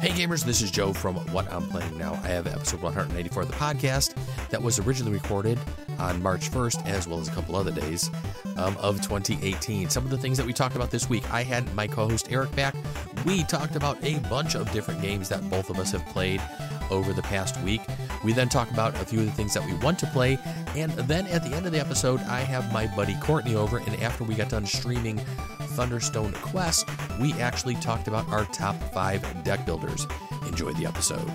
[0.00, 2.12] Hey gamers, this is Joe from What I'm Playing Now.
[2.22, 4.14] I have episode 184 of the podcast
[4.48, 5.58] that was originally recorded
[5.98, 8.08] on March 1st, as well as a couple other days
[8.58, 9.90] um, of 2018.
[9.90, 12.30] Some of the things that we talked about this week, I had my co host
[12.30, 12.76] Eric back.
[13.26, 16.40] We talked about a bunch of different games that both of us have played
[16.92, 17.80] over the past week.
[18.24, 20.38] We then talk about a few of the things that we want to play,
[20.76, 24.00] and then at the end of the episode, I have my buddy Courtney over, and
[24.00, 25.20] after we got done streaming
[25.78, 26.88] Thunderstone Quest,
[27.20, 30.08] we actually talked about our top five deck builders.
[30.48, 31.30] Enjoy the episode.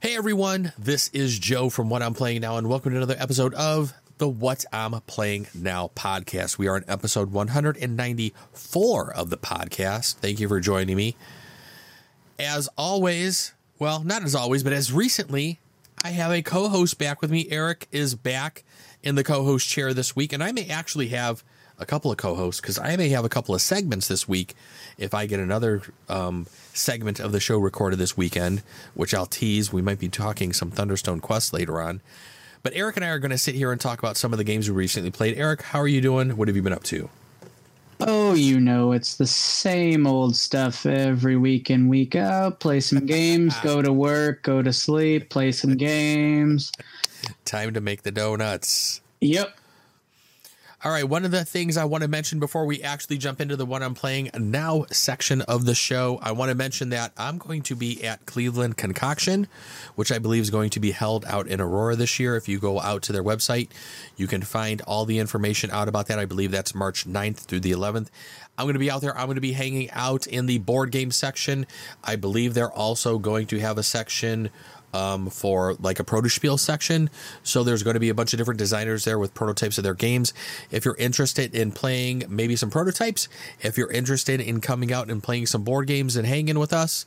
[0.00, 3.54] Hey everyone, this is Joe from What I'm Playing Now, and welcome to another episode
[3.54, 6.58] of the What I'm Playing Now podcast.
[6.58, 10.14] We are on episode 194 of the podcast.
[10.16, 11.14] Thank you for joining me.
[12.40, 15.58] As always, well, not as always, but as recently,
[16.04, 17.48] I have a co host back with me.
[17.50, 18.62] Eric is back
[19.02, 21.42] in the co host chair this week, and I may actually have
[21.78, 24.54] a couple of co hosts because I may have a couple of segments this week
[24.98, 28.62] if I get another um, segment of the show recorded this weekend,
[28.94, 29.72] which I'll tease.
[29.72, 32.02] We might be talking some Thunderstone Quest later on.
[32.62, 34.44] But Eric and I are going to sit here and talk about some of the
[34.44, 35.38] games we recently played.
[35.38, 36.36] Eric, how are you doing?
[36.36, 37.08] What have you been up to?
[38.02, 42.60] Oh, you know, it's the same old stuff every week in, week out.
[42.60, 46.72] Play some games, go to work, go to sleep, play some games.
[47.44, 49.02] Time to make the donuts.
[49.20, 49.59] Yep.
[50.82, 53.54] All right, one of the things I want to mention before we actually jump into
[53.54, 57.36] the one I'm playing now section of the show, I want to mention that I'm
[57.36, 59.46] going to be at Cleveland Concoction,
[59.96, 62.34] which I believe is going to be held out in Aurora this year.
[62.34, 63.68] If you go out to their website,
[64.16, 66.18] you can find all the information out about that.
[66.18, 68.08] I believe that's March 9th through the 11th.
[68.56, 69.14] I'm going to be out there.
[69.14, 71.66] I'm going to be hanging out in the board game section.
[72.02, 74.48] I believe they're also going to have a section
[74.92, 77.10] um, for like a Protospiel section.
[77.42, 79.94] So there's going to be a bunch of different designers there with prototypes of their
[79.94, 80.32] games.
[80.70, 83.28] If you're interested in playing maybe some prototypes,
[83.60, 87.06] if you're interested in coming out and playing some board games and hanging with us,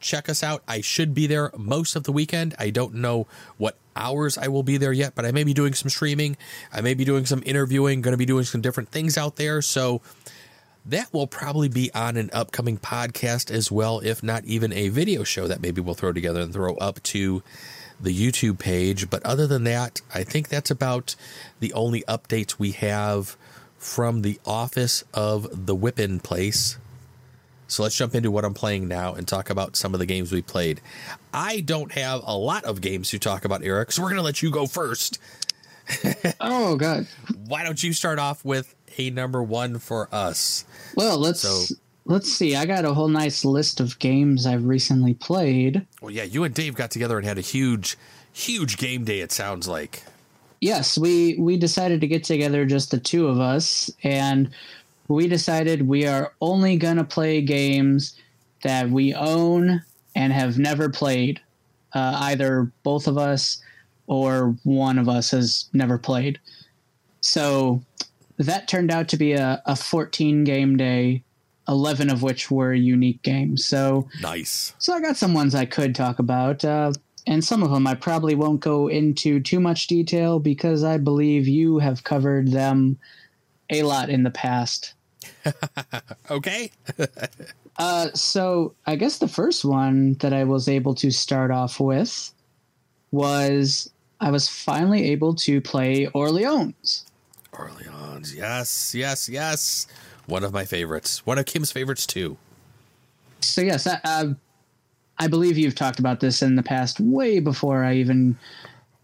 [0.00, 0.62] check us out.
[0.66, 2.54] I should be there most of the weekend.
[2.58, 5.74] I don't know what hours I will be there yet, but I may be doing
[5.74, 6.36] some streaming.
[6.72, 9.62] I may be doing some interviewing, going to be doing some different things out there.
[9.62, 10.02] So
[10.84, 15.22] that will probably be on an upcoming podcast as well, if not even a video
[15.22, 17.42] show that maybe we'll throw together and throw up to
[18.00, 19.08] the YouTube page.
[19.08, 21.14] But other than that, I think that's about
[21.60, 23.36] the only updates we have
[23.78, 26.78] from the office of the Whippin place.
[27.68, 30.30] So let's jump into what I'm playing now and talk about some of the games
[30.30, 30.80] we played.
[31.32, 34.22] I don't have a lot of games to talk about, Eric, so we're going to
[34.22, 35.18] let you go first.
[36.40, 37.06] oh, God.
[37.46, 40.64] Why don't you start off with a number one for us?
[40.96, 42.56] Well, let's so, let's see.
[42.56, 45.86] I got a whole nice list of games I've recently played.
[46.00, 47.96] Well, yeah, you and Dave got together and had a huge,
[48.32, 49.20] huge game day.
[49.20, 50.02] It sounds like.
[50.60, 54.50] Yes, we we decided to get together, just the two of us, and
[55.08, 58.16] we decided we are only gonna play games
[58.62, 59.82] that we own
[60.14, 61.40] and have never played.
[61.94, 63.60] Uh, either both of us
[64.06, 66.38] or one of us has never played.
[67.20, 67.82] So
[68.38, 71.22] that turned out to be a, a 14 game day
[71.68, 73.64] 11 of which were unique games.
[73.64, 74.74] So nice.
[74.78, 76.92] so i got some ones i could talk about uh,
[77.26, 81.46] and some of them i probably won't go into too much detail because i believe
[81.46, 82.98] you have covered them
[83.70, 84.94] a lot in the past.
[86.30, 86.70] Okay.
[87.78, 92.30] Uh, so i guess the first one that i was able to start off with
[93.12, 97.06] was i was finally able to play orleans
[97.58, 98.34] Orleans.
[98.34, 99.86] Yes, yes, yes.
[100.26, 101.26] One of my favorites.
[101.26, 102.36] One of Kim's favorites too.
[103.40, 104.34] So yes, I, uh,
[105.18, 108.36] I believe you've talked about this in the past, way before I even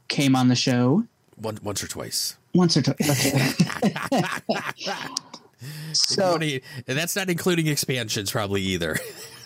[0.09, 1.05] came on the show.
[1.37, 2.37] One, once or twice.
[2.55, 3.27] Once or twice.
[3.27, 4.23] Okay.
[5.93, 8.97] so, and that's not including expansions, probably either.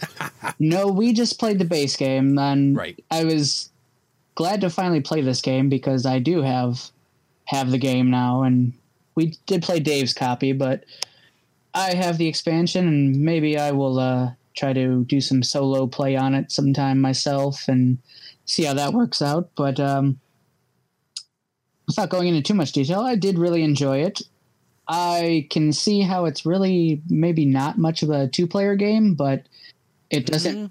[0.59, 3.03] no, we just played the base game, and right.
[3.11, 3.71] I was
[4.35, 6.91] glad to finally play this game because I do have
[7.47, 8.73] have the game now, and
[9.14, 10.85] we did play Dave's copy, but
[11.75, 16.17] I have the expansion, and maybe I will uh, try to do some solo play
[16.17, 17.99] on it sometime myself and
[18.44, 19.50] see how that works out.
[19.55, 20.20] But um,
[21.87, 24.23] without going into too much detail, I did really enjoy it.
[24.88, 29.47] I can see how it's really maybe not much of a two-player game, but
[30.11, 30.56] it doesn't.
[30.56, 30.67] Mm-hmm.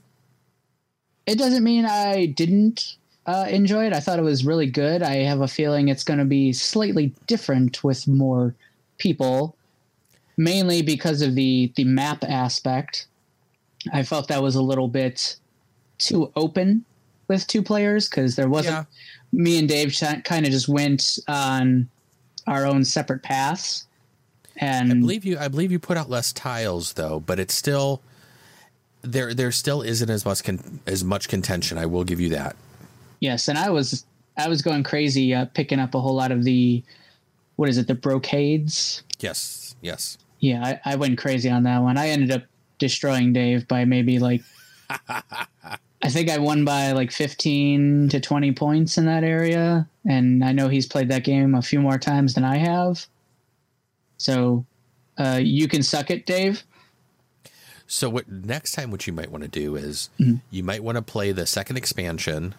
[1.28, 3.94] It doesn't mean I didn't uh, enjoy it.
[3.94, 5.04] I thought it was really good.
[5.04, 8.56] I have a feeling it's going to be slightly different with more
[8.98, 9.56] people,
[10.38, 13.08] mainly because of the the map aspect.
[13.94, 15.36] I felt that was a little bit
[15.98, 16.86] too open
[17.28, 18.76] with two players because there wasn't.
[18.76, 18.84] Yeah.
[19.34, 19.96] Me and Dave
[20.26, 21.88] kind of just went on
[22.48, 23.88] our own separate paths.
[24.58, 25.38] And I believe you.
[25.38, 28.02] I believe you put out less tiles though, but it's still
[29.02, 29.34] there.
[29.34, 31.78] There still isn't as much con, as much contention.
[31.78, 32.56] I will give you that.
[33.22, 34.06] Yes, and I was
[34.38, 36.84] I was going crazy uh, picking up a whole lot of the
[37.56, 39.04] what is it the brocades.
[39.20, 39.76] Yes.
[39.82, 40.18] Yes.
[40.40, 41.98] Yeah, I, I went crazy on that one.
[41.98, 42.44] I ended up
[42.80, 44.42] destroying Dave by maybe like
[46.04, 49.88] I think I won by like 15 to 20 points in that area.
[50.10, 53.06] And I know he's played that game a few more times than I have.
[54.18, 54.66] So
[55.20, 56.64] uh, you can suck it, Dave.
[57.86, 60.38] So what next time what you might want to do is Mm-hmm.
[60.50, 62.56] you might want to play the second expansion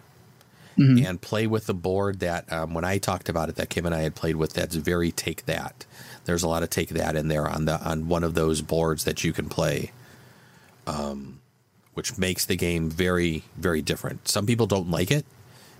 [0.77, 1.05] Mhm.
[1.05, 3.93] and play with the board that um, when I talked about it that Kim and
[3.93, 5.85] I had played with that's very take that.
[6.25, 9.03] There's a lot of take that in there on the on one of those boards
[9.03, 9.91] that you can play.
[10.87, 11.39] Um
[11.93, 14.27] which makes the game very very different.
[14.27, 15.25] Some people don't like it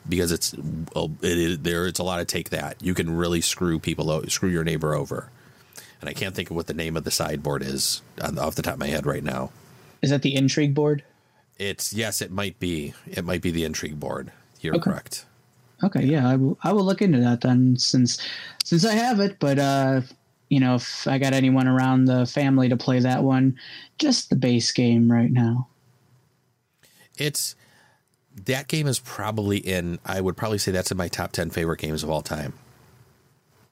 [0.07, 2.77] because it's it is there it's a lot of take that.
[2.81, 5.29] You can really screw people screw your neighbor over.
[6.01, 8.73] And I can't think of what the name of the sideboard is off the top
[8.73, 9.51] of my head right now.
[10.01, 11.03] Is that the intrigue board?
[11.57, 12.93] It's yes, it might be.
[13.09, 14.31] It might be the intrigue board.
[14.63, 14.89] You're Okay.
[14.89, 15.25] correct.
[15.83, 18.17] Okay, yeah, I will, I will look into that then since
[18.63, 19.37] since I have it.
[19.39, 20.01] But uh,
[20.49, 23.59] you know, if I got anyone around the family to play that one,
[23.99, 25.67] just the base game right now.
[27.17, 27.55] It's
[28.45, 29.99] that game is probably in.
[30.05, 32.53] I would probably say that's in my top ten favorite games of all time.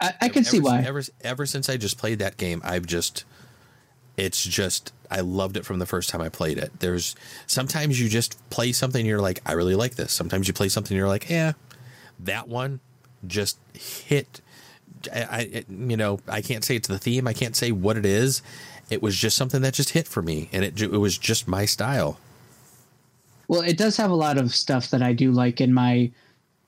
[0.02, 0.82] I, I can see why.
[0.82, 3.24] Ever ever since I just played that game, I've just
[4.18, 6.80] it's just I loved it from the first time I played it.
[6.80, 7.16] There's
[7.48, 10.12] sometimes you just play something you're like, I really like this.
[10.12, 11.54] Sometimes you play something you're like, yeah,
[12.19, 12.80] that one
[13.28, 14.42] just hit.
[15.13, 17.28] I, I it- you know I can't say it's the theme.
[17.28, 18.42] I can't say what it is.
[18.90, 21.66] It was just something that just hit for me, and it it was just my
[21.66, 22.19] style.
[23.48, 26.12] Well, it does have a lot of stuff that I do like in my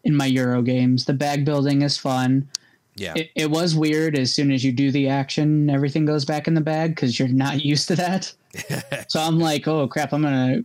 [0.04, 1.06] in my Euro games.
[1.06, 2.48] The bag building is fun.
[2.96, 6.48] Yeah, It, it was weird as soon as you do the action, everything goes back
[6.48, 8.34] in the bag because you're not used to that.
[9.08, 10.64] so I'm like, oh crap, I'm gonna.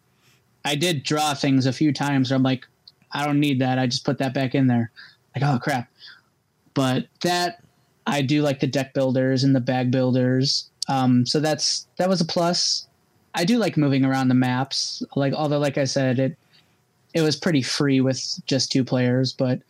[0.65, 2.31] I did draw things a few times.
[2.31, 2.67] Where I'm like,
[3.13, 3.79] I don't need that.
[3.79, 4.91] I just put that back in there.
[5.35, 5.89] Like, oh crap.
[6.75, 7.63] But that
[8.07, 10.69] I do like the deck builders and the bag builders.
[10.89, 12.87] Um, so that's that was a plus.
[13.35, 15.03] I do like moving around the maps.
[15.17, 16.37] Like although, like I said, it
[17.15, 19.33] it was pretty free with just two players.
[19.33, 19.61] But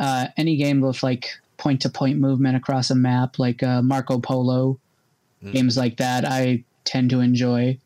[0.00, 4.18] uh, any game with like point to point movement across a map, like uh, Marco
[4.18, 4.78] Polo,
[5.52, 7.78] games like that, I tend to enjoy.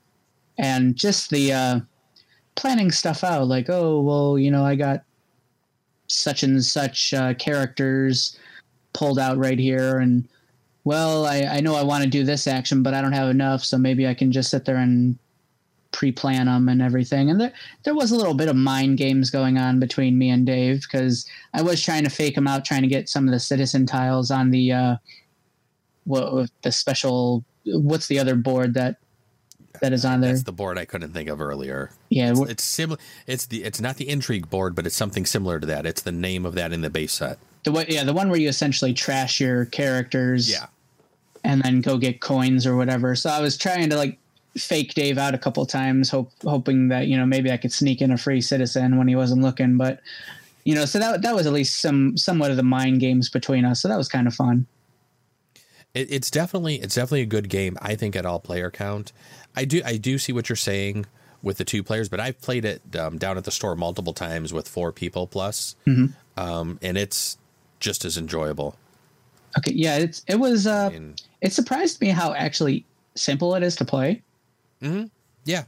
[0.59, 1.81] And just the uh,
[2.55, 5.03] planning stuff out, like oh well, you know, I got
[6.07, 8.39] such and such uh, characters
[8.93, 10.29] pulled out right here, and
[10.85, 13.65] well, I, I know I want to do this action, but I don't have enough,
[13.65, 15.19] so maybe I can just sit there and
[15.93, 17.31] pre-plan them and everything.
[17.31, 17.53] And there
[17.85, 21.27] there was a little bit of mind games going on between me and Dave because
[21.55, 24.31] I was trying to fake him out, trying to get some of the citizen tiles
[24.31, 24.97] on the uh,
[26.05, 27.45] what the special.
[27.65, 28.97] What's the other board that
[29.81, 30.33] that is on there?
[30.33, 31.91] that's the board I couldn't think of earlier.
[32.11, 32.99] yeah, It's, it's similar.
[33.27, 33.63] It's the.
[33.65, 35.87] It's not the intrigue board, but it's something similar to that.
[35.87, 37.39] It's the name of that in the base set.
[37.65, 40.51] the way, yeah, the one where you essentially trash your characters.
[40.51, 40.67] Yeah.
[41.45, 43.15] and then go get coins or whatever.
[43.17, 44.19] So I was trying to like
[44.57, 48.01] fake Dave out a couple times, hope hoping that you know maybe I could sneak
[48.01, 49.77] in a free citizen when he wasn't looking.
[49.77, 50.01] But
[50.65, 53.65] you know, so that that was at least some somewhat of the mind games between
[53.65, 53.83] us.
[53.83, 54.67] So that was kind of fun.
[55.95, 57.77] It, it's definitely it's definitely a good game.
[57.81, 59.13] I think at all player count.
[59.55, 61.07] I do I do see what you're saying
[61.43, 64.53] with the two players, but I've played it um, down at the store multiple times
[64.53, 65.75] with four people plus,
[66.37, 67.37] um, and it's
[67.81, 68.77] just as enjoyable.
[69.59, 70.67] Okay, yeah, it's it was.
[70.67, 74.23] Uh, And it surprised me how actually simple it is to play.
[75.45, 75.65] Yeah,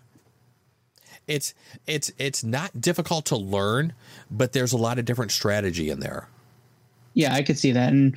[1.26, 1.54] it's
[1.86, 3.92] it's it's not difficult to learn,
[4.30, 6.28] but there's a lot of different strategy in there.
[7.14, 8.16] Yeah, I could see that, and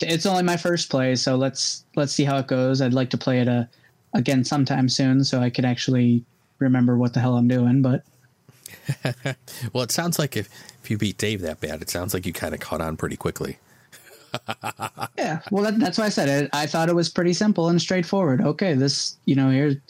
[0.00, 2.80] it's only my first play, so let's let's see how it goes.
[2.80, 3.64] I'd like to play it uh,
[4.14, 6.24] again sometime soon, so I could actually
[6.58, 7.82] remember what the hell I'm doing.
[7.82, 8.04] But
[9.72, 10.48] Well, it sounds like if
[10.82, 13.16] if you beat Dave that bad, it sounds like you kind of caught on pretty
[13.16, 13.58] quickly.
[15.18, 16.50] Yeah, well, that, that's why I said it.
[16.52, 18.40] I thought it was pretty simple and straightforward.
[18.40, 19.80] Okay, this you know here,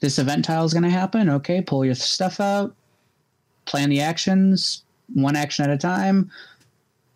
[0.00, 1.28] this event tile is going to happen.
[1.28, 2.74] Okay, pull your stuff out,
[3.64, 4.82] plan the actions
[5.14, 6.30] one action at a time.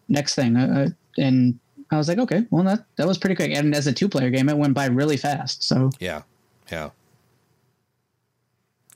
[0.09, 1.59] Next thing, uh, uh, and
[1.91, 3.53] I was like, okay, well that that was pretty quick.
[3.53, 5.63] And as a two player game, it went by really fast.
[5.63, 6.23] So, Yeah,
[6.71, 6.91] yeah.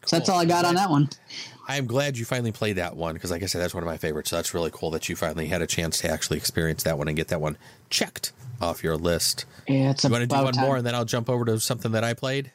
[0.07, 1.09] So that's all I got on that one.
[1.67, 3.87] I am glad you finally played that one because, like I said, that's one of
[3.87, 4.31] my favorites.
[4.31, 7.09] So that's really cool that you finally had a chance to actually experience that one
[7.09, 7.57] and get that one
[7.89, 9.47] checked off your list.
[9.67, 10.65] Yeah, it's You want to do one time.
[10.65, 12.53] more, and then I'll jump over to something that I played.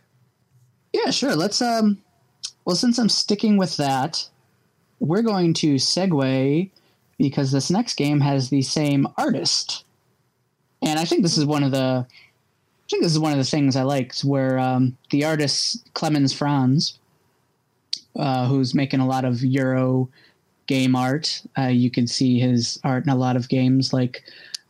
[0.94, 1.36] Yeah, sure.
[1.36, 1.98] Let's um
[2.66, 4.28] well since I'm sticking with that,
[5.00, 6.70] we're going to segue
[7.18, 9.84] because this next game has the same artist.
[10.84, 13.44] and I think this is one of the I think this is one of the
[13.44, 16.99] things I liked where um, the artist Clemens Franz,
[18.16, 20.10] uh, who's making a lot of Euro
[20.68, 21.42] game art.
[21.58, 24.24] Uh, you can see his art in a lot of games like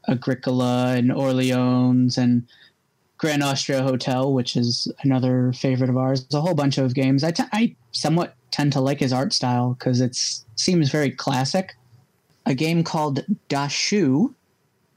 [0.07, 2.47] Agricola and Orleans and
[3.17, 6.23] Grand Austria Hotel, which is another favorite of ours.
[6.23, 7.23] There's a whole bunch of games.
[7.23, 10.15] I, t- I somewhat tend to like his art style because it
[10.55, 11.75] seems very classic.
[12.45, 14.33] A game called Dashu.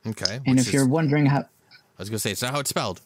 [0.07, 0.41] Okay.
[0.47, 1.41] And if is, you're wondering how.
[1.41, 3.01] I was going to say, it's not how it's spelled.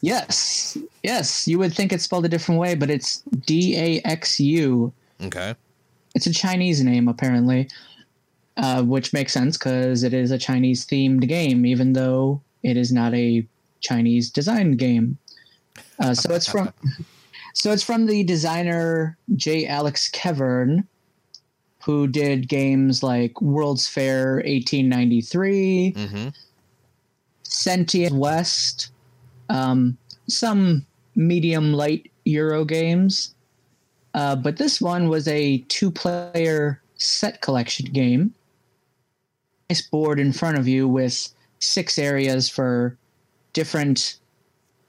[0.00, 0.76] Yes.
[1.02, 1.46] Yes.
[1.48, 4.92] You would think it's spelled a different way, but it's D A X U.
[5.22, 5.54] Okay.
[6.14, 7.68] It's a Chinese name, apparently,
[8.56, 12.92] uh, which makes sense because it is a Chinese themed game, even though it is
[12.92, 13.46] not a
[13.80, 15.18] Chinese designed game.
[16.00, 16.72] Uh, so it's from.
[17.54, 19.66] So it's from the designer J.
[19.66, 20.84] Alex Kevern,
[21.82, 26.28] who did games like World's Fair 1893, Mm-hmm.
[27.42, 28.90] Sentient West,
[29.48, 29.96] um,
[30.28, 33.34] some medium light Euro games.
[34.14, 38.34] Uh, but this one was a two player set collection game.
[39.70, 41.28] Nice board in front of you with
[41.60, 42.96] six areas for
[43.52, 44.18] different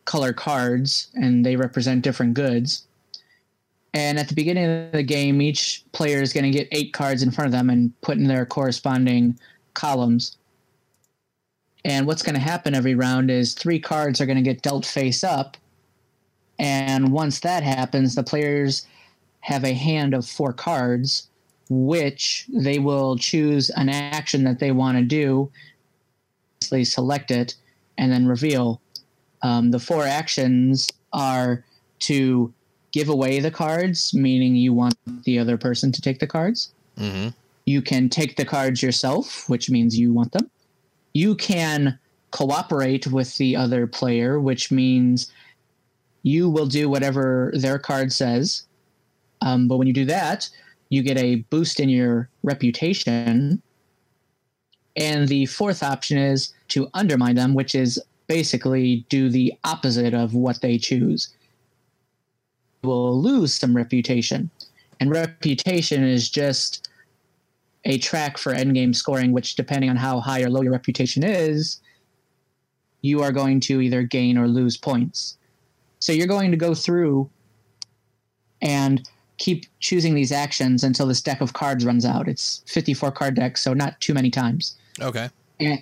[0.05, 2.87] color cards, and they represent different goods.
[3.93, 7.23] And at the beginning of the game, each player is going to get eight cards
[7.23, 9.37] in front of them and put in their corresponding
[9.73, 10.37] columns.
[11.85, 14.85] And what's going to happen every round is three cards are going to get dealt
[14.85, 15.57] face up.
[16.57, 18.85] And once that happens, the players
[19.41, 21.29] have a hand of four cards,
[21.69, 25.49] which they will choose an action that they want to do.
[26.69, 27.55] They select it
[27.97, 28.81] and then reveal.
[29.41, 31.63] Um, the four actions are
[31.99, 32.53] to
[32.91, 36.73] give away the cards, meaning you want the other person to take the cards.
[36.97, 37.29] Mm-hmm.
[37.65, 40.49] You can take the cards yourself, which means you want them.
[41.13, 41.97] You can
[42.31, 45.31] cooperate with the other player, which means
[46.23, 48.63] you will do whatever their card says.
[49.41, 50.49] Um, but when you do that,
[50.89, 53.61] you get a boost in your reputation.
[54.95, 60.33] And the fourth option is to undermine them, which is basically do the opposite of
[60.33, 61.33] what they choose.
[62.83, 64.49] You will lose some reputation.
[64.99, 66.88] And reputation is just
[67.85, 71.79] a track for endgame scoring, which, depending on how high or low your reputation is,
[73.01, 75.37] you are going to either gain or lose points.
[75.99, 77.29] So you're going to go through
[78.61, 79.07] and
[79.37, 82.27] keep choosing these actions until this deck of cards runs out.
[82.27, 84.75] It's 54 card deck, so not too many times.
[85.01, 85.29] Okay.
[85.59, 85.79] And,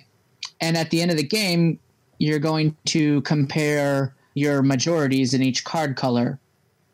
[0.60, 1.78] and at the end of the game,
[2.18, 6.38] you're going to compare your majorities in each card color.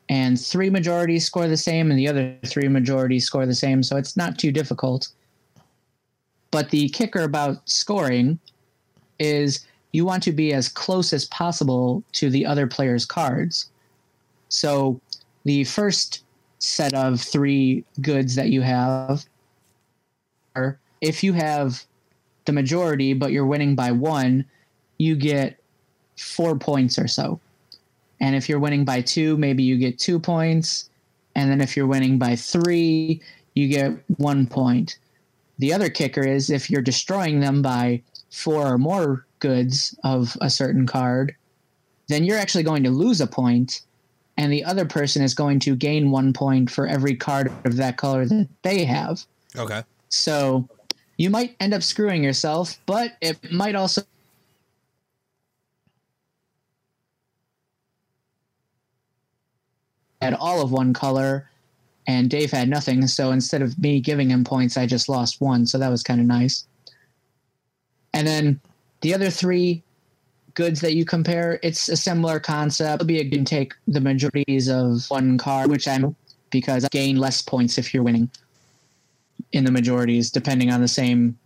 [0.09, 3.97] And three majorities score the same, and the other three majorities score the same, so
[3.97, 5.09] it's not too difficult.
[6.51, 8.39] But the kicker about scoring
[9.19, 13.71] is you want to be as close as possible to the other player's cards.
[14.49, 15.01] So
[15.45, 16.25] the first
[16.59, 19.25] set of three goods that you have
[20.57, 21.85] are if you have
[22.47, 24.45] the majority but you're winning by one,
[24.99, 25.59] you get
[26.17, 27.41] four points or so.
[28.25, 30.89] And if you're winning by two, maybe you get two points.
[31.35, 33.21] And then if you're winning by three,
[33.55, 34.99] you get one point.
[35.59, 38.01] The other kicker is if you're destroying them by
[38.31, 41.37] four or more goods of a certain card,
[42.09, 43.83] then you're actually going to lose a point,
[44.39, 47.99] and the other person is going to gain one point for every card of that
[47.99, 49.23] color that they have.
[49.55, 49.83] Okay.
[50.09, 50.67] So
[51.19, 54.01] you might end up screwing yourself, but it might also
[60.25, 61.49] had all of one color
[62.07, 63.07] and Dave had nothing.
[63.07, 65.67] So instead of me giving him points, I just lost one.
[65.67, 66.65] So that was kind of nice.
[68.15, 68.61] And then
[69.03, 69.83] the other three
[70.55, 73.03] goods that you compare, it's a similar concept.
[73.03, 76.17] It'll be a can take the majorities of one card, which I'm
[76.51, 78.31] because I gain less points if you're winning
[79.53, 81.37] in the majorities, depending on the same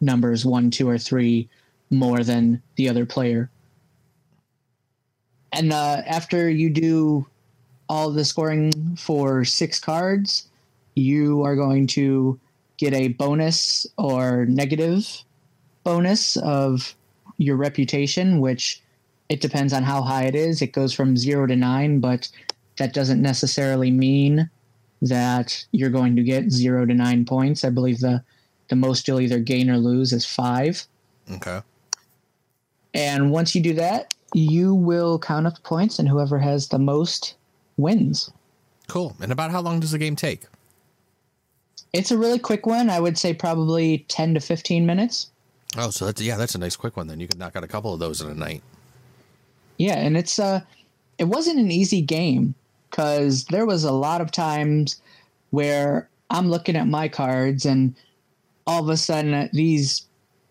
[0.00, 1.48] numbers, one, two, or three
[1.90, 3.50] more than the other player.
[5.52, 7.26] And uh, after you do
[7.88, 10.48] all the scoring for six cards,
[10.94, 12.38] you are going to
[12.76, 15.24] get a bonus or negative
[15.84, 16.94] bonus of
[17.38, 18.82] your reputation, which
[19.28, 20.62] it depends on how high it is.
[20.62, 22.28] It goes from zero to nine, but
[22.78, 24.50] that doesn't necessarily mean
[25.02, 27.64] that you're going to get zero to nine points.
[27.64, 28.22] I believe the
[28.68, 30.86] the most you'll either gain or lose is five.
[31.30, 31.62] Okay.
[32.92, 36.78] And once you do that, you will count up the points, and whoever has the
[36.78, 37.36] most
[37.78, 38.30] wins.
[38.88, 39.16] Cool.
[39.20, 40.42] And about how long does the game take?
[41.94, 42.90] It's a really quick one.
[42.90, 45.30] I would say probably 10 to 15 minutes.
[45.76, 47.06] Oh, so that's yeah, that's a nice quick one.
[47.06, 48.62] Then you could knock out a couple of those in a night.
[49.76, 50.60] Yeah, and it's uh,
[51.18, 52.54] it wasn't an easy game
[52.90, 55.00] because there was a lot of times
[55.50, 57.94] where I'm looking at my cards and
[58.66, 60.06] all of a sudden uh, these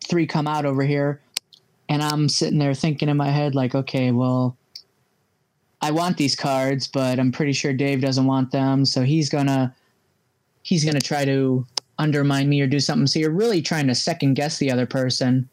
[0.08, 1.20] three come out over here
[1.90, 4.56] and I'm sitting there thinking in my head like, okay, well,
[5.82, 9.76] I want these cards, but I'm pretty sure Dave doesn't want them, so he's gonna
[10.64, 11.66] he's gonna try to
[12.00, 13.08] undermine me or do something.
[13.08, 15.48] So you're really trying to second guess the other person,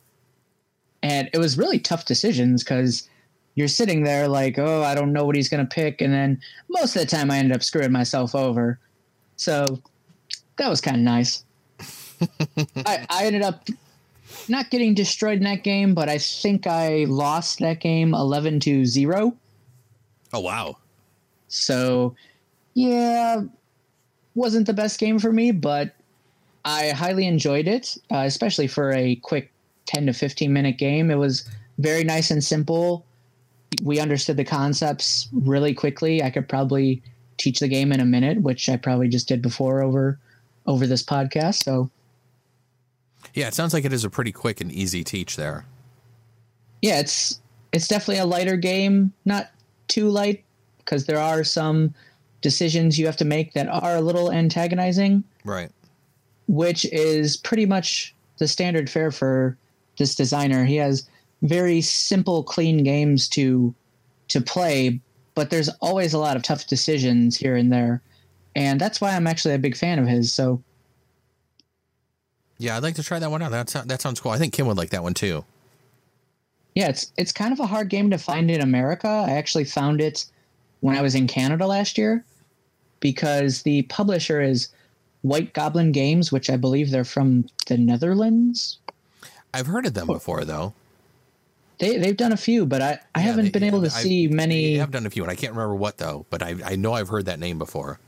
[1.03, 3.09] and it was really tough decisions because
[3.55, 6.97] you're sitting there like, oh, I don't know what he's gonna pick, and then most
[6.97, 8.79] of the time I ended up screwing myself over.
[9.37, 9.83] So
[10.57, 11.45] that was kind of nice.
[12.87, 13.69] I, I ended up
[14.49, 18.87] not getting destroyed in that game, but I think I lost that game 11 to
[18.87, 19.37] 0.
[20.35, 20.77] Oh wow!
[21.47, 22.15] So,
[22.75, 23.43] yeah,
[24.35, 25.95] wasn't the best game for me, but
[26.65, 29.53] I highly enjoyed it, uh, especially for a quick
[29.87, 31.11] 10 to 15 minute game.
[31.11, 31.49] It was
[31.79, 33.07] very nice and simple.
[33.83, 36.21] We understood the concepts really quickly.
[36.23, 37.01] I could probably
[37.37, 40.19] teach the game in a minute, which I probably just did before over
[40.67, 41.63] over this podcast.
[41.63, 41.91] So,
[43.35, 45.65] Yeah, it sounds like it is a pretty quick and easy teach there.
[46.83, 47.41] yeah, it's
[47.73, 49.51] it's definitely a lighter game, not
[49.89, 50.45] too light
[50.79, 51.95] because there are some
[52.41, 55.71] decisions you have to make that are a little antagonizing, Right.
[56.47, 59.57] which is pretty much the standard fare for
[59.99, 60.65] this designer.
[60.65, 61.09] He has
[61.43, 63.75] very simple, clean games to
[64.29, 65.01] to play,
[65.35, 68.01] but there's always a lot of tough decisions here and there.
[68.57, 70.33] And that's why I'm actually a big fan of his.
[70.33, 70.63] So
[72.59, 73.51] Yeah, I'd like to try that one out.
[73.51, 74.33] That that sounds cool.
[74.33, 75.45] I think Kim would like that one too.
[76.75, 79.09] Yeah, it's it's kind of a hard game to find in America.
[79.09, 80.25] I actually found it
[80.81, 82.25] when I was in Canada last year
[83.01, 84.69] because the publisher is
[85.23, 88.79] White Goblin Games, which I believe they're from the Netherlands.
[89.53, 90.73] I've heard of them before though.
[91.79, 94.03] They they've done a few, but I, I Yeah, haven't they- been able to I-
[94.03, 94.73] see many.
[94.73, 96.27] They have done a few, and I can't remember what though.
[96.31, 97.99] But I I know I've heard that name before.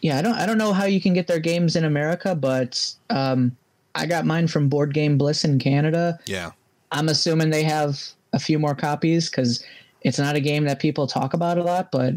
[0.00, 2.94] Yeah, I don't I don't know how you can get their games in America, but
[3.10, 3.56] um,
[3.94, 6.18] I got mine from Board Game Bliss in Canada.
[6.26, 6.52] Yeah.
[6.94, 8.00] I'm assuming they have
[8.32, 9.64] a few more copies because
[10.02, 12.14] it's not a game that people talk about a lot, but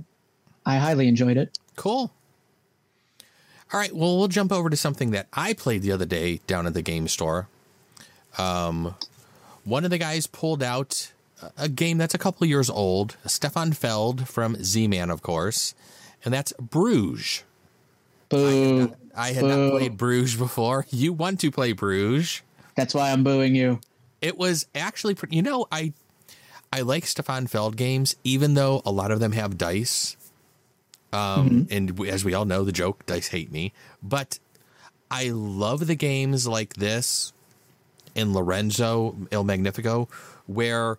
[0.65, 1.57] I highly enjoyed it.
[1.75, 2.11] Cool.
[3.73, 3.93] All right.
[3.93, 6.81] Well, we'll jump over to something that I played the other day down at the
[6.81, 7.47] game store.
[8.37, 8.95] Um,
[9.65, 11.11] one of the guys pulled out
[11.57, 15.73] a- game that's a couple years old, Stefan Feld from Z Man, of course,
[16.23, 17.43] and that's Bruges.
[18.29, 18.93] Boo.
[19.15, 19.47] I had Boo.
[19.69, 20.85] not played Bruges before.
[20.91, 22.41] You want to play Bruges?
[22.75, 23.79] That's why I'm booing you.
[24.21, 25.35] It was actually pretty.
[25.35, 25.93] You know, I
[26.71, 30.17] I like Stefan Feld games, even though a lot of them have dice.
[31.13, 33.73] Um, and as we all know, the joke dice hate me.
[34.03, 34.39] But
[35.09, 37.31] I love the games like this
[38.13, 40.09] in Lorenzo Il Magnifico,
[40.47, 40.97] where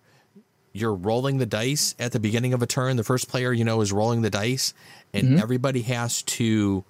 [0.72, 2.96] you're rolling the dice at the beginning of a turn.
[2.96, 4.72] The first player, you know, is rolling the dice,
[5.12, 6.84] and everybody has to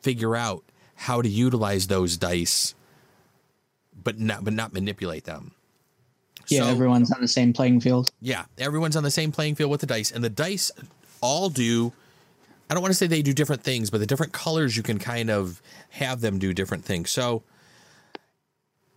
[0.00, 0.62] figure out
[0.94, 2.74] how to utilize those dice,
[4.02, 5.52] but not but not manipulate them.
[6.50, 8.10] Yeah, So- everyone's on the same playing field.
[8.20, 10.70] yeah, everyone's on the same playing field with the dice, and the dice
[11.20, 11.92] all do.
[12.68, 14.98] I don't want to say they do different things, but the different colors you can
[14.98, 15.60] kind of
[15.90, 17.10] have them do different things.
[17.10, 17.42] So,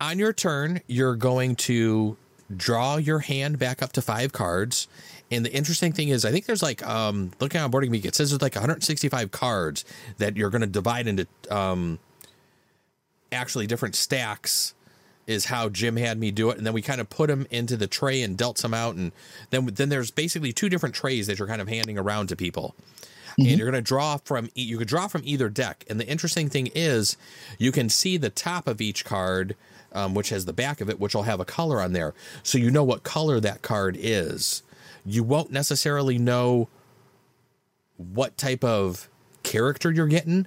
[0.00, 2.16] on your turn, you're going to
[2.54, 4.86] draw your hand back up to five cards.
[5.30, 8.30] And the interesting thing is, I think there's like, um, looking on BoardGameGeek, it says
[8.30, 9.84] there's like 165 cards
[10.18, 11.98] that you're going to divide into um,
[13.32, 14.74] actually different stacks
[15.26, 17.76] is how Jim had me do it, and then we kind of put them into
[17.76, 19.12] the tray and dealt some out, and
[19.50, 22.74] then then there's basically two different trays that you're kind of handing around to people,
[23.38, 26.48] and you're going to draw from you could draw from either deck, and the interesting
[26.48, 27.16] thing is
[27.58, 29.56] you can see the top of each card,
[29.92, 32.58] um, which has the back of it, which will have a color on there, so
[32.58, 34.62] you know what color that card is.
[35.06, 36.68] You won't necessarily know
[37.96, 39.08] what type of
[39.42, 40.46] character you're getting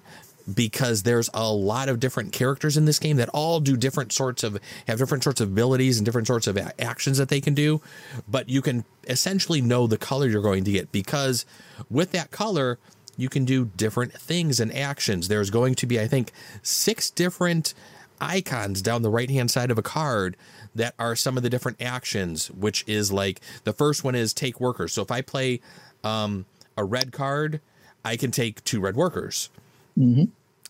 [0.54, 4.44] because there's a lot of different characters in this game that all do different sorts
[4.44, 7.82] of have different sorts of abilities and different sorts of actions that they can do.
[8.28, 11.46] But you can essentially know the color you're going to get because
[11.90, 12.80] with that color
[13.18, 15.28] you can do different things and actions.
[15.28, 16.32] There's going to be i think
[16.62, 17.74] six different
[18.20, 20.36] icons down the right hand side of a card
[20.74, 24.60] that are some of the different actions which is like the first one is take
[24.62, 24.94] workers.
[24.94, 25.60] So if i play
[26.04, 26.46] um,
[26.78, 27.60] a red card
[28.06, 29.50] i can take two red workers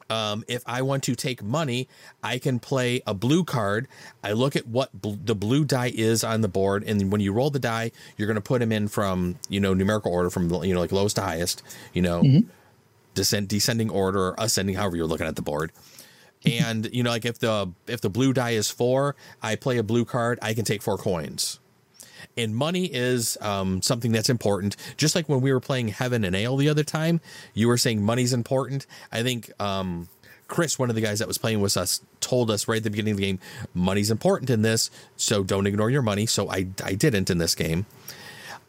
[0.10, 1.88] um, if I want to take money,
[2.24, 3.88] I can play a blue card.
[4.24, 7.34] I look at what bl- the blue die is on the board, and when you
[7.34, 10.50] roll the die, you're going to put them in from you know numerical order from
[10.64, 11.62] you know like lowest to highest.
[11.94, 12.22] You know,
[13.16, 15.72] descent descending order or ascending, however you're looking at the board.
[16.46, 19.84] and you know, like if the if the blue die is four, I play a
[19.84, 20.40] blue card.
[20.42, 21.60] I can take four coins.
[22.36, 24.76] And money is um, something that's important.
[24.98, 27.20] Just like when we were playing Heaven and Ale the other time,
[27.54, 28.86] you were saying money's important.
[29.12, 30.08] I think um,
[30.48, 32.90] Chris, one of the guys that was playing with us, told us right at the
[32.90, 33.40] beginning of the game,
[33.74, 36.26] money's important in this, so don't ignore your money.
[36.26, 37.86] So I, I didn't in this game.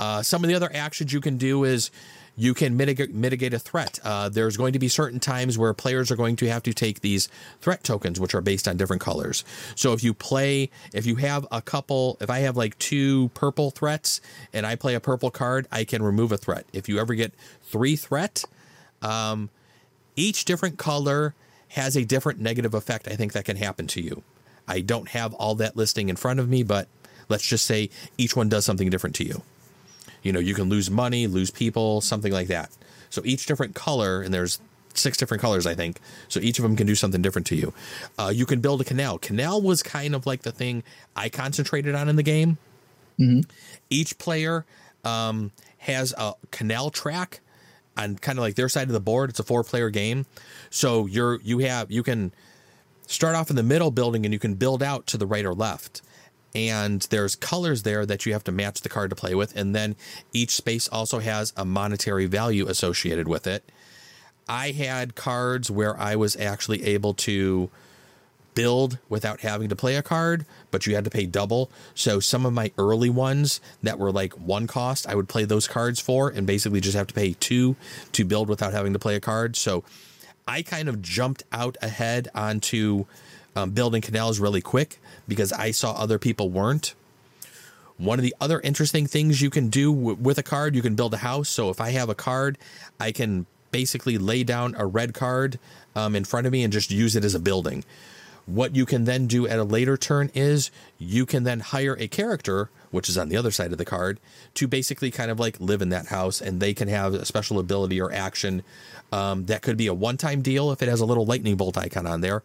[0.00, 1.90] Uh, some of the other actions you can do is
[2.38, 3.98] you can mitigate mitigate a threat.
[4.04, 7.00] Uh, there's going to be certain times where players are going to have to take
[7.00, 7.28] these
[7.60, 9.44] threat tokens, which are based on different colors.
[9.74, 13.72] So if you play, if you have a couple, if I have like two purple
[13.72, 14.20] threats
[14.52, 16.64] and I play a purple card, I can remove a threat.
[16.72, 18.44] If you ever get three threat,
[19.02, 19.50] um,
[20.14, 21.34] each different color
[21.70, 23.08] has a different negative effect.
[23.08, 24.22] I think that can happen to you.
[24.68, 26.86] I don't have all that listing in front of me, but
[27.28, 29.42] let's just say each one does something different to you.
[30.22, 32.70] You know, you can lose money, lose people, something like that.
[33.10, 34.60] So each different color, and there's
[34.94, 36.00] six different colors, I think.
[36.28, 37.72] So each of them can do something different to you.
[38.18, 39.18] Uh, you can build a canal.
[39.18, 40.82] Canal was kind of like the thing
[41.16, 42.58] I concentrated on in the game.
[43.18, 43.50] Mm-hmm.
[43.90, 44.64] Each player
[45.04, 47.40] um, has a canal track
[47.96, 49.30] on kind of like their side of the board.
[49.30, 50.26] It's a four player game.
[50.70, 52.32] So you're you have you can
[53.06, 55.54] start off in the middle building and you can build out to the right or
[55.54, 56.02] left
[56.54, 59.54] and there's colors there that you have to match the card to play with.
[59.56, 59.96] And then
[60.32, 63.70] each space also has a monetary value associated with it.
[64.48, 67.68] I had cards where i was actually able to
[68.54, 71.70] build without having to play a card but you had to pay double.
[71.94, 75.68] So some of my early ones that were like one cost i would play those
[75.68, 77.76] cards for and basically just have to pay two
[78.12, 79.54] to build without having to play a card.
[79.54, 79.84] So
[80.46, 83.04] i kind of jumped out ahead onto
[83.54, 86.94] um, building canals really quick because I saw other people weren't.
[87.98, 90.94] One of the other interesting things you can do w- with a card, you can
[90.94, 91.48] build a house.
[91.48, 92.56] So if I have a card,
[92.98, 95.58] I can basically lay down a red card
[95.94, 97.84] um, in front of me and just use it as a building.
[98.46, 102.08] What you can then do at a later turn is you can then hire a
[102.08, 104.20] character, which is on the other side of the card,
[104.54, 107.58] to basically kind of like live in that house and they can have a special
[107.58, 108.62] ability or action.
[109.12, 111.76] Um, that could be a one time deal if it has a little lightning bolt
[111.76, 112.42] icon on there,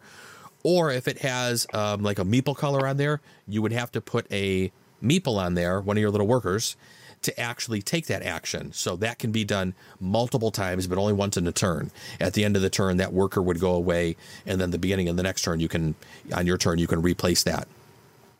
[0.64, 4.00] or if it has um, like a meeple color on there, you would have to
[4.00, 4.72] put a
[5.02, 6.74] meeple on there, one of your little workers,
[7.22, 8.72] to actually take that action.
[8.72, 11.90] So that can be done multiple times, but only once in a turn.
[12.18, 15.08] At the end of the turn, that worker would go away, and then the beginning
[15.08, 15.94] of the next turn, you can
[16.34, 17.68] on your turn you can replace that.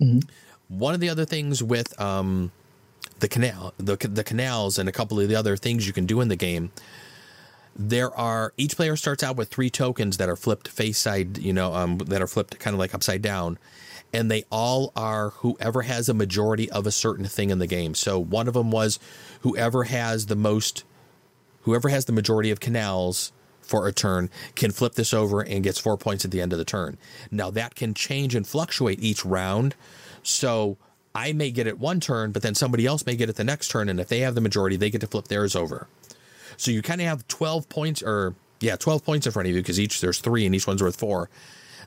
[0.01, 0.21] Mm-hmm.
[0.69, 2.53] One of the other things with um,
[3.21, 6.21] the canal, the the canals, and a couple of the other things you can do
[6.21, 6.71] in the game
[7.77, 11.53] there are each player starts out with three tokens that are flipped face side, you
[11.53, 13.59] know, um, that are flipped kind of like upside down,
[14.13, 17.95] and they all are whoever has a majority of a certain thing in the game.
[17.95, 18.99] So one of them was
[19.41, 20.85] whoever has the most,
[21.63, 25.79] whoever has the majority of canals for a turn can flip this over and gets
[25.79, 26.99] four points at the end of the turn.
[27.31, 29.75] Now that can change and fluctuate each round.
[30.23, 30.77] So
[31.15, 33.69] I may get it one turn, but then somebody else may get it the next
[33.69, 35.87] turn, and if they have the majority, they get to flip theirs over.
[36.57, 39.61] So you kind of have 12 points or yeah, 12 points in front of you
[39.61, 41.29] because each there's three and each one's worth four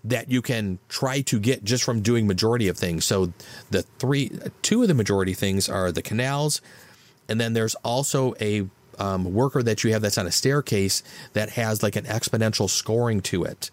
[0.04, 3.04] that you can try to get just from doing majority of things.
[3.06, 3.34] So
[3.72, 6.62] the three, two of the majority things are the canals,
[7.28, 8.68] and then there's also a
[9.00, 11.04] um, worker that you have that's on a staircase
[11.34, 13.70] that has like an exponential scoring to it.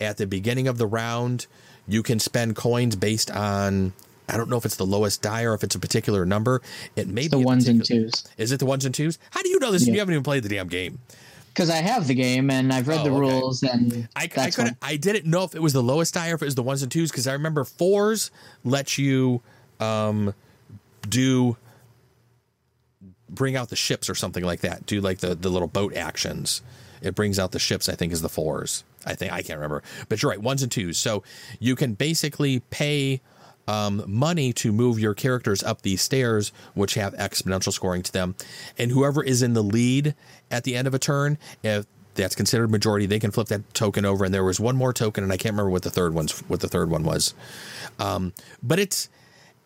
[0.00, 1.46] At the beginning of the round,
[1.86, 3.92] you can spend coins based on
[4.32, 6.62] I don't know if it's the lowest die or if it's a particular number.
[6.96, 8.24] It may it's be the ones and twos.
[8.38, 9.18] Is it the ones and twos?
[9.30, 9.86] How do you know this?
[9.86, 9.92] Yeah.
[9.92, 10.98] You haven't even played the damn game.
[11.48, 13.20] Because I have the game and I've read oh, the okay.
[13.20, 16.34] rules and I, I could I didn't know if it was the lowest die or
[16.34, 18.30] if it was the ones and twos because I remember fours
[18.64, 19.42] let you
[19.78, 20.34] um,
[21.06, 21.58] do
[23.28, 24.86] bring out the ships or something like that.
[24.86, 26.62] Do like the the little boat actions.
[27.02, 27.86] It brings out the ships.
[27.86, 28.84] I think is the fours.
[29.04, 30.40] I think I can't remember, but you're right.
[30.40, 30.96] Ones and twos.
[30.96, 31.22] So
[31.58, 33.20] you can basically pay
[33.68, 38.34] um, money to move your characters up these stairs, which have exponential scoring to them.
[38.78, 40.14] And whoever is in the lead
[40.50, 44.04] at the end of a turn, if that's considered majority, they can flip that token
[44.04, 44.24] over.
[44.24, 46.60] And there was one more token, and I can't remember what the third one's what
[46.60, 47.34] the third one was.
[47.98, 49.08] Um, but it's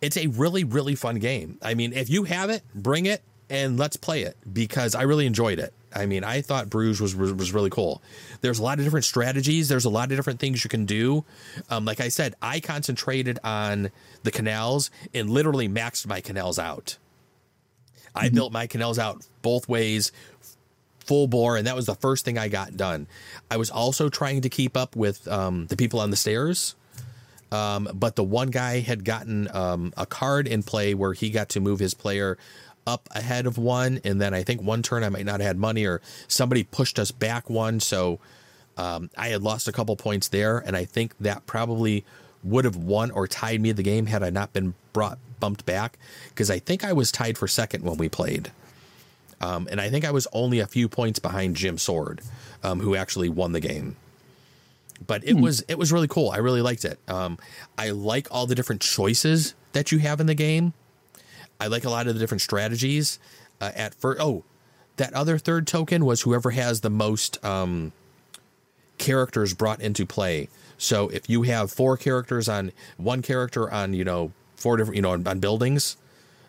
[0.01, 1.59] it's a really really fun game.
[1.63, 5.27] I mean, if you have it, bring it and let's play it because I really
[5.27, 5.73] enjoyed it.
[5.97, 8.03] I mean, I thought Bruges was was really cool.
[8.41, 9.69] There's a lot of different strategies.
[9.69, 11.25] There's a lot of different things you can do.
[11.71, 13.91] Um, like I said, I concentrated on
[14.23, 16.99] the canals and literally maxed my canals out.
[18.15, 18.35] I mm-hmm.
[18.35, 20.13] built my canals out both ways,
[21.01, 23.07] full bore, and that was the first thing I got done.
[23.51, 26.75] I was also trying to keep up with um, the people on the stairs.
[27.53, 31.51] Um, but the one guy had gotten um, a card in play where he got
[31.51, 32.39] to move his player
[32.87, 35.59] up ahead of one, and then I think one turn I might not have had
[35.59, 38.19] money, or somebody pushed us back one, so
[38.79, 42.05] Um, I had lost a couple points there, and I think that probably
[42.45, 45.99] would have won or tied me the game had I not been brought bumped back
[46.29, 48.53] because I think I was tied for second when we played.
[49.41, 52.21] Um, and I think I was only a few points behind Jim Sword,
[52.63, 53.97] um, who actually won the game.
[55.07, 55.43] But it hmm.
[55.43, 56.31] was it was really cool.
[56.31, 56.99] I really liked it.
[57.09, 57.39] Um,
[57.77, 60.73] I like all the different choices that you have in the game.
[61.61, 63.19] I like a lot of the different strategies.
[63.61, 64.45] Uh, at first, oh,
[64.97, 67.93] that other third token was whoever has the most um,
[68.99, 70.49] characters brought into play.
[70.79, 75.03] So if you have four characters on one character on you know four different you
[75.03, 75.97] know on, on buildings,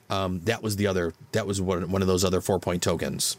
[0.09, 3.37] um, that was the other that was one, one of those other four point tokens.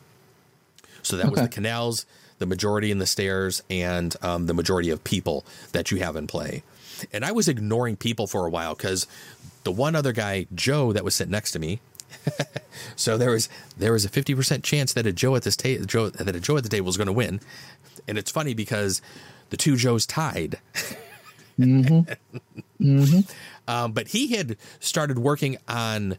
[1.03, 1.31] So that okay.
[1.31, 2.07] was the canals,
[2.39, 6.27] the majority in the stairs, and um, the majority of people that you have in
[6.27, 6.63] play.
[7.13, 9.07] And I was ignoring people for a while because
[9.65, 11.81] the one other guy, Joe, that was sitting next to me.
[12.97, 15.85] so there was there was a fifty percent chance that a Joe at this table
[15.85, 17.41] Joe that a Joe at the table was going to win,
[18.07, 19.03] and it's funny because
[19.51, 20.59] the two Joes tied.
[21.59, 22.13] mm-hmm.
[22.81, 23.21] Mm-hmm.
[23.69, 26.17] Um, but he had started working on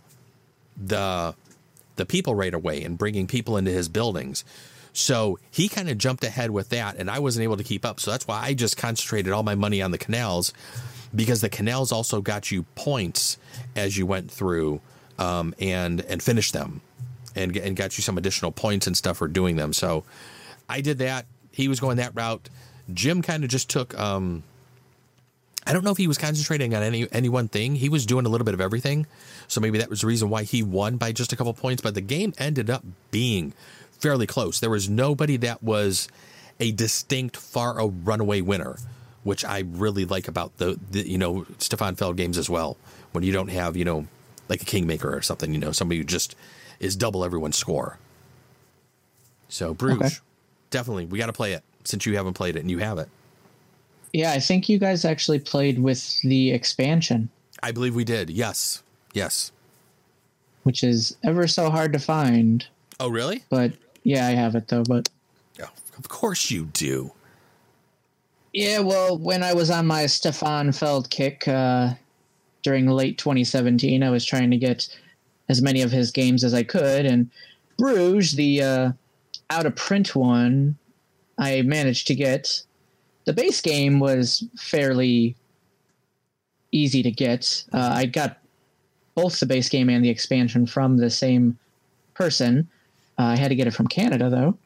[0.78, 1.34] the
[1.96, 4.46] the people right away and bringing people into his buildings.
[4.94, 8.00] So he kind of jumped ahead with that, and I wasn't able to keep up.
[8.00, 10.54] So that's why I just concentrated all my money on the canals
[11.14, 13.38] because the canals also got you points
[13.76, 14.82] as you went through
[15.18, 16.82] um, and and finished them,
[17.36, 19.74] and and got you some additional points and stuff for doing them.
[19.74, 20.04] So
[20.68, 21.26] I did that.
[21.52, 22.50] He was going that route.
[22.94, 23.98] Jim kind of just took.
[24.00, 24.44] Um,
[25.68, 27.76] I don't know if he was concentrating on any any one thing.
[27.76, 29.06] He was doing a little bit of everything,
[29.48, 31.82] so maybe that was the reason why he won by just a couple points.
[31.82, 33.54] But the game ended up being
[34.00, 34.60] fairly close.
[34.60, 36.08] There was nobody that was
[36.60, 38.78] a distinct far a runaway winner,
[39.24, 42.78] which I really like about the, the you know Stefan Feld games as well.
[43.12, 44.08] When you don't have you know
[44.48, 46.36] like a kingmaker or something, you know somebody who just
[46.80, 47.98] is double everyone's score.
[49.50, 50.16] So Bruges, okay.
[50.70, 53.10] definitely we got to play it since you haven't played it and you have it.
[54.14, 57.30] Yeah, I think you guys actually played with the expansion.
[57.62, 58.30] I believe we did.
[58.30, 58.82] Yes.
[59.14, 59.52] Yes.
[60.64, 62.66] Which is ever so hard to find.
[63.00, 63.44] Oh, really?
[63.50, 65.10] But yeah, I have it though, but
[65.62, 67.12] oh, of course you do.
[68.54, 71.94] Yeah, well, when I was on my Stefan Feld kick uh,
[72.64, 74.88] during late 2017, I was trying to get
[75.50, 77.30] as many of his games as I could, and
[77.78, 78.92] Bruges, the uh,
[79.50, 80.78] out of print one,
[81.38, 82.62] I managed to get.
[83.26, 85.36] The base game was fairly
[86.72, 87.64] easy to get.
[87.74, 88.40] Uh, I got
[89.16, 91.58] both the base game and the expansion from the same
[92.14, 92.68] person.
[93.20, 94.58] Uh, I had to get it from Canada though.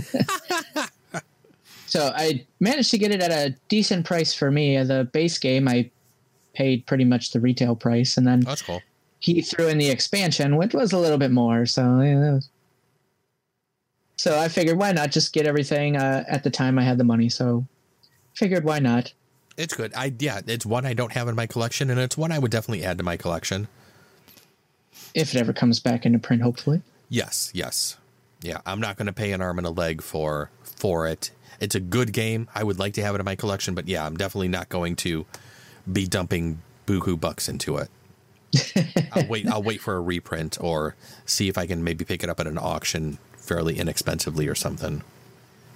[1.86, 4.82] so I managed to get it at a decent price for me.
[4.82, 5.88] The base game I
[6.52, 8.82] paid pretty much the retail price, and then that's cool.
[9.20, 11.64] He threw in the expansion, which was a little bit more.
[11.64, 12.40] So yeah,
[14.16, 15.96] so I figured why not just get everything.
[15.96, 17.64] Uh, at the time I had the money, so
[18.34, 19.12] figured why not.
[19.56, 19.94] It's good.
[19.94, 22.50] I yeah, it's one I don't have in my collection, and it's one I would
[22.50, 23.68] definitely add to my collection
[25.14, 26.42] if it ever comes back into print.
[26.42, 26.82] Hopefully.
[27.08, 27.50] Yes.
[27.54, 27.96] Yes.
[28.42, 28.60] Yeah.
[28.66, 31.30] I'm not going to pay an arm and a leg for for it.
[31.60, 32.48] It's a good game.
[32.54, 34.96] I would like to have it in my collection, but yeah, I'm definitely not going
[34.96, 35.24] to
[35.90, 37.88] be dumping buku bucks into it.
[39.12, 39.46] I'll wait.
[39.46, 42.46] I'll wait for a reprint or see if I can maybe pick it up at
[42.46, 45.02] an auction fairly inexpensively or something.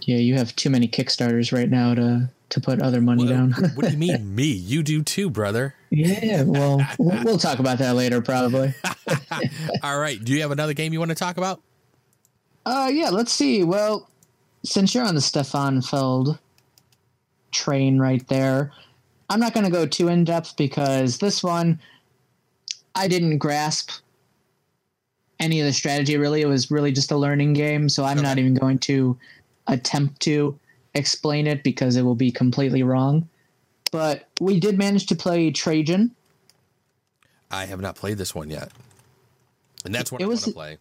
[0.02, 3.52] Yeah, you have too many Kickstarters right now to to put other money down.
[3.74, 4.46] what do you mean, me?
[4.46, 5.74] You do too, brother.
[5.90, 8.74] Yeah, well, we'll talk about that later, probably.
[9.82, 10.22] All right.
[10.22, 11.60] Do you have another game you want to talk about?
[12.66, 13.10] Uh, yeah.
[13.10, 13.64] Let's see.
[13.64, 14.08] Well,
[14.64, 16.38] since you're on the Stefan Feld
[17.50, 18.72] train right there,
[19.28, 21.80] I'm not going to go too in depth because this one
[22.94, 23.90] I didn't grasp
[25.38, 26.16] any of the strategy.
[26.16, 27.88] Really, it was really just a learning game.
[27.88, 28.26] So I'm okay.
[28.26, 29.16] not even going to
[29.68, 30.58] attempt to
[30.94, 33.28] explain it because it will be completely wrong.
[33.92, 36.14] But we did manage to play Trajan.
[37.50, 38.70] I have not played this one yet,
[39.84, 40.78] and that's what it I was, want to play.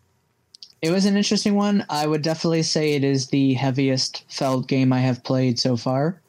[0.81, 1.85] It was an interesting one.
[1.89, 6.21] I would definitely say it is the heaviest Feld game I have played so far.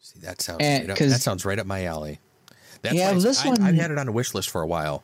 [0.00, 2.18] See, that sounds and, right up, that sounds right up my alley.
[2.82, 5.02] That's yeah, this I, one I've had it on a wish list for a while.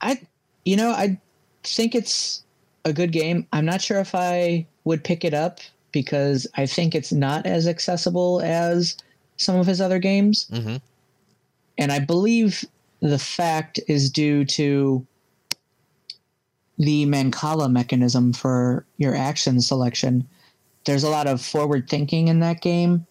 [0.00, 0.20] I,
[0.64, 1.20] you know, I
[1.62, 2.42] think it's
[2.84, 3.46] a good game.
[3.52, 5.60] I'm not sure if I would pick it up
[5.92, 8.96] because I think it's not as accessible as
[9.36, 10.48] some of his other games.
[10.52, 10.76] Mm-hmm.
[11.78, 12.64] And I believe
[13.00, 15.06] the fact is due to
[16.78, 20.26] the Mancala mechanism for your action selection.
[20.84, 23.06] There's a lot of forward thinking in that game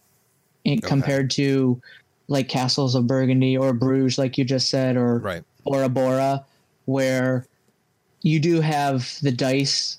[0.65, 0.79] okay.
[0.81, 1.81] compared to
[2.27, 5.43] like Castles of Burgundy or Bruges, like you just said, or right.
[5.63, 6.45] Bora Bora,
[6.85, 7.45] where
[8.21, 9.98] you do have the dice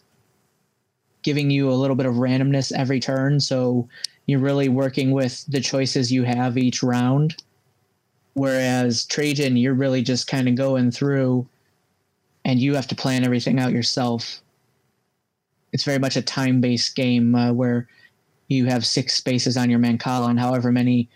[1.23, 3.41] giving you a little bit of randomness every turn.
[3.41, 3.89] So
[4.27, 7.43] you're really working with the choices you have each round.
[8.35, 11.49] Whereas Trajan, you're really just kind of going through
[12.45, 14.41] and you have to plan everything out yourself.
[15.73, 17.89] It's very much a time based game uh, where
[18.49, 21.09] you have six spaces on your Mancala, and however many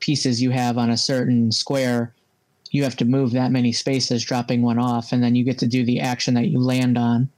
[0.00, 2.12] pieces you have on a certain square,
[2.70, 5.66] you have to move that many spaces, dropping one off, and then you get to
[5.66, 7.30] do the action that you land on.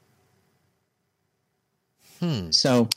[2.21, 2.51] Hmm.
[2.51, 2.89] So,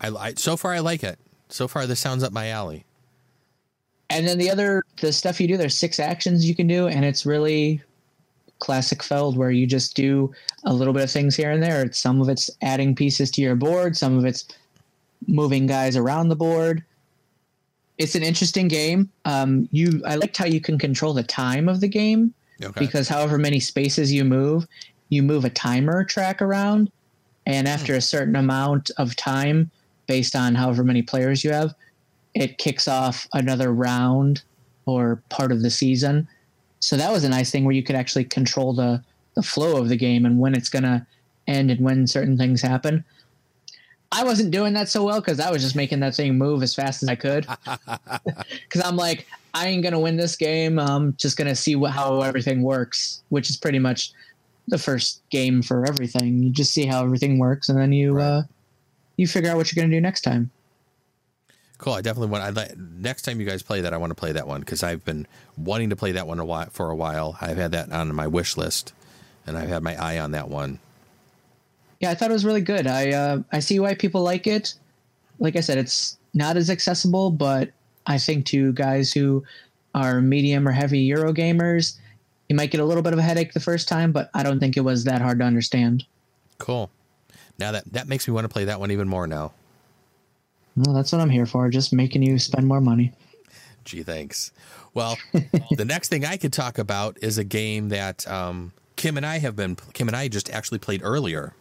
[0.00, 1.18] I, I so far I like it.
[1.48, 2.84] So far, this sounds up my alley.
[4.10, 7.04] and then the other the stuff you do, there's six actions you can do, and
[7.04, 7.80] it's really
[8.58, 10.32] classic Feld where you just do
[10.64, 11.90] a little bit of things here and there.
[11.92, 14.46] Some of it's adding pieces to your board, some of it's
[15.28, 16.82] moving guys around the board.
[17.98, 19.10] It's an interesting game.
[19.24, 22.78] Um, you, I liked how you can control the time of the game Okay.
[22.80, 24.66] because however many spaces you move,
[25.08, 26.90] you move a timer track around,
[27.46, 29.70] and after a certain amount of time,
[30.06, 31.74] based on however many players you have,
[32.34, 34.42] it kicks off another round
[34.84, 36.28] or part of the season.
[36.80, 39.02] So that was a nice thing where you could actually control the
[39.34, 41.06] the flow of the game and when it's gonna
[41.46, 43.04] end and when certain things happen.
[44.12, 46.74] I wasn't doing that so well because I was just making that thing move as
[46.74, 47.46] fast as I could.
[48.62, 50.78] Because I'm like, I ain't gonna win this game.
[50.78, 54.12] I'm just gonna see what, how everything works, which is pretty much
[54.68, 56.42] the first game for everything.
[56.42, 58.24] You just see how everything works, and then you Right.
[58.24, 58.42] uh,
[59.16, 60.50] you figure out what you're gonna do next time.
[61.78, 61.92] Cool.
[61.92, 62.58] I definitely want.
[62.58, 63.92] I next time you guys play that.
[63.92, 65.26] I want to play that one because I've been
[65.58, 67.36] wanting to play that one a while, for a while.
[67.40, 68.94] I've had that on my wish list,
[69.46, 70.78] and I've had my eye on that one.
[72.00, 72.86] Yeah, I thought it was really good.
[72.86, 74.74] I uh, I see why people like it.
[75.38, 77.70] Like I said, it's not as accessible, but
[78.06, 79.44] I think to guys who
[79.94, 81.96] are medium or heavy Euro gamers,
[82.48, 84.60] you might get a little bit of a headache the first time, but I don't
[84.60, 86.04] think it was that hard to understand.
[86.58, 86.90] Cool.
[87.58, 89.52] Now that that makes me want to play that one even more now.
[90.76, 93.12] Well, that's what I'm here for, just making you spend more money.
[93.84, 94.52] Gee, thanks.
[94.92, 95.16] Well,
[95.70, 99.38] the next thing I could talk about is a game that um, Kim and I
[99.38, 99.76] have been.
[99.94, 101.54] Kim and I just actually played earlier.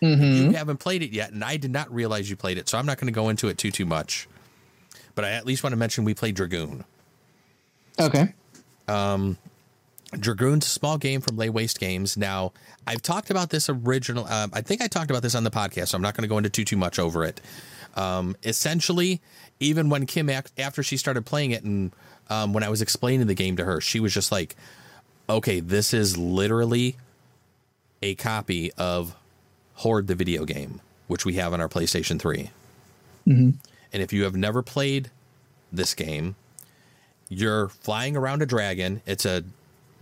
[0.00, 2.86] You haven't played it yet, and I did not realize you played it, so I'm
[2.86, 4.28] not going to go into it too too much.
[5.14, 6.84] But I at least want to mention we played Dragoon.
[7.98, 8.34] Okay.
[10.12, 12.16] Dragoon's a small game from Lay Waste Games.
[12.16, 12.52] Now,
[12.86, 14.24] I've talked about this original.
[14.28, 16.28] Uh, I think I talked about this on the podcast, so I'm not going to
[16.28, 17.40] go into too too much over it.
[17.96, 19.20] Um, essentially,
[19.58, 21.92] even when Kim after she started playing it, and
[22.30, 24.54] um, when I was explaining the game to her, she was just like,
[25.28, 26.96] "Okay, this is literally
[28.02, 29.16] a copy of
[29.76, 32.50] Hoard, the video game, which we have on our PlayStation 3."
[33.92, 35.10] And if you have never played
[35.72, 36.36] this game,
[37.28, 39.02] you're flying around a dragon.
[39.06, 39.42] It's a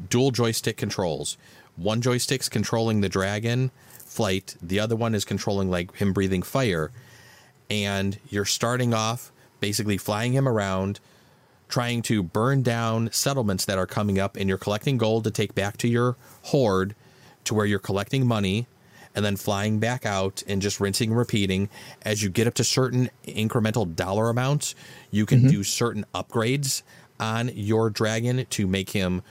[0.08, 1.36] dual joystick controls.
[1.76, 3.70] One joystick's controlling the dragon
[4.14, 6.92] flight, the other one is controlling like him breathing fire.
[7.68, 11.00] And you're starting off basically flying him around,
[11.68, 15.54] trying to burn down settlements that are coming up, and you're collecting gold to take
[15.54, 16.94] back to your hoard
[17.44, 18.66] to where you're collecting money
[19.16, 21.68] and then flying back out and just rinsing and repeating.
[22.02, 24.74] As you get up to certain incremental dollar amounts,
[25.10, 25.48] you can mm-hmm.
[25.48, 26.82] do certain upgrades
[27.18, 29.22] on your dragon to make him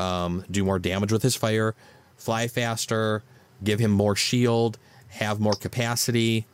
[0.00, 1.74] um, do more damage with his fire,
[2.16, 3.22] fly faster,
[3.62, 6.46] give him more shield, have more capacity,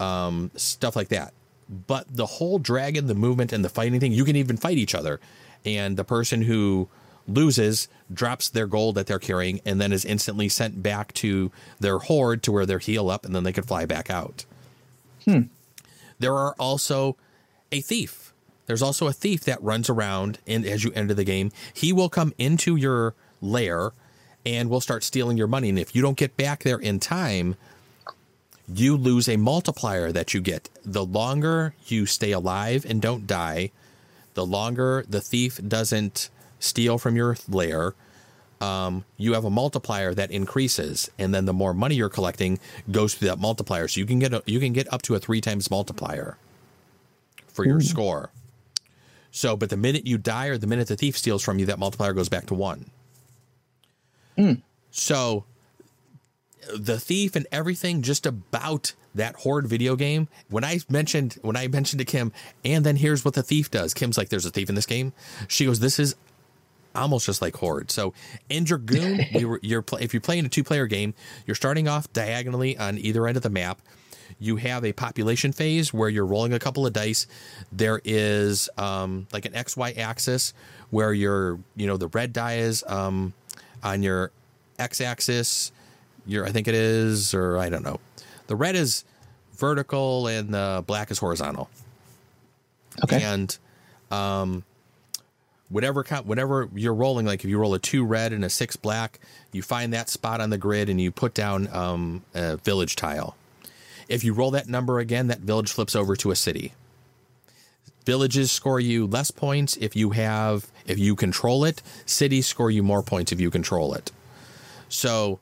[0.00, 1.32] um, stuff like that.
[1.68, 4.94] But the whole dragon, the movement, and the fighting thing, you can even fight each
[4.94, 5.20] other.
[5.64, 6.88] And the person who
[7.26, 11.98] loses drops their gold that they're carrying and then is instantly sent back to their
[11.98, 14.44] hoard to where they're heal up and then they can fly back out.
[15.24, 15.42] Hmm.
[16.18, 17.16] There are also
[17.72, 18.23] a thief.
[18.66, 22.08] There's also a thief that runs around and as you enter the game, he will
[22.08, 23.92] come into your lair
[24.46, 25.68] and will start stealing your money.
[25.68, 27.56] And if you don't get back there in time,
[28.72, 30.68] you lose a multiplier that you get.
[30.84, 33.70] The longer you stay alive and don't die,
[34.34, 37.94] the longer the thief doesn't steal from your lair,
[38.60, 42.58] um, you have a multiplier that increases, and then the more money you're collecting
[42.90, 43.88] goes through that multiplier.
[43.88, 46.38] So you can get a, you can get up to a three times multiplier
[47.48, 48.30] for your score.
[49.34, 51.80] So, but the minute you die or the minute the thief steals from you, that
[51.80, 52.88] multiplier goes back to one.
[54.36, 54.52] Hmm.
[54.92, 55.44] So
[56.72, 61.68] the thief and everything just about that hoard video game when i mentioned when i
[61.68, 62.32] mentioned to kim
[62.64, 65.12] and then here's what the thief does kim's like there's a thief in this game.
[65.46, 66.14] She goes this is
[66.94, 67.90] almost just like hoard.
[67.90, 68.14] So
[68.48, 69.20] in dragoon
[69.62, 71.12] you play, if you're playing a two player game
[71.44, 73.82] you're starting off diagonally on either end of the map
[74.38, 77.26] you have a population phase where you're rolling a couple of dice
[77.72, 80.52] there is um, like an xy axis
[80.90, 83.32] where you're you know the red die is um,
[83.82, 84.30] on your
[84.78, 85.72] x axis
[86.26, 88.00] Your I think it is, or I don't know.
[88.46, 89.04] The red is
[89.56, 91.68] vertical and the black is horizontal.
[93.02, 93.22] Okay.
[93.22, 93.56] And
[94.10, 94.64] um,
[95.68, 99.20] whatever whenever you're rolling, like if you roll a two red and a six black,
[99.52, 103.36] you find that spot on the grid and you put down um, a village tile.
[104.08, 106.72] If you roll that number again, that village flips over to a city.
[108.04, 111.82] Villages score you less points if you have if you control it.
[112.04, 114.12] Cities score you more points if you control it.
[114.88, 115.40] So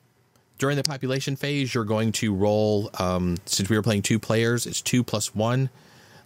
[0.58, 2.90] during the population phase, you're going to roll.
[2.98, 5.70] Um, since we were playing two players, it's two plus one.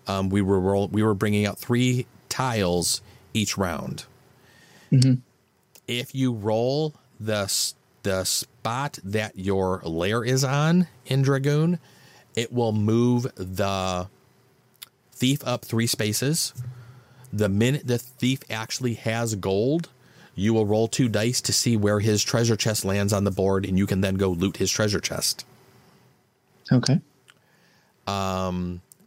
[0.06, 3.00] Um, we were roll, we were bringing out three tiles
[3.32, 4.04] each round.
[5.88, 7.50] If you roll the
[8.02, 11.78] the spot that your lair is on in Dragoon,
[12.36, 14.08] it will move the
[15.12, 16.54] thief up three spaces.
[17.32, 19.88] The minute the thief actually has gold,
[20.34, 23.66] you will roll two dice to see where his treasure chest lands on the board,
[23.66, 25.44] and you can then go loot his treasure chest.
[26.70, 27.00] Okay.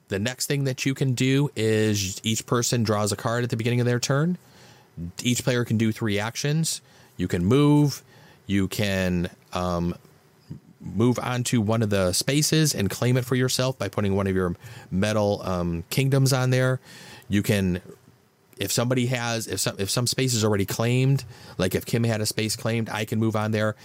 [0.09, 3.57] The next thing that you can do is each person draws a card at the
[3.57, 4.39] beginning of their turn.
[5.21, 6.81] Each player can do three actions.
[7.15, 8.01] You can move.
[8.47, 9.93] You can um,
[10.81, 14.35] move onto one of the spaces and claim it for yourself by putting one of
[14.35, 14.55] your
[14.91, 16.79] metal um, kingdoms on there.
[17.27, 17.81] You can,
[18.57, 21.25] if somebody has, if some if some space is already claimed,
[21.57, 23.75] like if Kim had a space claimed, I can move on there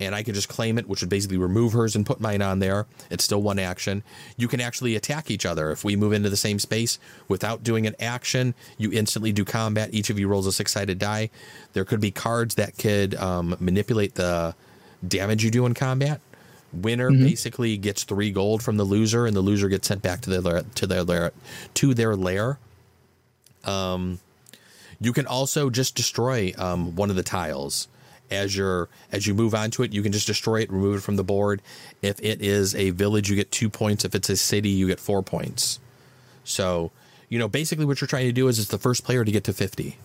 [0.00, 2.58] and I can just claim it, which would basically remove hers and put mine on
[2.58, 2.86] there.
[3.10, 4.02] It's still one action.
[4.36, 5.70] You can actually attack each other.
[5.70, 6.98] If we move into the same space
[7.28, 9.90] without doing an action, you instantly do combat.
[9.92, 11.30] Each of you rolls a six sided die.
[11.74, 14.54] There could be cards that could um, manipulate the
[15.06, 16.20] damage you do in combat.
[16.74, 20.30] Winner basically gets three gold from the loser, and the loser gets sent back to
[20.30, 21.32] their lair, to their lair
[21.74, 22.58] to their lair.
[23.64, 24.18] Um,
[25.00, 27.88] you can also just destroy um, one of the tiles
[28.30, 29.92] as you're as you move onto it.
[29.92, 31.62] You can just destroy it, remove it from the board.
[32.02, 34.04] If it is a village, you get two points.
[34.04, 35.78] If it's a city, you get four points.
[36.44, 36.90] So
[37.28, 39.44] you know basically what you're trying to do is it's the first player to get
[39.44, 39.98] to fifty,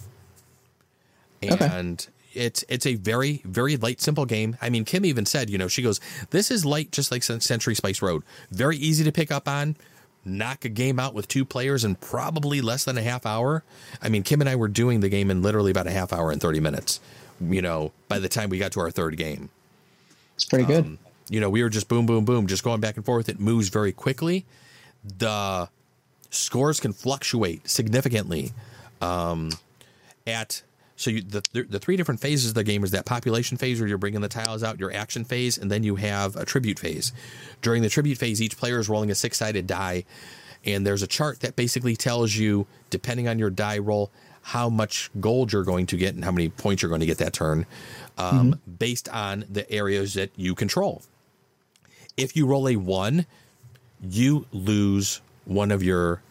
[1.43, 1.65] Okay.
[2.33, 4.57] It's it's a very very light simple game.
[4.61, 5.99] I mean, Kim even said, you know, she goes,
[6.29, 8.23] "This is light, just like Century Spice Road.
[8.51, 9.75] Very easy to pick up on."
[10.25, 13.63] Knock a game out with two players in probably less than a half hour.
[14.01, 16.29] I mean, Kim and I were doing the game in literally about a half hour
[16.29, 16.99] and 30 minutes,
[17.39, 19.49] you know, by the time we got to our third game
[20.35, 20.97] It's pretty good.
[21.29, 23.29] you know, we were just boom, boom, boom, just going back and forth.
[23.29, 24.45] It moves very quickly.
[25.17, 25.69] The
[26.29, 28.51] scores can fluctuate significantly.
[29.01, 29.51] Um,
[30.27, 30.63] at
[30.99, 33.87] so you, the the three different phases of the game is that population phase where
[33.87, 37.13] you're bringing the tiles out, your action phase, and then you have a tribute phase.
[37.61, 40.03] During the tribute phase, each player is rolling a six sided die,
[40.65, 45.09] and there's a chart that basically tells you, depending on your die roll, how much
[45.21, 47.65] gold you're going to get and how many points you're going to get that turn,
[48.17, 51.01] um, based on the areas that you control.
[52.17, 53.25] If you roll a one,
[54.01, 56.21] you lose one of your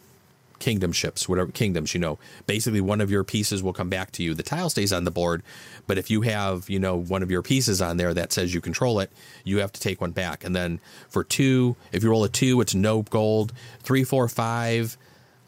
[0.59, 2.19] kingdom ships, whatever kingdoms, you know.
[2.45, 4.33] Basically, one of your pieces will come back to you.
[4.33, 5.43] The tile stays on the board,
[5.87, 8.61] but if you have, you know, one of your pieces on there that says you
[8.61, 9.11] control it,
[9.43, 10.43] you have to take one back.
[10.43, 13.53] And then for two, if you roll a two, it's no gold.
[13.81, 14.97] Three, four, five,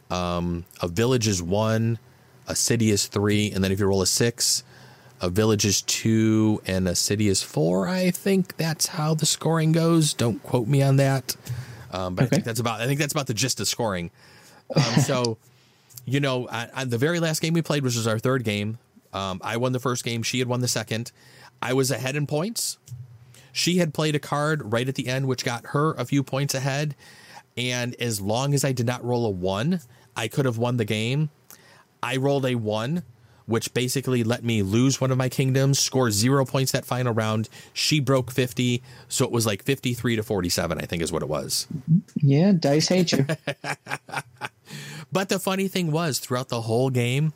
[0.09, 1.99] um, a village is one,
[2.47, 4.63] a city is three, and then if you roll a six,
[5.21, 7.87] a village is two, and a city is four.
[7.87, 10.13] I think that's how the scoring goes.
[10.13, 11.35] Don't quote me on that,
[11.91, 12.81] um, but I think that's about.
[12.81, 14.09] I think that's about the gist of scoring.
[14.75, 15.37] Um, so,
[16.05, 18.77] you know, on, on the very last game we played, which was our third game,
[19.13, 20.23] um, I won the first game.
[20.23, 21.11] She had won the second.
[21.61, 22.77] I was ahead in points.
[23.53, 26.53] She had played a card right at the end, which got her a few points
[26.53, 26.95] ahead.
[27.57, 29.81] And as long as I did not roll a one,
[30.15, 31.29] I could have won the game.
[32.01, 33.03] I rolled a one,
[33.51, 37.49] which basically let me lose one of my kingdoms, score zero points that final round.
[37.73, 38.81] She broke 50.
[39.09, 41.67] So it was like 53 to 47, I think is what it was.
[42.15, 43.25] Yeah, dice hate you.
[45.11, 47.33] But the funny thing was, throughout the whole game,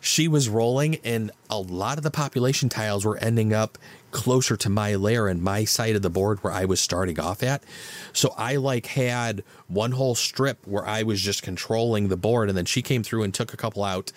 [0.00, 3.78] she was rolling, and a lot of the population tiles were ending up
[4.10, 7.42] closer to my lair and my side of the board where I was starting off
[7.42, 7.64] at.
[8.12, 12.56] So I like had one whole strip where I was just controlling the board, and
[12.56, 14.12] then she came through and took a couple out.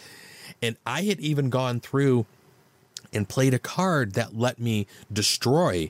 [0.62, 2.26] And I had even gone through
[3.14, 5.90] and played a card that let me destroy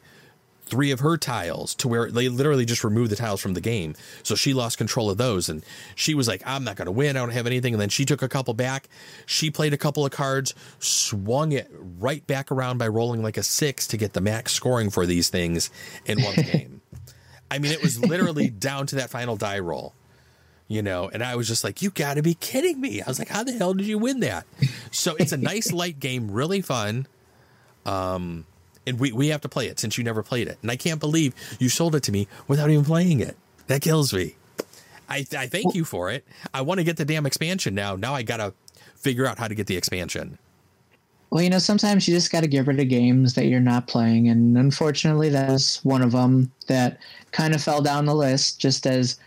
[0.70, 3.96] three of her tiles to where they literally just removed the tiles from the game.
[4.22, 5.66] So she lost control of those and
[5.96, 7.18] she was like, I'm not going to win.
[7.18, 7.74] I don't have anything.
[7.74, 8.88] And then she took a couple back.
[9.26, 13.44] She played a couple of cards, swung it right back around by rolling like a
[13.44, 15.72] six to get the max scoring for these things
[16.06, 16.82] in one game.
[17.52, 19.96] I mean, it was literally down to that final die roll,
[20.70, 23.02] you know, and I was just like, you got to be kidding me.
[23.02, 24.46] I was like, how the hell did you win that?
[24.92, 27.08] So it's a nice light game, really fun.
[27.88, 28.46] Um,
[28.86, 30.60] and we, we have to play it since you never played it.
[30.62, 33.36] And I can't believe you sold it to me without even playing it.
[33.66, 34.36] That kills me.
[35.10, 36.24] I, I thank you for it.
[36.54, 37.96] I want to get the damn expansion now.
[37.96, 38.54] Now I got to
[38.96, 40.38] figure out how to get the expansion.
[41.32, 43.88] Well, you know, sometimes you just got to get rid of games that you're not
[43.88, 44.30] playing.
[44.30, 47.00] And unfortunately, that's one of them that
[47.32, 49.18] kind of fell down the list just as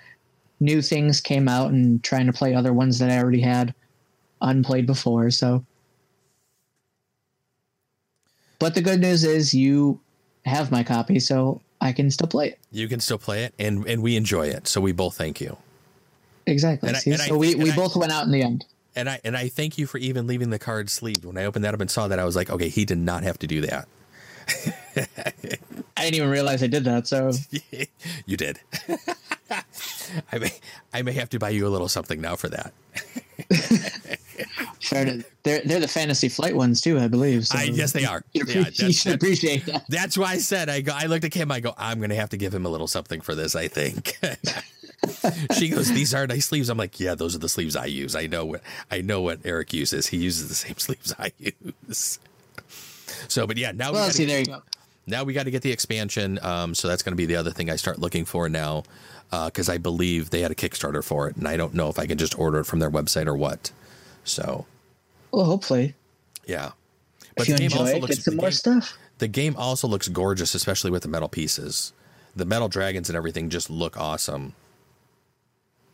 [0.62, 3.74] new things came out and trying to play other ones that I already had
[4.40, 5.30] unplayed before.
[5.30, 5.64] So,
[8.58, 10.00] but the good news is you
[10.44, 12.58] have my copy, so I can still play it.
[12.70, 14.68] You can still play it, and and we enjoy it.
[14.68, 15.56] So we both thank you.
[16.46, 16.88] Exactly.
[16.88, 18.64] And I- and I so we, we I- both went out in the end.
[18.94, 21.24] And I and I thank you for even leaving the card sleeved.
[21.24, 23.22] When I opened that up and saw that, I was like, okay, he did not
[23.22, 23.88] have to do that.
[24.96, 27.06] I didn't even realize I did that.
[27.06, 27.32] So
[28.26, 28.60] you did.
[30.32, 30.52] I may
[30.92, 32.72] I may have to buy you a little something now for that.
[34.80, 37.46] to, they're they're the fantasy flight ones too, I believe.
[37.46, 38.22] So I yes, they are.
[38.32, 39.84] you, Yeah, should that's, that's, appreciate that.
[39.88, 40.92] that's why I said I go.
[40.94, 41.50] I looked at Kim.
[41.50, 41.74] I go.
[41.76, 43.54] I'm going to have to give him a little something for this.
[43.54, 44.18] I think.
[45.54, 45.90] she goes.
[45.90, 46.68] These are nice sleeves.
[46.68, 48.14] I'm like, yeah, those are the sleeves I use.
[48.14, 50.06] I know what I know what Eric uses.
[50.08, 52.18] He uses the same sleeves I use.
[53.28, 54.62] So, but yeah, now we Well, gotta- see, there you go.
[55.06, 56.38] Now we got to get the expansion.
[56.42, 58.84] Um, so that's going to be the other thing I start looking for now,
[59.30, 62.06] because I believe they had a Kickstarter for it, and I don't know if I
[62.06, 63.72] can just order it from their website or what.
[64.24, 64.66] So
[65.32, 65.94] Well, hopefully,
[66.46, 66.72] yeah,
[67.36, 68.96] if you enjoy it, get some the more game- stuff.
[69.18, 71.92] The game also looks gorgeous, especially with the metal pieces.
[72.34, 74.54] The metal dragons and everything just look awesome.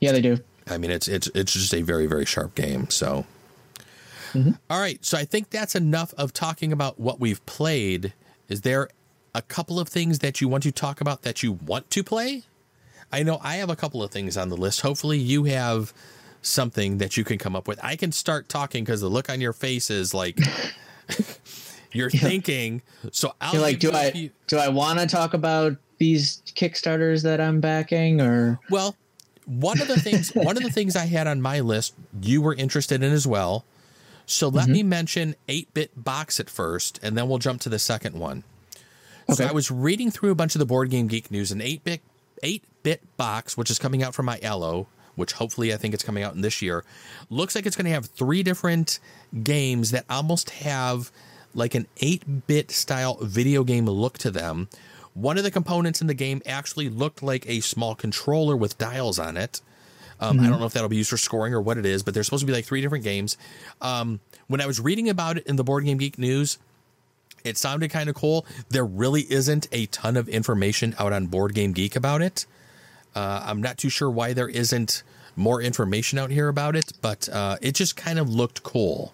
[0.01, 0.39] Yeah, they do.
[0.67, 2.89] I mean, it's it's it's just a very very sharp game.
[2.91, 3.27] So,
[4.35, 5.03] All right.
[5.05, 8.13] So I think that's enough of talking about what we've played.
[8.49, 8.89] Is there
[9.35, 12.45] a couple of things that you want to talk about that you want to play?
[13.12, 14.83] I know I have a couple of things on the list.
[14.83, 15.93] Hopefully, you have
[16.43, 17.83] something that you can come up with.
[17.83, 20.39] I can start talking because the look on your face is like
[21.93, 22.83] you're thinking.
[23.12, 26.43] So I'll You're like, do you I few- do I want to talk about these
[26.55, 28.95] Kickstarters that I'm backing, or Well,
[29.47, 32.55] one of the things one of the things I had on my list you were
[32.55, 33.64] interested in as well.
[34.26, 34.72] So let mm-hmm.
[34.72, 38.45] me mention 8-bit box at first and then we'll jump to the second one.
[39.31, 42.01] So I was reading through a bunch of the BoardGameGeek news an 8-bit
[42.43, 46.35] 8-bit box which is coming out from Iello, which hopefully I think it's coming out
[46.35, 46.85] in this year.
[47.29, 49.01] Looks like it's going to have three different
[49.43, 51.11] games that almost have
[51.55, 54.68] like an 8-bit style video game look to them.
[55.14, 59.18] One of the components in the game actually looked like a small controller with dials
[59.18, 59.61] on it.
[60.20, 62.14] Um, I don't know if that'll be used for scoring or what it is, but
[62.14, 63.37] there's supposed to be like three different games.
[63.81, 66.59] Um, when I was reading about it in the BoardGameGeek news,
[67.49, 68.47] it sounded kind of cool.
[68.69, 72.47] There really isn't a ton of information out on BoardGameGeek about it.
[73.15, 75.03] Uh, I'm not too sure why there isn't
[75.35, 79.13] more information out here about it, but uh, it just kind of looked cool.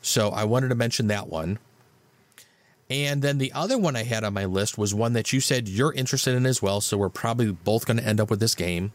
[0.00, 1.58] So I wanted to mention that one.
[2.88, 5.68] And then the other one I had on my list was one that you said
[5.68, 6.80] you're interested in as well.
[6.80, 8.92] So we're probably both going to end up with this game.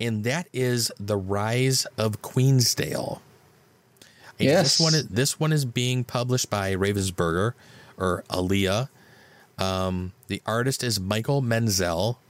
[0.00, 3.20] And that is The Rise of Queensdale.
[4.38, 4.62] Yes.
[4.62, 7.54] This one, is, this one is being published by Ravensburger
[7.96, 8.88] or Alea.
[9.58, 12.20] Um, the artist is Michael Menzel,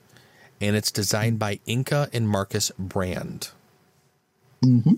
[0.60, 3.50] and it's designed by Inka and Markus Brand.
[4.64, 4.94] Mm-hmm.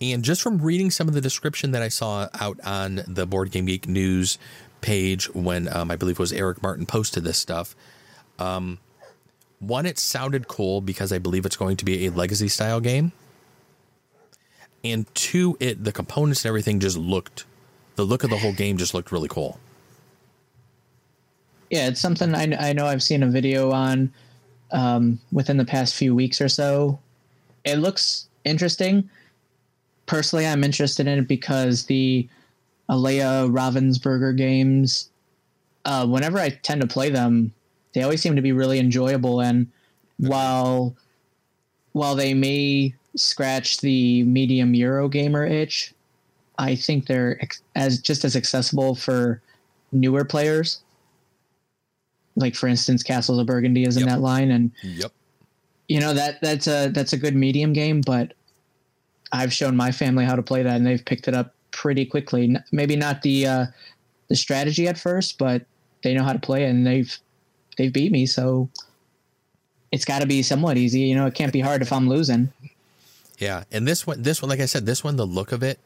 [0.00, 3.86] And just from reading some of the description that I saw out on the BoardGameGeek
[3.86, 4.38] news
[4.80, 7.76] page when um, I believe it was Eric Martin posted this stuff,
[8.38, 8.78] um,
[9.58, 13.12] one, it sounded cool because I believe it's going to be a legacy style game.
[14.82, 17.44] And two, it the components and everything just looked,
[17.96, 19.58] the look of the whole game just looked really cool.
[21.70, 24.12] yeah, it's something I, I know I've seen a video on
[24.72, 26.98] um, within the past few weeks or so.
[27.64, 29.08] It looks interesting.
[30.06, 32.28] Personally, I'm interested in it because the
[32.88, 35.10] Alea Ravensburger games,
[35.84, 37.52] uh, whenever I tend to play them,
[37.92, 39.40] they always seem to be really enjoyable.
[39.40, 39.68] And
[40.18, 40.96] while
[41.92, 45.92] while they may scratch the medium Euro gamer itch,
[46.58, 47.40] I think they're
[47.74, 49.40] as just as accessible for
[49.92, 50.80] newer players.
[52.36, 54.08] Like for instance, Castles of Burgundy is in Yep.
[54.10, 55.12] that line, and Yep.
[55.88, 58.00] you know that that's a that's a good medium game.
[58.02, 58.34] But
[59.32, 62.44] I've shown my family how to play that, and they've picked it up pretty quickly.
[62.44, 63.66] N- Maybe not the uh,
[64.28, 65.62] the strategy at first, but
[66.02, 67.16] they know how to play it, and they've
[67.76, 68.26] they've beat me.
[68.26, 68.68] So
[69.92, 71.00] it's got to be somewhat easy.
[71.00, 72.52] You know, it can't be hard if I'm losing.
[73.38, 75.80] Yeah, and this one, this one, like I said, this one, the look of it.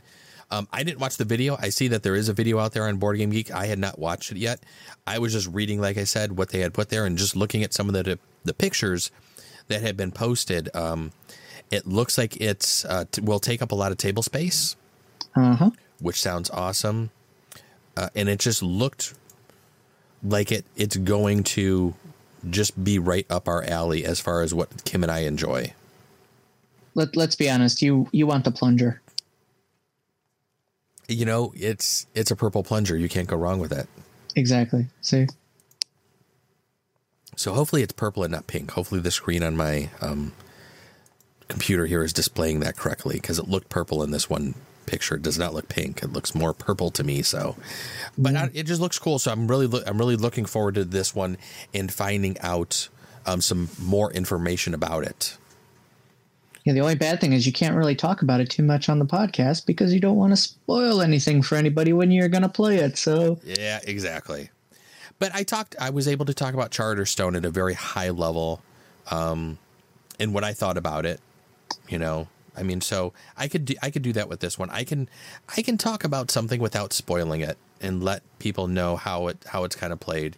[0.51, 1.57] Um, I didn't watch the video.
[1.59, 3.51] I see that there is a video out there on BoardGameGeek.
[3.51, 4.61] I had not watched it yet.
[5.07, 7.63] I was just reading, like I said, what they had put there, and just looking
[7.63, 9.11] at some of the the pictures
[9.69, 10.69] that had been posted.
[10.77, 11.13] Um,
[11.71, 14.77] it looks like it's uh, t- will take up a lot of table space,
[15.35, 15.71] Uh huh.
[15.99, 17.11] which sounds awesome.
[17.97, 19.15] uh, and it just looked
[20.23, 21.95] like it it's going to
[22.51, 25.73] just be right up our alley as far as what Kim and I enjoy.
[26.95, 27.83] Let Let's be honest.
[27.83, 29.01] You you want the plunger.
[31.09, 32.97] You know, it's it's a purple plunger.
[32.97, 33.89] You can't go wrong with it.
[34.37, 34.87] Exactly.
[35.01, 35.27] See.
[37.37, 38.71] So hopefully it's purple and not pink.
[38.73, 40.33] Hopefully the screen on my um,
[41.49, 44.55] computer here is displaying that correctly because it looked purple in this one
[44.87, 45.15] picture.
[45.17, 46.03] It does not look pink.
[46.03, 47.23] It looks more purple to me.
[47.23, 47.57] So,
[48.17, 49.19] but I, it just looks cool.
[49.19, 51.39] So I'm really, I'm really looking forward to this one
[51.73, 52.89] and finding out
[53.27, 55.37] um, some more information about it.
[56.65, 58.99] Yeah, the only bad thing is you can't really talk about it too much on
[58.99, 62.49] the podcast because you don't want to spoil anything for anybody when you're going to
[62.49, 62.97] play it.
[62.97, 64.49] So, yeah, exactly.
[65.19, 68.63] But I talked, I was able to talk about Charterstone at a very high level
[69.11, 69.59] um,
[70.19, 71.21] and what I thought about it,
[71.89, 72.29] you know.
[72.57, 74.71] I mean, so I could do, I could do that with this one.
[74.71, 75.09] I can
[75.57, 79.65] I can talk about something without spoiling it and let people know how it how
[79.65, 80.37] it's kind of played.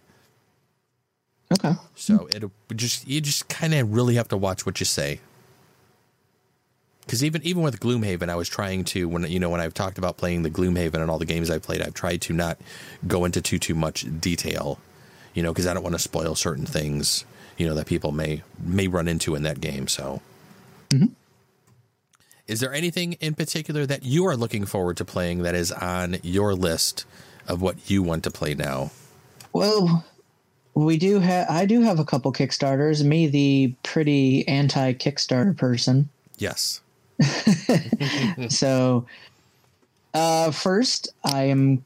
[1.52, 1.74] Okay.
[1.94, 2.44] So it
[2.74, 5.20] just you just kind of really have to watch what you say.
[7.00, 9.98] Because even even with Gloomhaven, I was trying to when you know when I've talked
[9.98, 12.58] about playing the Gloomhaven and all the games I've played, I've tried to not
[13.06, 14.78] go into too too much detail,
[15.34, 17.24] you know, because I don't want to spoil certain things,
[17.58, 19.86] you know, that people may may run into in that game.
[19.86, 20.22] So.
[20.90, 21.06] Mm-hmm.
[22.46, 26.18] Is there anything in particular that you are looking forward to playing that is on
[26.22, 27.04] your list
[27.48, 28.92] of what you want to play now?
[29.52, 30.04] Well,
[30.74, 31.48] we do have.
[31.50, 33.02] I do have a couple Kickstarters.
[33.02, 36.08] Me, the pretty anti Kickstarter person.
[36.38, 36.80] Yes.
[38.48, 39.06] so,
[40.14, 41.84] uh, first, I am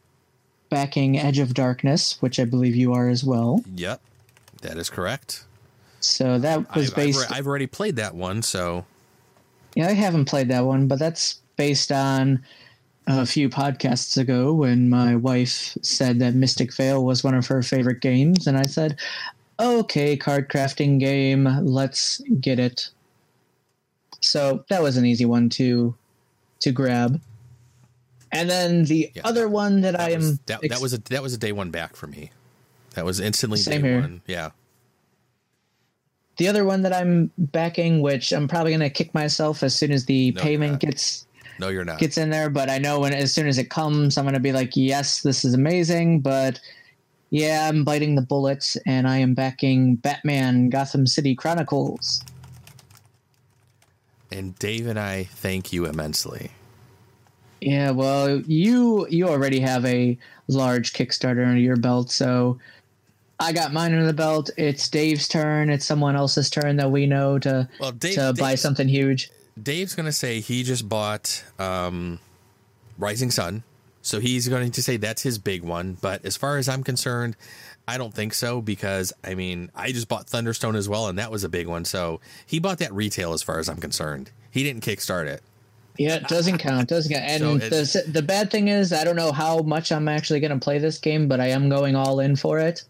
[0.68, 3.62] backing Edge of Darkness, which I believe you are as well.
[3.76, 4.00] Yep,
[4.62, 5.44] that is correct.
[6.00, 7.30] So that was I've, based.
[7.30, 8.84] I've, I've already played that one, so
[9.74, 12.42] yeah, I haven't played that one, but that's based on
[13.06, 17.62] a few podcasts ago when my wife said that Mystic Vale was one of her
[17.62, 18.98] favorite games, and I said,
[19.58, 22.90] "Okay, card crafting game, let's get it."
[24.20, 25.94] So that was an easy one to
[26.60, 27.20] to grab.
[28.32, 30.92] And then the yeah, other one that, that I am was, that, ex- that, was
[30.92, 32.30] a that was a day one back for me.
[32.94, 34.00] That was instantly Same day here.
[34.00, 34.22] one.
[34.26, 34.50] Yeah.
[36.40, 39.92] The other one that I'm backing, which I'm probably going to kick myself as soon
[39.92, 41.26] as the no, payment gets
[41.58, 42.48] no, you're not gets in there.
[42.48, 45.20] But I know when as soon as it comes, I'm going to be like, yes,
[45.20, 46.20] this is amazing.
[46.20, 46.58] But
[47.28, 52.24] yeah, I'm biting the bullets, and I am backing Batman: Gotham City Chronicles.
[54.32, 56.52] And Dave and I thank you immensely.
[57.60, 60.16] Yeah, well, you you already have a
[60.48, 62.58] large Kickstarter under your belt, so
[63.40, 64.50] I got mine under the belt.
[64.58, 65.70] It's Dave's turn.
[65.70, 69.30] It's someone else's turn that we know to well, Dave, to buy something huge.
[69.60, 72.20] Dave's going to say he just bought um,
[72.98, 73.64] Rising Sun,
[74.02, 75.96] so he's going to say that's his big one.
[76.00, 77.34] But as far as I'm concerned,
[77.88, 81.30] I don't think so because I mean I just bought Thunderstone as well, and that
[81.30, 81.86] was a big one.
[81.86, 84.30] So he bought that retail as far as I'm concerned.
[84.50, 85.42] He didn't kickstart it.
[85.96, 86.88] Yeah, it doesn't count.
[86.88, 87.24] Doesn't count.
[87.24, 90.52] And so the the bad thing is I don't know how much I'm actually going
[90.52, 92.84] to play this game, but I am going all in for it.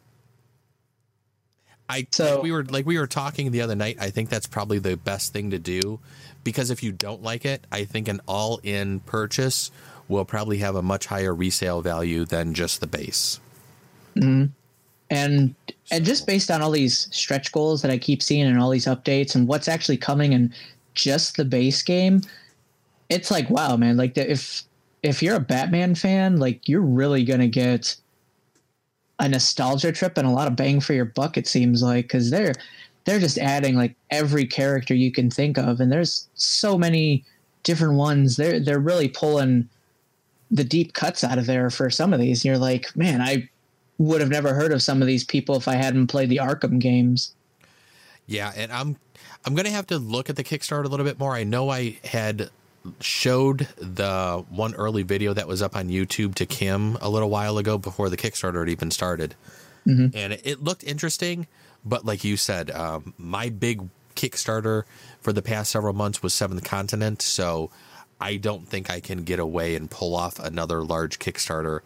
[1.90, 3.96] I so like we were like we were talking the other night.
[4.00, 5.98] I think that's probably the best thing to do
[6.44, 9.70] because if you don't like it, I think an all-in purchase
[10.08, 13.40] will probably have a much higher resale value than just the base.
[14.16, 14.46] Mm-hmm.
[15.10, 15.74] And so.
[15.90, 18.86] and just based on all these stretch goals that I keep seeing and all these
[18.86, 20.54] updates and what's actually coming in
[20.94, 22.20] just the base game,
[23.08, 23.96] it's like wow, man!
[23.96, 24.62] Like the, if
[25.02, 27.96] if you're a Batman fan, like you're really gonna get
[29.20, 31.36] a nostalgia trip and a lot of bang for your buck.
[31.36, 32.54] It seems like because they're
[33.04, 37.24] they're just adding like every character you can think of, and there's so many
[37.62, 38.36] different ones.
[38.36, 39.68] They're they're really pulling
[40.50, 42.40] the deep cuts out of there for some of these.
[42.40, 43.48] And you're like, man, I
[43.98, 46.80] would have never heard of some of these people if I hadn't played the Arkham
[46.80, 47.34] games.
[48.26, 48.96] Yeah, and I'm
[49.44, 51.34] I'm gonna have to look at the Kickstarter a little bit more.
[51.34, 52.50] I know I had
[53.00, 57.58] showed the one early video that was up on YouTube to Kim a little while
[57.58, 59.34] ago before the Kickstarter had even started.
[59.86, 60.16] Mm-hmm.
[60.16, 61.46] And it, looked interesting,
[61.84, 64.84] but like you said, um, my big Kickstarter
[65.20, 67.22] for the past several months was Seventh Continent.
[67.22, 67.70] So
[68.20, 71.80] I don't think I can get away and pull off another large Kickstarter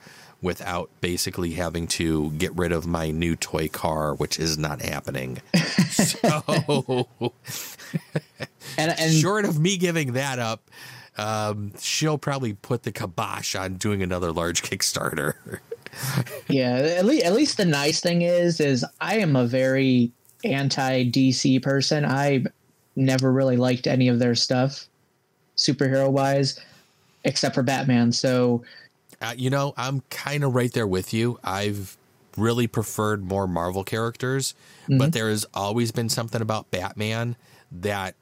[0.45, 5.41] without basically having to get rid of my new toy car, which is not happening.
[5.91, 7.09] so,
[8.77, 10.71] and, and short of me giving that up,
[11.17, 15.33] um, she'll probably put the kibosh on doing another large Kickstarter.
[16.49, 20.13] yeah, at least, at least the nice thing is, is I am a very
[20.45, 22.05] anti DC person.
[22.05, 22.45] I
[22.97, 24.87] never really liked any of their stuff,
[25.57, 26.61] superhero wise,
[27.25, 28.13] except for Batman.
[28.13, 28.63] So
[29.25, 31.39] Uh, you know, I'm kind of right there with you.
[31.43, 31.97] I've
[32.37, 34.55] really preferred more Marvel characters,
[34.85, 34.99] Mm-hmm.
[34.99, 37.37] but there has always been something about Batman
[37.73, 38.17] that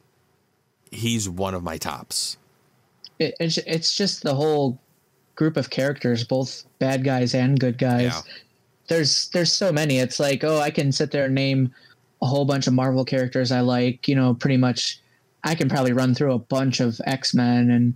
[0.92, 2.36] he's one of my tops.
[3.18, 4.78] It, it's it's just the whole
[5.34, 8.02] group of characters, both bad guys and good guys.
[8.02, 8.20] Yeah.
[8.88, 9.98] There's there's so many.
[9.98, 11.74] It's like oh, I can sit there and name
[12.22, 14.06] a whole bunch of Marvel characters I like.
[14.06, 15.00] You know, pretty much.
[15.44, 17.94] I can probably run through a bunch of X Men and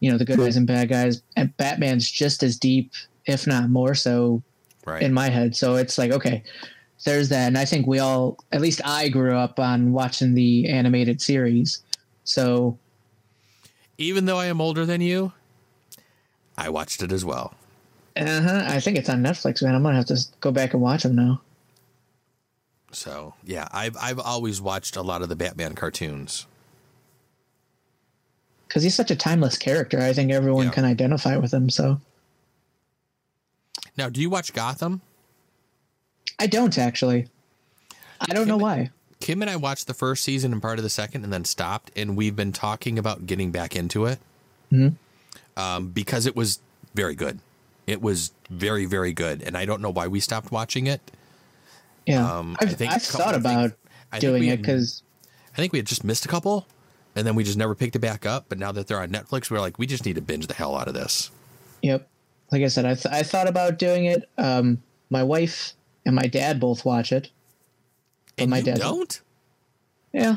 [0.00, 1.22] you know the good guys and bad guys.
[1.36, 2.92] And Batman's just as deep,
[3.26, 4.42] if not more so,
[4.86, 5.02] Right.
[5.02, 5.56] in my head.
[5.56, 6.42] So it's like, okay,
[7.04, 7.48] there's that.
[7.48, 11.80] And I think we all, at least I grew up on watching the animated series.
[12.24, 12.78] So
[13.98, 15.32] Even though I am older than you,
[16.56, 17.54] I watched it as well.
[18.16, 19.74] uh-huh, I think it's on Netflix, man.
[19.74, 21.40] I'm going to have to go back and watch them now.
[22.92, 26.46] So yeah, I've I've always watched a lot of the Batman cartoons.
[28.66, 30.00] Because he's such a timeless character.
[30.00, 30.72] I think everyone Yeah.
[30.72, 31.70] can identify with him.
[31.70, 32.00] So
[33.96, 35.00] Now, do you watch Gotham?
[36.38, 37.28] I don't actually.
[38.20, 38.90] I don't know why.
[39.20, 41.90] Kim and I watched the first season and part of the second, and then stopped.
[41.96, 44.18] And we've been talking about getting back into it
[45.56, 46.60] um, because it was
[46.94, 47.38] very good.
[47.86, 51.00] It was very, very good, and I don't know why we stopped watching it.
[52.04, 52.38] Yeah.
[52.38, 53.72] Um, I I've, think- I've thought I think- about
[54.12, 55.02] I think doing it because
[55.54, 56.66] I think we had just missed a couple,
[57.16, 58.44] and then we just never picked it back up.
[58.48, 60.76] But now that they're on Netflix, we're like, we just need to binge the hell
[60.76, 61.30] out of this.
[61.82, 62.06] Yep.
[62.52, 64.28] Like I said, I, th- I thought about doing it.
[64.38, 65.72] Um, my wife
[66.04, 67.30] and my dad both watch it.
[68.36, 69.20] But And my you dad don't?
[70.12, 70.36] Yeah.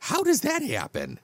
[0.00, 1.20] How does that happen?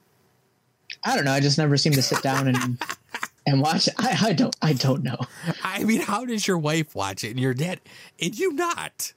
[1.03, 1.33] I don't know.
[1.33, 2.79] I just never seem to sit down and
[3.47, 3.95] and watch it.
[3.99, 4.55] I, I don't.
[4.61, 5.19] I don't know.
[5.65, 7.81] I mean, how does your wife watch it and your dad
[8.21, 9.13] and you not?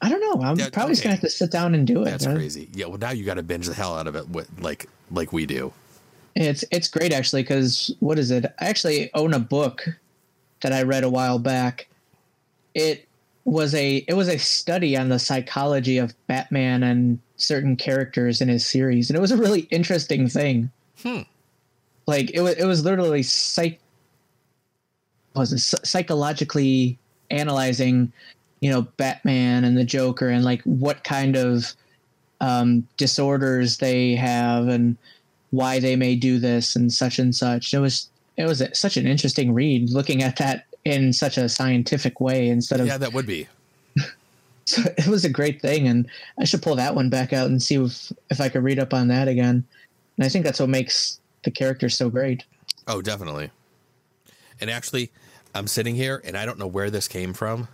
[0.00, 0.46] I don't know.
[0.46, 2.06] I'm Yeah, probably just gonna have to sit down and do it.
[2.06, 2.68] That's crazy.
[2.74, 5.32] Yeah, well, now you got to binge the hell out of it, with, like like
[5.32, 5.72] we do.
[6.34, 8.44] It's it's great actually because what is it?
[8.60, 9.88] I actually own a book
[10.60, 11.88] that I read a while back.
[12.74, 13.08] It
[13.44, 18.48] was a it was a study on the psychology of Batman and certain characters in
[18.48, 20.70] his series, and it was a really interesting thing.
[21.02, 21.22] Hmm.
[22.06, 23.80] Like it was it was literally psych
[25.34, 26.98] was it psychologically
[27.30, 28.12] analyzing,
[28.66, 31.72] you know, Batman and the Joker and like what kind of
[32.40, 34.96] um, disorders they have and
[35.52, 37.72] why they may do this and such and such.
[37.72, 41.48] It was it was a, such an interesting read looking at that in such a
[41.48, 43.46] scientific way instead of Yeah, that would be.
[44.64, 46.08] so it was a great thing and
[46.40, 48.92] I should pull that one back out and see if if I could read up
[48.92, 49.62] on that again.
[50.16, 52.42] And I think that's what makes the character so great.
[52.88, 53.52] Oh, definitely.
[54.60, 55.12] And actually,
[55.54, 57.68] I'm sitting here and I don't know where this came from,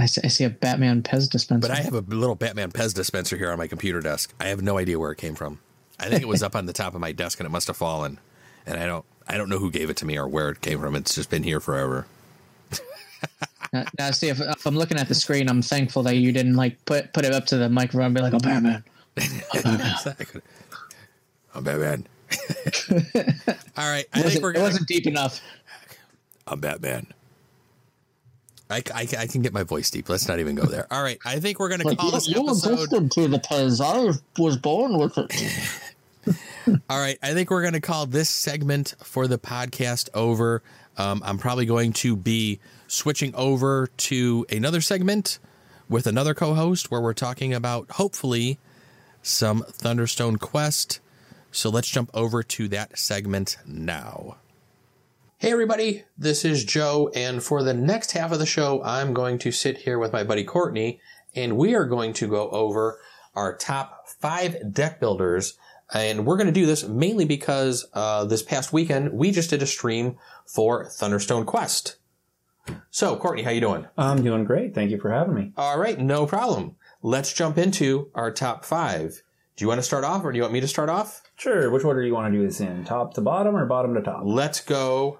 [0.00, 1.68] I see a Batman Pez dispenser.
[1.68, 4.32] but I have a little Batman Pez dispenser here on my computer desk.
[4.40, 5.58] I have no idea where it came from.
[6.00, 7.76] I think it was up on the top of my desk and it must have
[7.76, 8.18] fallen.
[8.66, 10.80] And I don't I don't know who gave it to me or where it came
[10.80, 10.96] from.
[10.96, 12.06] It's just been here forever.
[13.72, 16.54] now, now see if, if I'm looking at the screen, I'm thankful that you didn't
[16.56, 18.82] like put put it up to the microphone and be like, "Oh, Batman."
[19.54, 20.40] Exactly.
[21.54, 22.06] I'm Batman.
[23.76, 24.06] All right.
[24.14, 25.40] I It think we're it gonna, wasn't deep enough.
[26.46, 27.06] I'm Batman.
[28.72, 30.08] I, I, I can get my voice deep.
[30.08, 30.86] Let's not even go there.
[30.90, 31.18] All right.
[31.24, 33.10] I think we're going to call this you episode.
[33.12, 33.80] to the Pez.
[33.80, 36.36] I was born with it.
[36.88, 37.18] All right.
[37.22, 40.62] I think we're going to call this segment for the podcast over.
[40.96, 45.38] Um, I'm probably going to be switching over to another segment
[45.88, 48.58] with another co host where we're talking about hopefully
[49.22, 51.00] some Thunderstone Quest.
[51.50, 54.36] So let's jump over to that segment now.
[55.42, 59.38] Hey, everybody, this is Joe, and for the next half of the show, I'm going
[59.38, 61.00] to sit here with my buddy Courtney,
[61.34, 63.00] and we are going to go over
[63.34, 65.58] our top five deck builders.
[65.92, 69.62] And we're going to do this mainly because uh, this past weekend we just did
[69.62, 70.16] a stream
[70.46, 71.96] for Thunderstone Quest.
[72.92, 73.88] So, Courtney, how you doing?
[73.98, 74.76] I'm doing great.
[74.76, 75.52] Thank you for having me.
[75.56, 76.76] All right, no problem.
[77.02, 79.24] Let's jump into our top five.
[79.56, 81.20] Do you want to start off, or do you want me to start off?
[81.34, 81.68] Sure.
[81.68, 82.84] Which order do you want to do this in?
[82.84, 84.22] Top to bottom or bottom to top?
[84.24, 85.18] Let's go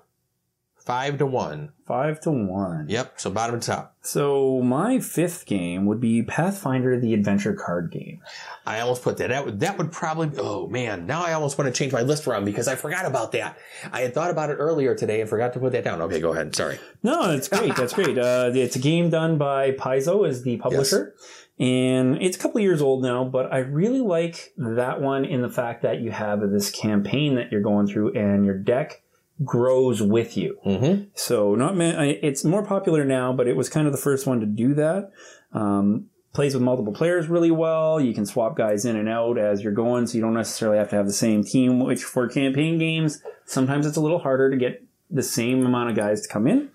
[0.84, 1.72] five to one.
[1.86, 2.86] Five to one.
[2.88, 3.96] Yep, so bottom to top.
[4.02, 8.20] So my fifth game would be Pathfinder: The Adventure Card Game.
[8.66, 9.28] I almost put that.
[9.28, 10.30] That would, that would probably.
[10.38, 13.32] Oh man, now I almost want to change my list around because I forgot about
[13.32, 13.58] that.
[13.92, 16.00] I had thought about it earlier today and forgot to put that down.
[16.02, 16.54] Okay, go ahead.
[16.54, 16.78] Sorry.
[17.02, 17.76] No, that's great.
[17.76, 18.18] That's great.
[18.18, 21.14] Uh, it's a game done by Paizo as the publisher.
[21.58, 25.50] And it's a couple years old now, but I really like that one in the
[25.50, 29.02] fact that you have this campaign that you're going through and your deck
[29.44, 30.58] grows with you.
[30.64, 31.04] Mm-hmm.
[31.14, 34.46] So not it's more popular now, but it was kind of the first one to
[34.46, 35.10] do that.
[35.52, 38.00] Um, plays with multiple players really well.
[38.00, 40.90] You can swap guys in and out as you're going, so you don't necessarily have
[40.90, 41.80] to have the same team.
[41.80, 45.96] Which for campaign games, sometimes it's a little harder to get the same amount of
[45.96, 46.70] guys to come in,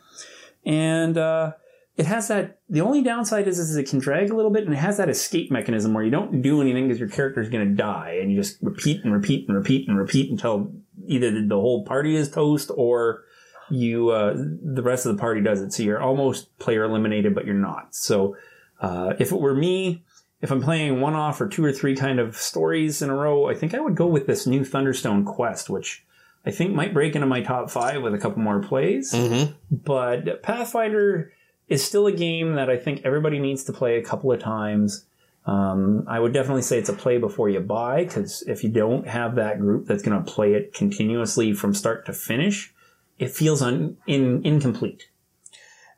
[0.66, 1.54] and uh,
[1.96, 2.60] it has that.
[2.70, 5.10] The only downside is, is it can drag a little bit, and it has that
[5.10, 8.32] escape mechanism where you don't do anything because your character is going to die, and
[8.32, 10.72] you just repeat and repeat and repeat and repeat until
[11.06, 13.24] either the whole party is toast or
[13.70, 15.74] you uh, the rest of the party does it.
[15.74, 17.94] So you're almost player eliminated, but you're not.
[17.96, 18.38] So
[18.80, 20.04] uh, if it were me,
[20.42, 23.50] if I'm playing one off or two or three kind of stories in a row,
[23.50, 26.06] I think I would go with this new Thunderstone quest, which
[26.46, 29.14] I think might break into my top five with a couple more plays.
[29.14, 29.54] Mm-hmm.
[29.72, 31.34] But Pathfinder
[31.68, 35.06] is still a game that I think everybody needs to play a couple of times.
[35.48, 39.08] Um, I would definitely say it's a play before you buy because if you don't
[39.08, 42.74] have that group that's going to play it continuously from start to finish,
[43.18, 45.10] it feels un- in, incomplete.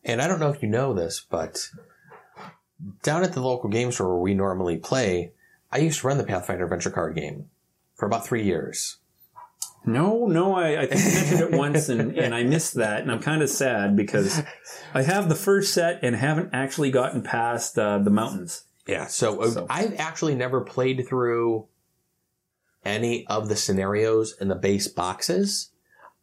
[0.06, 1.68] And I don't know if you know this, but
[3.02, 5.32] down at the local game store where we normally play,
[5.72, 7.50] I used to run the Pathfinder Adventure card game
[7.95, 8.97] for about three years.
[9.84, 13.12] No, no, I, I think you mentioned it once and, and I missed that, and
[13.12, 14.43] I'm kind of sad because
[14.93, 18.66] I have the first set and haven't actually gotten past uh, the mountains.
[18.90, 21.68] Yeah, so, uh, So- I've actually never played through
[22.84, 25.70] any of the scenarios in the base boxes.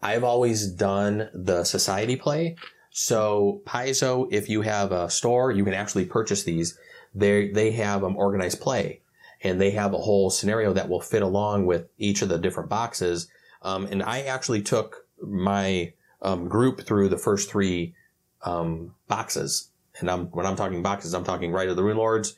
[0.02, 2.56] I've always done the society play.
[2.90, 6.78] So Paizo, if you have a store, you can actually purchase these.
[7.14, 9.02] They they have um, organized play,
[9.42, 12.68] and they have a whole scenario that will fit along with each of the different
[12.68, 13.28] boxes.
[13.62, 15.92] Um, and I actually took my
[16.22, 17.94] um, group through the first three
[18.42, 19.70] um, boxes.
[19.98, 22.34] And I'm when I'm talking boxes, I'm talking Rise of the Runelords,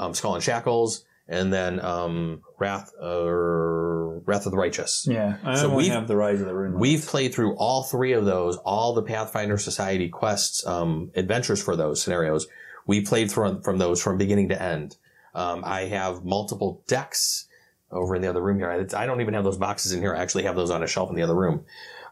[0.00, 5.06] um, Skull and Shackles, and then um, Wrath or Wrath of the Righteous.
[5.08, 6.78] Yeah, I So we've- the Rise of the Rune.
[6.78, 11.76] We've played through all three of those, all the Pathfinder Society quests, um, adventures for
[11.76, 12.46] those scenarios.
[12.86, 14.96] We played from from those from beginning to end.
[15.34, 17.46] Um, I have multiple decks
[17.92, 18.70] over in the other room here.
[18.70, 20.14] I, I don't even have those boxes in here.
[20.14, 21.64] I actually have those on a shelf in the other room.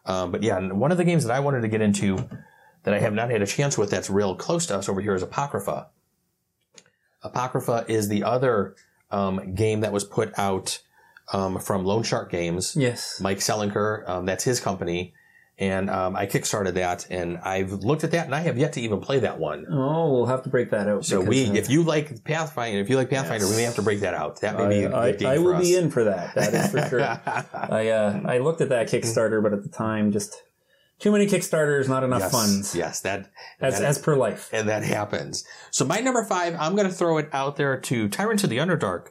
[0.06, 2.28] Um, but yeah, one of the games that I wanted to get into
[2.84, 5.14] that I have not had a chance with that's real close to us over here
[5.14, 5.88] is Apocrypha.
[7.22, 8.76] Apocrypha is the other
[9.10, 10.80] um, game that was put out
[11.32, 12.74] um, from Lone Shark Games.
[12.76, 15.14] yes, Mike Selinker, um, that's his company.
[15.60, 18.80] And um, I kickstarted that, and I've looked at that, and I have yet to
[18.80, 19.66] even play that one.
[19.68, 21.04] Oh, we'll have to break that out.
[21.04, 23.50] So because, we, uh, if you like Pathfinder, if you like Pathfinder, Yes.
[23.50, 24.40] we may have to break that out.
[24.40, 25.62] That may be a I, good game I, I will us.
[25.62, 26.32] be in for that.
[26.36, 27.00] That is for sure.
[27.52, 30.40] I uh, I looked at that Kickstarter, but at the time, just
[30.98, 32.74] too many Kickstarters, not enough yes, funds.
[32.74, 33.30] yes, that
[33.60, 34.50] as that- as per life.
[34.52, 35.44] and that happens.
[35.70, 38.58] So my number five, I'm going to throw it out there to Tyrants of the
[38.58, 39.08] Underdark.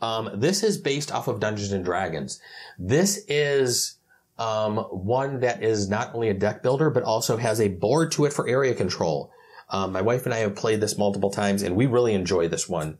[0.00, 2.40] Um, this is based off of Dungeons and Dragons.
[2.78, 3.96] This is
[4.38, 8.24] um, one that is not only a deck builder, but also has a board to
[8.24, 9.32] it for area control.
[9.70, 12.68] Um, my wife and I have played this multiple times, and we really enjoy this
[12.68, 12.98] one.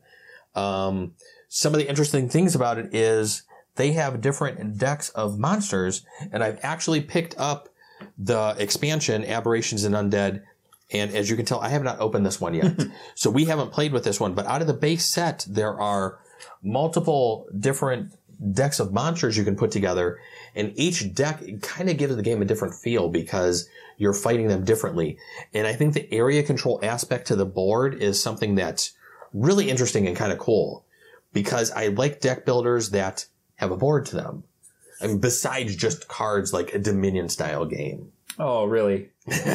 [0.55, 1.13] Um,
[1.47, 3.43] some of the interesting things about it is
[3.75, 7.69] they have different decks of monsters, and I've actually picked up
[8.17, 10.43] the expansion Aberrations and Undead.
[10.91, 12.79] And as you can tell, I have not opened this one yet.
[13.15, 16.19] so we haven't played with this one, but out of the base set, there are
[16.61, 18.13] multiple different
[18.51, 20.19] decks of monsters you can put together.
[20.55, 23.67] And each deck kind of gives the game a different feel because
[23.97, 25.17] you're fighting them differently.
[25.53, 28.93] And I think the area control aspect to the board is something that's
[29.33, 30.85] really interesting and kind of cool
[31.33, 33.25] because I like deck builders that
[33.55, 34.43] have a board to them.
[35.05, 38.11] I mean, besides just cards like a Dominion style game.
[38.39, 39.09] Oh, really?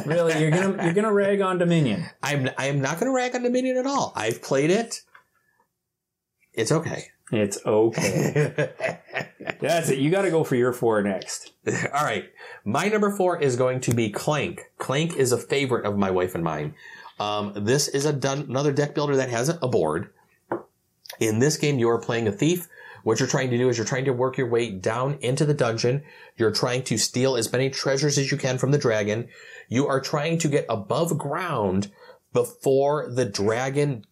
[0.06, 0.40] Really?
[0.40, 2.06] You're gonna you're gonna rag on Dominion?
[2.22, 4.12] I'm I'm not going to rag on Dominion at all.
[4.14, 5.02] I've played it.
[6.52, 7.06] It's okay.
[7.32, 8.72] It's okay.
[9.60, 9.98] That's it.
[9.98, 11.52] You got to go for your four next.
[11.66, 12.24] all right.
[12.64, 14.62] My number four is going to be Clank.
[14.78, 16.74] Clank is a favorite of my wife and mine.
[17.18, 20.10] Um, this is a done, another deck builder that has a board.
[21.18, 22.68] In this game, you are playing a thief.
[23.02, 25.54] What you're trying to do is you're trying to work your way down into the
[25.54, 26.02] dungeon.
[26.36, 29.28] You're trying to steal as many treasures as you can from the dragon.
[29.68, 31.90] You are trying to get above ground
[32.32, 34.04] before the dragon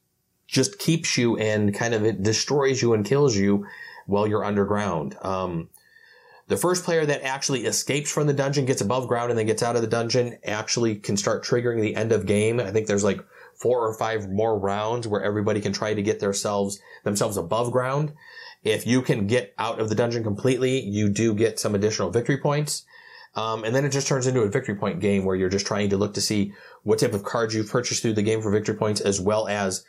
[0.46, 3.66] just keeps you and kind of destroys you and kills you
[4.06, 5.16] while you're underground.
[5.20, 5.68] Um,
[6.48, 9.62] the first player that actually escapes from the dungeon, gets above ground, and then gets
[9.62, 12.58] out of the dungeon actually can start triggering the end of game.
[12.58, 13.20] I think there's like
[13.54, 18.14] four or five more rounds where everybody can try to get themselves themselves above ground.
[18.62, 22.38] If you can get out of the dungeon completely, you do get some additional victory
[22.38, 22.84] points.
[23.34, 25.90] Um, and then it just turns into a victory point game where you're just trying
[25.90, 26.52] to look to see
[26.82, 29.84] what type of cards you've purchased through the game for victory points, as well as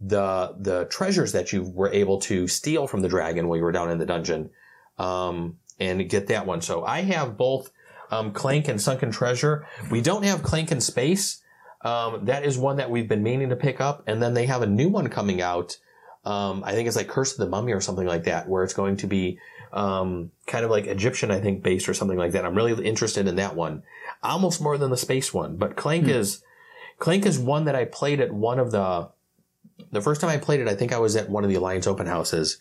[0.00, 3.72] the the treasures that you were able to steal from the dragon while you were
[3.72, 4.50] down in the dungeon,
[4.98, 6.60] um, and get that one.
[6.60, 7.70] So I have both
[8.10, 9.66] um, Clank and Sunken Treasure.
[9.90, 11.42] We don't have Clank in Space.
[11.82, 14.62] Um, that is one that we've been meaning to pick up, and then they have
[14.62, 15.78] a new one coming out.
[16.24, 18.74] Um, I think it's like Curse of the Mummy or something like that, where it's
[18.74, 19.38] going to be
[19.72, 22.44] um, kind of like Egyptian, I think, based or something like that.
[22.44, 23.82] I'm really interested in that one.
[24.22, 25.56] almost more than the space one.
[25.56, 26.10] But Clank Hmm.
[26.10, 26.42] is
[26.98, 29.08] Clank is one that I played at one of the
[29.90, 30.68] the first time I played it.
[30.68, 32.58] I think I was at one of the Alliance open houses,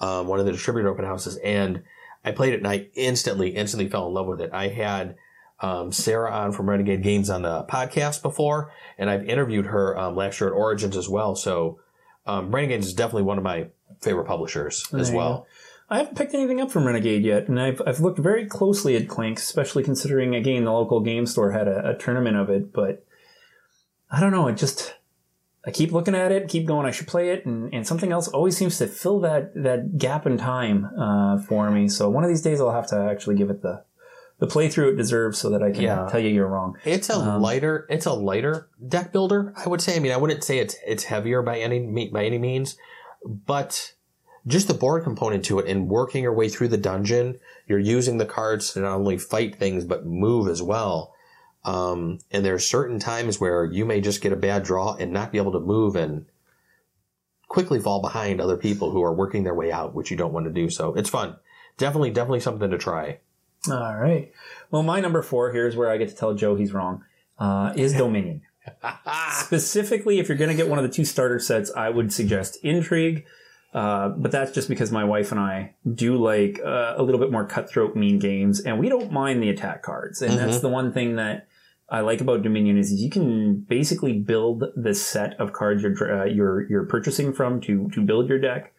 [0.00, 1.82] um, one of the distributor open houses, and
[2.24, 4.50] I played it and I instantly instantly fell in love with it.
[4.52, 5.16] I had
[5.60, 10.14] um, Sarah on from Renegade Games on the podcast before, and I've interviewed her um,
[10.14, 11.34] last year at Origins as well.
[11.34, 11.80] So
[12.28, 13.68] um, Renegade is definitely one of my
[14.00, 15.46] favorite publishers as There well.
[15.90, 19.08] I haven't picked anything up from Renegade yet, and I've, I've looked very closely at
[19.08, 23.06] Clank, especially considering, again, the local game store had a, a tournament of it, but
[24.10, 24.94] I don't know, it just,
[25.64, 28.28] I keep looking at it, keep going, I should play it, and, and something else
[28.28, 31.88] always seems to fill that, that gap in time uh, for me.
[31.88, 33.82] So one of these days I'll have to actually give it the,
[34.38, 36.08] the playthrough it deserves so that I can Yeah.
[36.10, 36.76] tell you you're wrong.
[36.84, 37.86] It's a Um, lighter.
[37.90, 39.52] It's a lighter deck builder.
[39.56, 39.96] I would say.
[39.96, 42.76] I mean, I wouldn't say it's it's heavier by any by any means,
[43.24, 43.92] but
[44.46, 48.18] just the board component to it and working your way through the dungeon, you're using
[48.18, 51.12] the cards to not only fight things but move as well.
[51.64, 55.32] Um, and there's certain times where you may just get a bad draw and not
[55.32, 56.24] be able to move and
[57.48, 60.46] quickly fall behind other people who are working their way out, which you don't want
[60.46, 60.70] to do.
[60.70, 61.36] So it's fun.
[61.76, 63.18] Definitely, definitely something to try.
[63.68, 64.32] All right.
[64.70, 67.04] Well, my number four, here's where I get to tell Joe he's wrong,
[67.38, 68.42] uh, is Dominion.
[69.32, 72.58] Specifically, if you're going to get one of the two starter sets, I would suggest
[72.62, 73.24] Intrigue.
[73.74, 77.30] Uh, but that's just because my wife and I do like uh, a little bit
[77.30, 80.22] more cutthroat, mean games, and we don't mind the attack cards.
[80.22, 81.48] And that's the one thing that
[81.90, 86.24] I like about Dominion is you can basically build the set of cards you're uh,
[86.24, 88.72] you're you're purchasing from to to build your deck,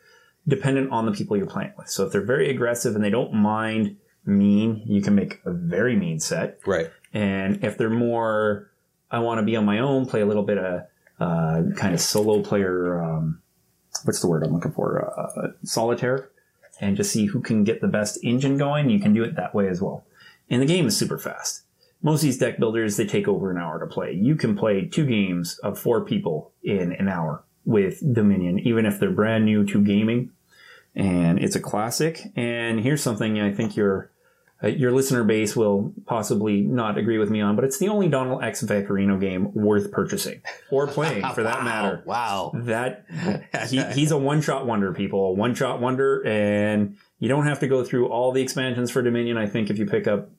[0.47, 1.89] dependent on the people you're playing with.
[1.89, 3.97] So if they're very aggressive and they don't mind
[4.29, 6.59] mean, you can make a very mean set.
[6.65, 6.89] Right.
[7.13, 8.71] And if they're more,
[9.11, 10.83] I want to be on my own, play a little bit of
[11.19, 13.03] uh, kind of solo player.
[13.03, 13.41] Um,
[14.03, 15.13] what's the word I'm looking for?
[15.19, 16.29] Uh, solitaire,
[16.79, 18.89] and just see who can get the best engine going.
[18.89, 20.05] You can do it that way as well.
[20.49, 21.63] And the game is super fast.
[22.01, 24.13] Most of these deck builders they take over an hour to play.
[24.13, 28.99] You can play two games of four people in an hour with Dominion, even if
[28.99, 30.31] they're brand new to gaming.
[30.95, 32.31] And it's a classic.
[32.35, 34.11] And here's something I think your
[34.61, 38.09] uh, your listener base will possibly not agree with me on, but it's the only
[38.09, 42.03] Donald X Vaccarino game worth purchasing or playing, for that Wow, matter.
[42.05, 42.51] Wow.
[42.55, 43.05] That
[43.69, 45.35] he, he's a one shot wonder, people.
[45.35, 49.37] One shot wonder, and you don't have to go through all the expansions for Dominion.
[49.37, 50.29] I think if you pick up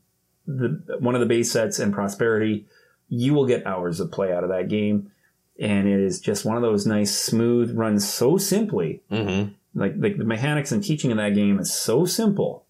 [0.46, 2.66] the one of the base sets and Prosperity,
[3.08, 5.10] you will get hours of play out of that game.
[5.58, 9.02] And it is just one of those nice, smooth runs so simply.
[9.10, 9.52] Mm-hmm.
[9.78, 12.64] Like, like the mechanics and teaching of that game is so simple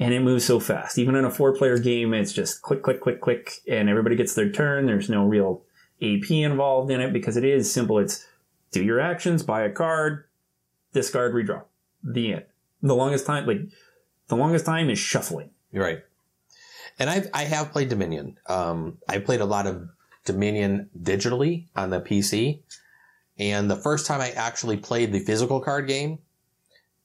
[0.00, 0.98] and it moves so fast.
[0.98, 4.34] Even in a four player game, it's just click, click, click, click, and everybody gets
[4.34, 4.86] their turn.
[4.86, 5.62] There's no real
[6.02, 7.98] AP involved in it because it is simple.
[7.98, 8.26] It's
[8.72, 10.24] do your actions, buy a card,
[10.94, 11.64] discard, redraw.
[12.02, 12.44] The end.
[12.82, 13.60] The longest time, like,
[14.28, 15.50] the longest time is shuffling.
[15.70, 16.02] You're right.
[16.98, 18.38] And I've, I have played Dominion.
[18.46, 19.86] Um, I played a lot of
[20.24, 22.60] Dominion digitally on the PC.
[23.38, 26.20] And the first time I actually played the physical card game,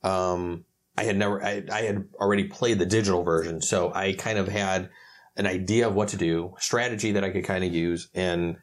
[0.03, 0.63] um,
[0.97, 3.61] I had never, I, I had already played the digital version.
[3.61, 4.89] So I kind of had
[5.37, 8.07] an idea of what to do, strategy that I could kind of use.
[8.13, 8.57] And,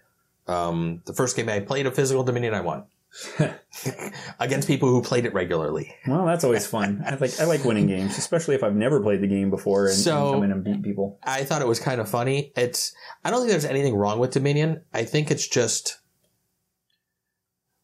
[0.49, 2.85] um, the first game I played a physical Dominion, I won.
[4.41, 5.95] Against people who played it regularly.
[6.07, 7.03] Well, that's always fun.
[7.07, 9.95] I like I like winning games, especially if I've never played the game before and,
[9.95, 11.19] So- and come in and beat people.
[11.23, 12.53] I thought it was kind of funny.
[12.57, 14.83] It's I don't think there's anything wrong with Dominion.
[14.95, 15.99] I think it's just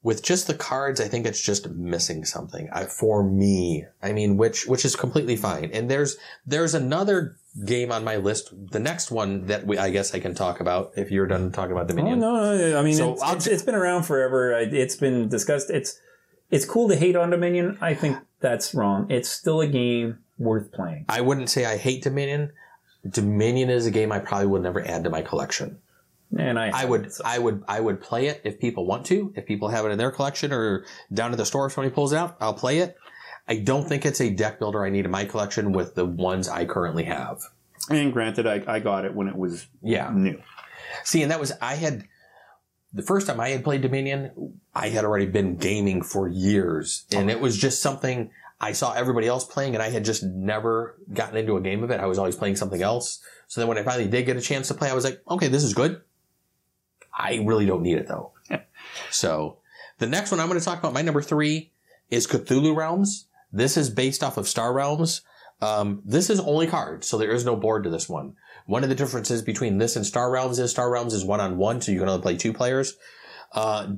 [0.03, 1.01] with just the cards.
[1.01, 3.85] I think it's just missing something I, for me.
[4.03, 5.71] I mean, which which is completely fine.
[5.73, 8.53] And there's there's another game on my list.
[8.71, 11.73] The next one that we, I guess I can talk about if you're done talking
[11.73, 12.21] about Oh Dominion.
[12.21, 14.53] no, no, I mean So it's, it's, it's been around forever.
[14.53, 15.71] It's been discussed.
[15.71, 15.99] It's
[16.51, 17.77] it's cool to hate on Dominion.
[17.81, 19.11] I think that's wrong.
[19.11, 21.05] It's still a game worth playing.
[21.09, 22.53] I wouldn't say I hate Dominion.
[23.09, 25.79] Dominion is a game I probably would never add to my collection.
[26.37, 29.33] And I I would, I would, I would play it if people want to.
[29.37, 32.12] If people have it in their collection or down at the store, if somebody pulls
[32.12, 32.97] it out, I'll play it.
[33.49, 36.49] I don't think it's a deck builder I need in my collection with the ones
[36.49, 37.41] I currently have.
[37.89, 40.11] and granted, I, I got it when it was Yeah.
[40.12, 40.39] new.
[41.05, 42.05] See, and that was I had
[42.93, 44.55] the first time I had played Dominion.
[44.74, 49.29] I had already been gaming for years, and it was just something I saw everybody
[49.29, 52.01] else playing, and I had just never gotten into a game of it.
[52.01, 53.20] I was always playing something else.
[53.47, 55.49] So then when I finally did get a chance to play, I was like, okay,
[55.49, 56.03] this is good.
[57.19, 58.33] I really don't need it though.
[59.11, 59.59] so
[59.99, 61.73] the next one I'm going to talk about, my number three
[62.11, 63.27] is Cthulhu Realms.
[63.53, 65.23] This is based off of Star Realms.
[65.61, 68.35] Um, this is only cards, so there is no board to this one.
[68.66, 71.59] One of the differences between this and Star Realms is Star Realms is one on
[71.59, 72.97] one, so you can only play two players.
[73.53, 73.95] Uh,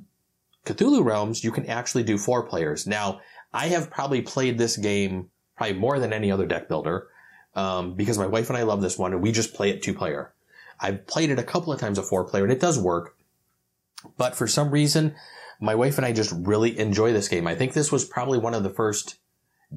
[0.65, 2.87] Cthulhu Realms, you can actually do four players.
[2.87, 3.21] Now,
[3.53, 7.09] I have probably played this game probably more than any other deck builder,
[7.55, 9.93] um, because my wife and I love this one and we just play it two
[9.93, 10.33] player.
[10.81, 13.17] I've played it a couple of times a four player and it does work.
[14.17, 15.15] But for some reason,
[15.61, 17.47] my wife and I just really enjoy this game.
[17.47, 19.19] I think this was probably one of the first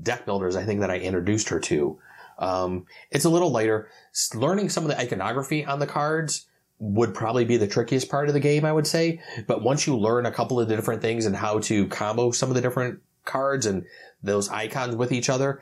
[0.02, 2.00] deck builders I think that I introduced her to.
[2.40, 3.90] Um, it's a little lighter.
[4.34, 6.48] Learning some of the iconography on the cards
[6.80, 9.22] would probably be the trickiest part of the game, I would say.
[9.48, 12.50] But once you learn a couple of the different things and how to combo some
[12.50, 13.86] of the different cards and
[14.22, 15.62] those icons with each other,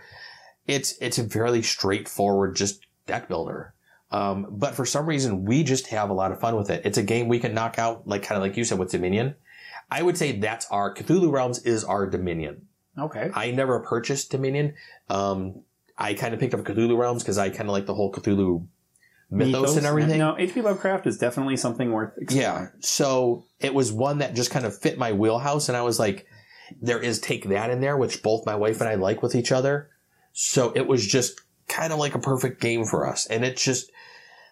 [0.67, 3.73] it's it's a fairly straightforward just deck builder.
[4.11, 6.81] Um, but for some reason, we just have a lot of fun with it.
[6.85, 9.35] It's a game we can knock out, like kind of like you said with Dominion.
[9.89, 12.67] I would say that's our Cthulhu Realms is our Dominion.
[12.97, 13.31] Okay.
[13.33, 14.73] I never purchased Dominion.
[15.09, 15.63] Um,
[15.97, 18.67] I kind of picked up Cthulhu Realms because I kind of like the whole Cthulhu
[19.31, 20.19] mythos, and everything.
[20.19, 22.47] No, HP Lovecraft is definitely something worth exploring.
[22.47, 22.67] Yeah.
[22.79, 25.69] So it was one that just kind of fit my wheelhouse.
[25.69, 26.27] And I was like,
[26.81, 29.51] there is take that in there, which both my wife and I like with each
[29.51, 29.89] other.
[30.33, 33.25] So it was just kind of like a perfect game for us.
[33.25, 33.91] And it's just,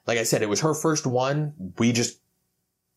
[0.10, 1.54] like I said, it was her first one.
[1.78, 2.20] We just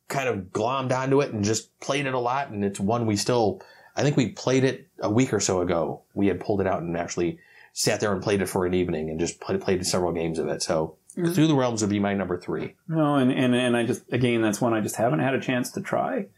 [0.09, 2.49] kind of glommed onto it and just played it a lot.
[2.51, 3.63] And it's one we still,
[3.95, 6.03] I think we played it a week or so ago.
[6.15, 7.39] We had pulled it out and actually
[7.75, 10.49] sat there and played it for an evening and just played, played several games of
[10.49, 10.63] it.
[10.63, 11.33] So Mm-hmm.
[11.33, 12.75] Cthulhu Realms would be my number three.
[12.89, 15.71] No, and, and, and I just, again, that's one I just haven't had a chance
[15.73, 16.29] to try.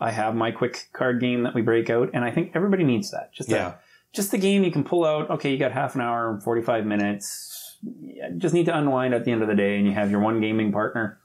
[0.00, 3.12] I have my quick card game that we break out, and I think everybody needs
[3.12, 3.32] that.
[3.32, 3.68] Just Yeah.
[3.68, 3.74] a,
[4.12, 5.30] just the game you can pull out.
[5.30, 7.53] Okay, you got half an hour, forty five minutes.
[7.84, 10.20] You just need to unwind at the end of the day, and you have your
[10.20, 11.18] one gaming partner.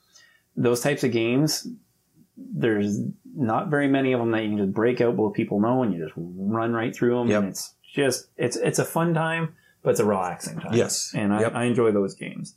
[0.55, 1.67] Those types of games,
[2.37, 2.99] there's
[3.35, 5.93] not very many of them that you can just break out both people know, and
[5.93, 7.27] you just run right through them.
[7.29, 7.41] Yep.
[7.41, 10.73] And it's just it's it's a fun time, but it's a relaxing time.
[10.73, 11.13] Yes.
[11.15, 11.55] and I, Yep.
[11.55, 12.55] I enjoy those games.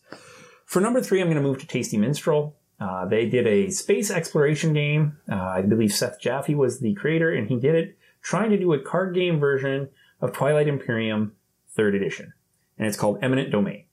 [0.67, 2.57] For number three, I'm going to move to Tasty Minstrel.
[2.81, 5.17] Uh, they did a space exploration game.
[5.31, 8.73] Uh, I believe Seth Jaffee was the creator, and he did it trying to do
[8.73, 9.89] a card game version
[10.21, 11.33] of Twilight Imperium
[11.69, 12.33] third edition.
[12.79, 13.85] And it's called Eminent Domain.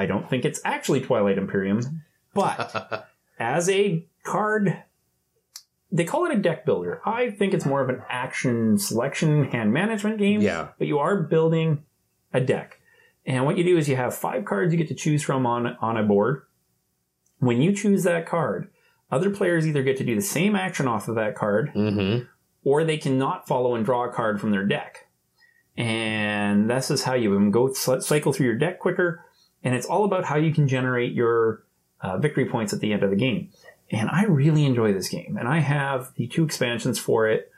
[0.00, 2.02] I don't think it's actually Twilight Imperium,
[2.34, 4.82] but as a card,
[5.92, 7.00] they call it a deck builder.
[7.04, 10.68] I think it's more of an action selection hand management game Yeah.
[10.78, 11.84] but you are building
[12.32, 12.78] a deck.
[13.26, 15.76] And what you do is you have five cards you get to choose from on,
[15.80, 16.42] on a board.
[17.38, 18.70] When you choose that card,
[19.10, 22.24] other players either get to do the same action off of that card, Mm-hmm.
[22.64, 25.08] or they cannot follow and draw a card from their deck.
[25.76, 29.24] And this is how you go cycle through your deck quicker.
[29.62, 31.64] And it's all about how you can generate your
[32.00, 33.50] uh, victory points at the end of the game.
[33.90, 35.36] And I really enjoy this game.
[35.38, 37.50] And I have the two expansions for it.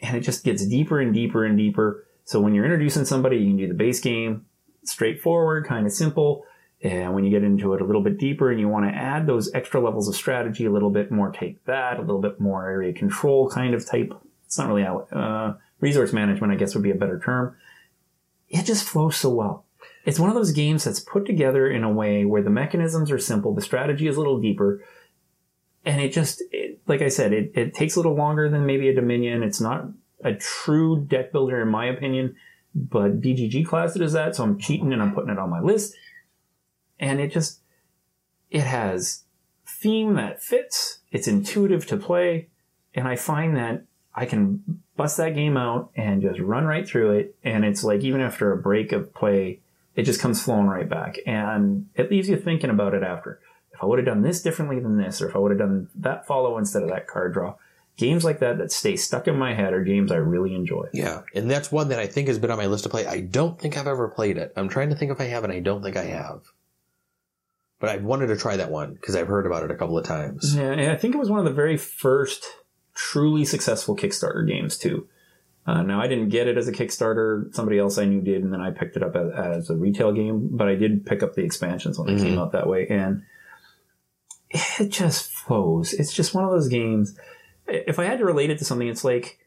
[0.00, 2.06] And it just gets deeper and deeper and deeper.
[2.24, 4.46] So when you're introducing somebody, you can do the base game,
[4.84, 6.44] straightforward, kind of simple.
[6.82, 9.26] And when you get into it a little bit deeper and you want to add
[9.26, 12.66] those extra levels of strategy, a little bit more take that, a little bit more
[12.66, 14.14] area control kind of type.
[14.46, 17.56] It's not really, uh, resource management, I guess would be a better term.
[18.48, 19.64] It just flows so well.
[20.04, 23.18] It's one of those games that's put together in a way where the mechanisms are
[23.18, 24.82] simple, the strategy is a little deeper,
[25.84, 28.88] and it just, it, like I said, it, it takes a little longer than maybe
[28.88, 29.42] a Dominion.
[29.42, 29.86] It's not
[30.22, 32.36] a true deck builder in my opinion,
[32.74, 35.60] but BGG classed it as that, so I'm cheating and I'm putting it on my
[35.60, 35.94] list.
[36.98, 37.60] And it just,
[38.50, 39.24] it has
[39.66, 42.48] theme that fits, it's intuitive to play,
[42.94, 43.84] and I find that
[44.14, 47.36] I can bust that game out and just run right through it.
[47.44, 49.60] And it's like, even after a break of play,
[49.94, 51.18] it just comes flowing right back.
[51.26, 53.40] And it leaves you thinking about it after.
[53.72, 55.88] If I would have done this differently than this, or if I would have done
[55.96, 57.56] that follow instead of that card draw,
[57.96, 60.88] games like that that stay stuck in my head are games I really enjoy.
[60.92, 63.06] Yeah, and that's one that I think has been on my list to play.
[63.06, 64.52] I don't think I've ever played it.
[64.56, 66.42] I'm trying to think if I have, and I don't think I have.
[67.78, 70.04] But I've wanted to try that one because I've heard about it a couple of
[70.04, 70.54] times.
[70.54, 72.44] Yeah, and I think it was one of the very first
[72.94, 75.08] truly successful Kickstarter games too.
[75.66, 78.52] Uh, now I didn't get it as a Kickstarter; somebody else I knew did, and
[78.52, 80.48] then I picked it up as, as a retail game.
[80.50, 82.26] But I did pick up the expansions when they Mhm.
[82.26, 83.22] came out that way, and
[84.50, 85.92] it just flows.
[85.92, 87.16] It's just one of those games.
[87.68, 89.38] If I had to relate it to something, it's like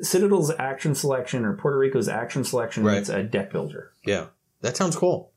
[0.00, 2.82] Citadel's action selection or Puerto Rico's action selection.
[2.84, 2.98] Right.
[2.98, 3.92] It's a deck builder.
[4.04, 4.26] Yeah,
[4.62, 5.32] that sounds cool.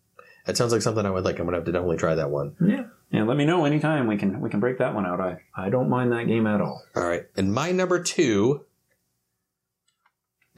[0.46, 1.38] That sounds like something I would like.
[1.40, 2.56] I'm gonna have to definitely try that one.
[2.60, 5.20] Yeah, and let me know anytime we can we can break that one out.
[5.22, 6.82] I I don't mind that game at all.
[6.96, 8.66] All right, and my number two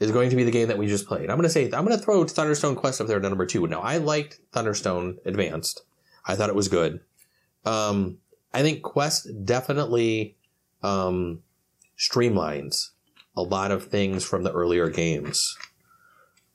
[0.02, 1.30] is going to be the game that we just played.
[1.30, 3.66] I'm gonna say I'm gonna throw Thunderstone Quest up there at number two.
[3.66, 5.82] Now I liked Thunderstone Advanced.
[6.26, 7.00] I thought it was good.
[7.64, 8.18] Um,
[8.52, 10.36] I think Quest definitely
[10.82, 11.42] um,
[11.96, 12.90] streamlines
[13.36, 15.56] a lot of things from the earlier games.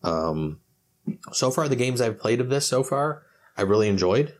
[0.03, 0.59] Um,
[1.31, 3.23] so far, the games I've played of this so far,
[3.57, 4.35] I really enjoyed.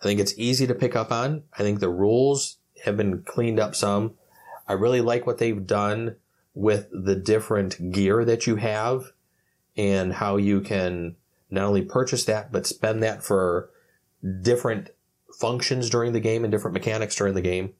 [0.00, 1.44] I think it's easy to pick up on.
[1.58, 4.14] I think the rules have been cleaned up some.
[4.68, 6.16] I really like what they've done
[6.54, 9.12] with the different gear that you have
[9.76, 11.16] and how you can
[11.50, 13.70] not only purchase that, but spend that for
[14.42, 14.90] different
[15.38, 17.74] functions during the game and different mechanics during the game.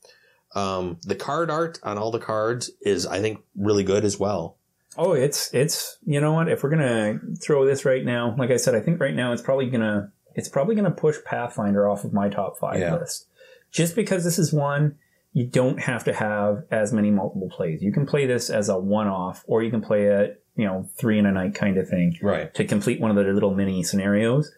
[0.54, 4.56] Um, the card art on all the cards is, I think, really good as well.
[4.98, 6.48] Oh, it's it's you know what?
[6.50, 9.40] If we're gonna throw this right now, like I said, I think right now it's
[9.40, 12.96] probably gonna it's probably gonna push Pathfinder off of my top five Yeah.
[12.96, 13.26] list,
[13.70, 14.98] just because this is one
[15.32, 17.82] you don't have to have as many multiple plays.
[17.82, 20.86] You can play this as a one off, or you can play it you know
[20.98, 22.52] three in a night kind of thing Right.
[22.54, 24.52] to complete one of the little mini scenarios.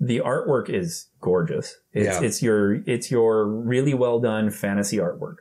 [0.00, 1.76] The artwork is gorgeous.
[1.92, 2.26] It's, Yeah.
[2.26, 5.36] it's your it's your really well done fantasy artwork.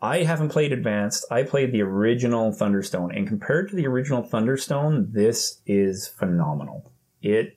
[0.00, 1.24] I haven't played Advanced.
[1.30, 6.90] I played the original Thunderstone, and compared to the original Thunderstone, this is phenomenal.
[7.22, 7.56] It,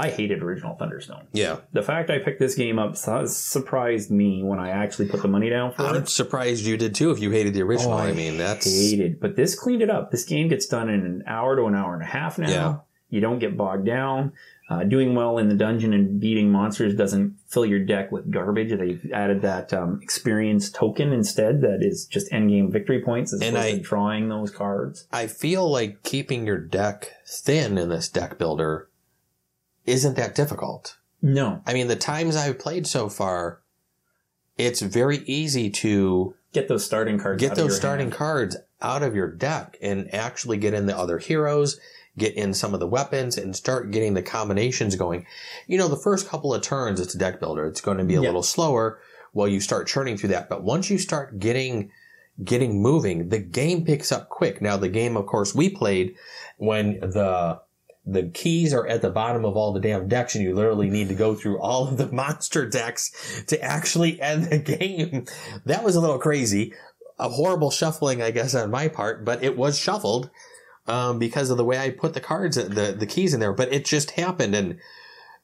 [0.00, 1.26] I hated original Thunderstone.
[1.32, 1.58] Yeah.
[1.72, 5.28] The fact I picked this game up su- surprised me when I actually put the
[5.28, 6.08] money down for I'm it.
[6.08, 7.92] surprised you did too if you hated the original.
[7.92, 8.64] Oh, I mean, that's.
[8.66, 10.10] hated, but this cleaned it up.
[10.10, 12.48] This game gets done in an hour to an hour and a half now.
[12.48, 12.76] Yeah.
[13.10, 14.32] You don't get bogged down.
[14.68, 18.70] Uh, doing well in the dungeon and beating monsters doesn't fill your deck with garbage.
[18.78, 23.56] They've added that um, experience token instead that is just endgame victory points as And
[23.56, 25.08] opposed I- to drawing those cards.
[25.12, 28.86] I feel like keeping your deck thin in this deck builder
[29.86, 30.96] isn't that difficult.
[31.22, 33.60] No, I mean, the times I've played so far,
[34.56, 37.42] it's very easy to get those starting cards.
[37.42, 38.14] out get of those your starting hand.
[38.16, 41.78] cards out of your deck and actually get in the other heroes,
[42.16, 45.26] get in some of the weapons and start getting the combinations going.
[45.66, 47.66] You know, the first couple of turns, it's a deck builder.
[47.66, 48.28] It's going to be a Yeah.
[48.28, 48.98] little slower
[49.32, 50.48] while you start churning through that.
[50.48, 51.90] But once you start getting,
[52.42, 54.60] getting moving, the game picks up quick.
[54.62, 56.16] Now, the game, of course, we played
[56.56, 57.60] when the,
[58.06, 61.08] the keys are at the bottom of all the damn decks and you literally need
[61.08, 65.26] to go through all of the monster decks to actually end the game.
[65.66, 66.72] That was a little crazy.
[67.18, 70.30] A horrible shuffling, I guess, on my part, but it was shuffled,
[70.86, 73.72] um, because of the way I put the cards, the, the keys in there, but
[73.72, 74.54] it just happened.
[74.54, 74.78] And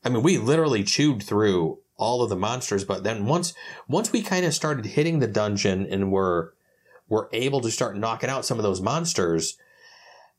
[0.02, 3.52] I mean, we literally chewed through all of the monsters, but then once,
[3.88, 6.54] once we kind of started hitting the dungeon and were,
[7.08, 9.58] were able to start knocking out some of those monsters,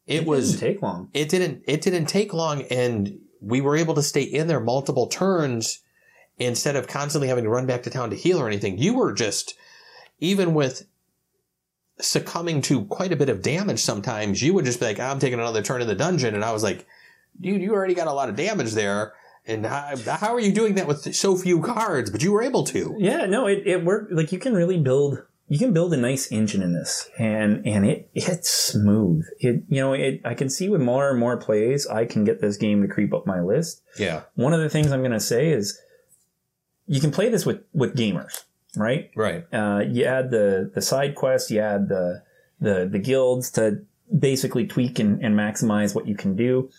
[0.08, 1.10] it, was, didn't take long.
[1.14, 5.08] it didn't it didn't take long and we were able to stay in there multiple
[5.08, 5.84] turns
[6.38, 9.14] instead of constantly having to run back to town to heal or anything you were
[9.14, 9.56] just
[10.20, 10.88] even with
[12.00, 15.40] succumbing to quite a bit of damage sometimes you would just be like i'm taking
[15.40, 16.86] another turn in the dungeon and i was like
[17.42, 19.14] dude you already got a lot of damage there
[19.48, 22.64] and how, how are you doing that with so few cards but you were able
[22.66, 24.12] to Yeah, no, it, it worked.
[24.12, 27.86] Like you can really build, you can build a nice engine in this, and and
[27.86, 29.26] it it's smooth.
[29.40, 30.22] It you know it.
[30.26, 33.14] I can see with more and more plays, I can get this game to creep
[33.14, 33.82] up my list.
[33.98, 35.80] yeah One of the things I'm going to say is,
[36.86, 38.44] you can play this with with gamers,
[38.76, 39.10] right?
[39.15, 42.24] right Uh, you add the the side quests, you add the
[42.60, 43.86] the the guilds to
[44.18, 46.69] basically tweak and, and maximize what you can do.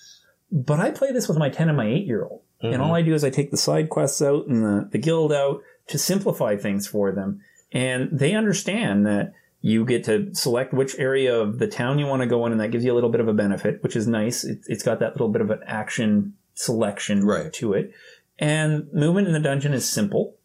[0.51, 2.43] But I play this with my ten and my eight year old.
[2.61, 5.33] And all I do is I take the side quests out and the, the guild
[5.33, 7.41] out to simplify things for them.
[7.73, 12.23] And they understand that you get to select which area of the town you want
[12.23, 14.07] to go in, and that gives you a little bit of a benefit, which is
[14.07, 14.45] nice.
[14.45, 17.53] It, it's got that little bit of an action selection Right.
[17.55, 17.93] to it.
[18.39, 20.37] And movement in the dungeon is simple.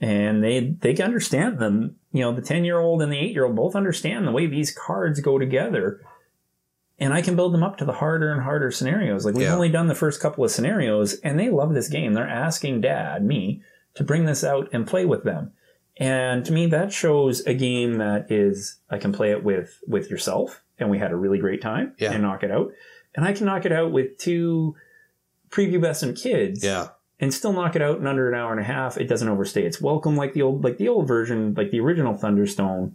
[0.00, 1.96] And they they understand them.
[2.12, 4.46] You know, the ten year old and the eight year old both understand the way
[4.46, 6.00] these cards go together
[6.98, 9.24] and I can build them up to the harder and harder scenarios.
[9.26, 9.54] Like we've Yeah.
[9.54, 12.14] only done the first couple of scenarios, and they love this game.
[12.14, 13.62] They're asking Dad, me,
[13.94, 15.52] to bring this out and play with them.
[15.98, 20.10] And to me, that shows a game that is I can play it with with
[20.10, 22.12] yourself, and we had a really great time Yeah.
[22.12, 22.72] and knock it out.
[23.14, 24.76] And I can knock it out with two
[25.50, 28.98] prepubescent kids, yeah and still knock it out in under an hour and a half.
[28.98, 32.12] It doesn't overstay its welcome like the old like the old version, like the original
[32.14, 32.94] Thunderstone.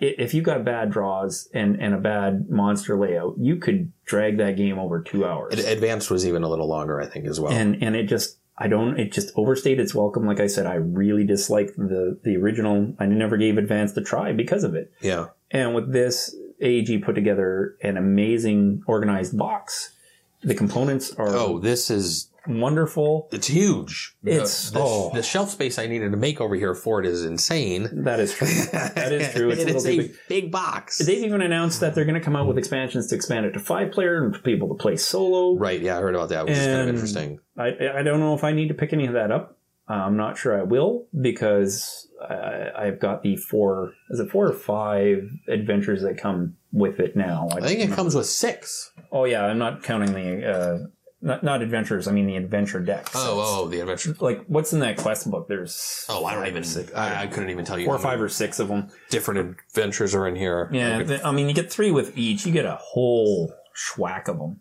[0.00, 4.38] I- If you got bad draws and, and a bad monster layout, you could drag
[4.38, 5.58] that game over two hours.
[5.64, 8.68] Advanced was even a little longer i think as well and and it just I
[8.68, 10.26] don't it just overstayed its welcome.
[10.26, 12.94] Like I said, I really disliked the the original.
[12.98, 14.92] I never gave Advanced a try because of it.
[15.00, 19.94] yeah And with this, AEG put together an amazing organized box.
[20.42, 23.28] The components are oh this is wonderful.
[23.32, 24.14] It's huge.
[24.24, 25.10] It's- the, the, oh.
[25.14, 27.88] the shelf space I needed to make over here for it is insane.
[28.04, 28.48] That is true.
[28.72, 29.50] That is true.
[29.50, 30.14] It's And it's a big.
[30.28, 30.98] big box.
[30.98, 33.60] They've even announced that they're going to come out with expansions to expand it to
[33.60, 35.56] five player and for people to play solo.
[35.56, 35.80] Right?
[35.80, 37.40] Yeah, I heard about that, which is kind of interesting.
[37.56, 39.56] I, I don't know if I need to pick any of that up.
[39.90, 44.52] I'm not sure I will because I, I've got the four, is it four or
[44.52, 47.48] five adventures that come with it now?
[47.52, 48.92] I think it comes with six.
[49.10, 50.78] Oh yeah, I'm not counting the, uh,
[51.22, 53.10] not, not adventures, I mean the adventure decks.
[53.14, 54.16] Oh, oh, the adventure.
[54.20, 55.48] Like what's in that quest book?
[55.48, 56.64] There's Oh, I don't even.
[56.64, 57.84] six- I, I couldn't even tell you.
[57.86, 58.88] four or many five or six of them.
[59.10, 60.70] different adventures are in here.
[60.72, 61.20] Yeah, Okay.
[61.22, 62.46] I mean, you get three with each.
[62.46, 64.60] You get a whole schwack of them.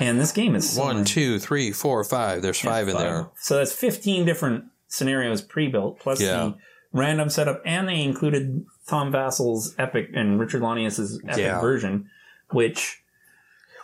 [0.00, 1.04] And this game is One, similar.
[1.04, 2.40] two, three, four, five.
[2.40, 3.02] There's five in Five.
[3.02, 3.30] there.
[3.40, 6.36] So that's 15 different scenarios pre-built, plus Yeah.
[6.36, 6.54] the
[6.92, 11.60] random setup, and they included Tom Vasel's epic and Richard Launius's epic Yeah.
[11.60, 12.08] version,
[12.50, 13.02] which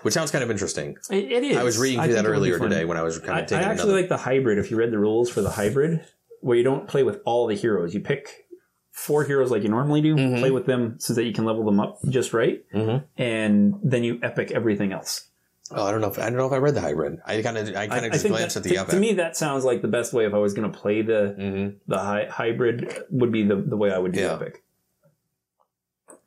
[0.04, 0.96] Which sounds kind of interesting.
[1.10, 1.56] it, it is.
[1.56, 2.70] I was reading through think that it would be earlier fun.
[2.70, 4.00] today when I was kind I, of I taking actually another.
[4.00, 4.58] like the hybrid.
[4.58, 6.04] If you read the rules for the hybrid,
[6.40, 8.46] where you don't play with all the heroes, you pick
[8.92, 10.38] four heroes like you normally do, Mhm.
[10.38, 13.04] play with them so that you can level them up just right, Mhm.
[13.16, 15.28] and then you epic everything else.
[15.70, 16.08] Oh, I don't know.
[16.08, 17.18] If, I don't know if I read the hybrid.
[17.26, 18.90] I kind of, I kind of just glanced that, at the to, epic.
[18.90, 21.34] to me that sounds like the best way if I was going to play the
[21.38, 24.34] hmm the hy- hybrid would be the, the way I would do Yeah.
[24.34, 24.62] epic.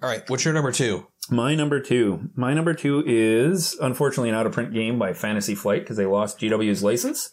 [0.01, 1.07] All right, what's your number two?
[1.29, 2.29] My number two.
[2.35, 6.05] My number two is unfortunately an out of print game by Fantasy Flight because they
[6.05, 7.31] lost GW's license.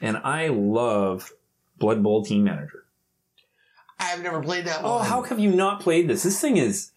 [0.00, 1.32] And I love
[1.78, 2.84] Blood Bowl Team Manager.
[3.98, 6.22] I've never played that Oh, how have you not played this?
[6.22, 6.92] This thing is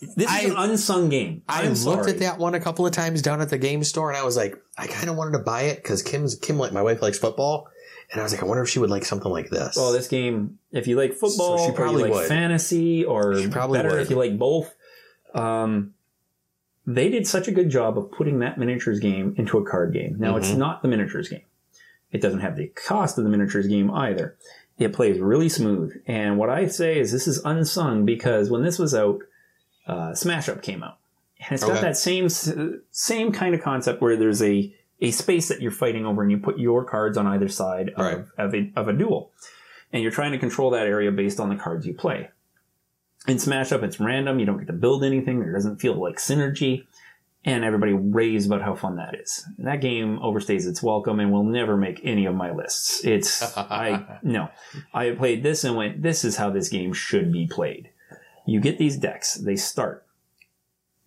[0.00, 1.42] this is I- an unsung game.
[1.48, 2.12] I looked sorry.
[2.12, 4.36] at that one a couple of times down at the game store, and I was
[4.36, 7.18] like, I kind of wanted to buy it because Kim's Kim, like my wife likes
[7.18, 7.68] football,
[8.12, 9.76] and I was like, I wonder if she would like something like this.
[9.76, 12.28] Well, this game, if you like football, So she probably you like would.
[12.28, 14.00] fantasy, or She probably better would.
[14.00, 14.74] if you like both,
[15.34, 15.94] um,
[16.86, 20.16] they did such a good job of putting that miniatures game into a card game.
[20.18, 20.56] Now, it's Mhm.
[20.56, 21.42] not the miniatures game.
[22.10, 24.36] It doesn't have the cost of the miniatures game either.
[24.78, 25.92] It plays really smooth.
[26.06, 29.20] And what I say is this is unsung because when this was out,
[29.86, 30.96] uh, Smash Up came out.
[31.40, 32.28] And it's got that same
[32.90, 36.38] same kind of concept where there's a, a space that you're fighting over and you
[36.38, 38.24] put your cards on either side of, Right.
[38.36, 39.32] of, a, of a duel.
[39.92, 42.28] And you're trying to control that area based on the cards you play.
[43.26, 44.38] In Smash Up, it's random.
[44.38, 45.40] You don't get to build anything.
[45.40, 46.86] There doesn't feel like synergy.
[47.44, 49.46] And everybody raves about how fun that is.
[49.58, 53.04] That game overstays its welcome and will never make any of my lists.
[53.04, 54.48] It's, I, no.
[54.92, 57.90] I played this and went, this is how this game should be played.
[58.44, 60.04] You get these decks, they start.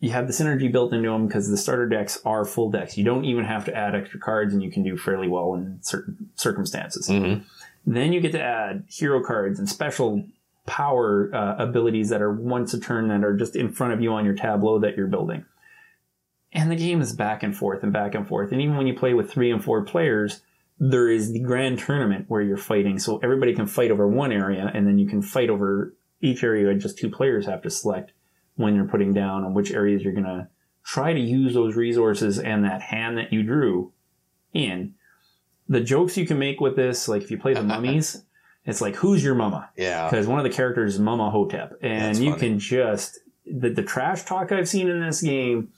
[0.01, 2.97] You have the synergy built into them because the starter decks are full decks.
[2.97, 5.77] You don't even have to add extra cards and you can do fairly well in
[5.81, 7.07] certain circumstances.
[7.07, 7.43] Mhm.
[7.85, 10.23] Then you get to add hero cards and special
[10.65, 14.11] power uh, abilities that are once a turn that are just in front of you
[14.11, 15.45] on your tableau that you're building.
[16.51, 18.51] And the game is back and forth and back and forth.
[18.51, 20.41] And even when you play with three and four players,
[20.79, 22.97] there is the grand tournament where you're fighting.
[22.97, 26.65] So everybody can fight over one area and then you can fight over each area.
[26.65, 28.13] That just two players have to select
[28.61, 30.47] when you're putting down on which areas you're going to
[30.83, 33.91] try to use those resources and that hand that you drew
[34.53, 34.93] in.
[35.69, 38.23] The jokes you can make with this, like if you play the mummies,
[38.65, 39.69] it's like, who's your mama?
[39.77, 40.09] Yeah.
[40.09, 42.39] because one of the characters is Mama Hotep, and That's you funny.
[42.39, 45.69] can just the, the trash talk I've seen in this game.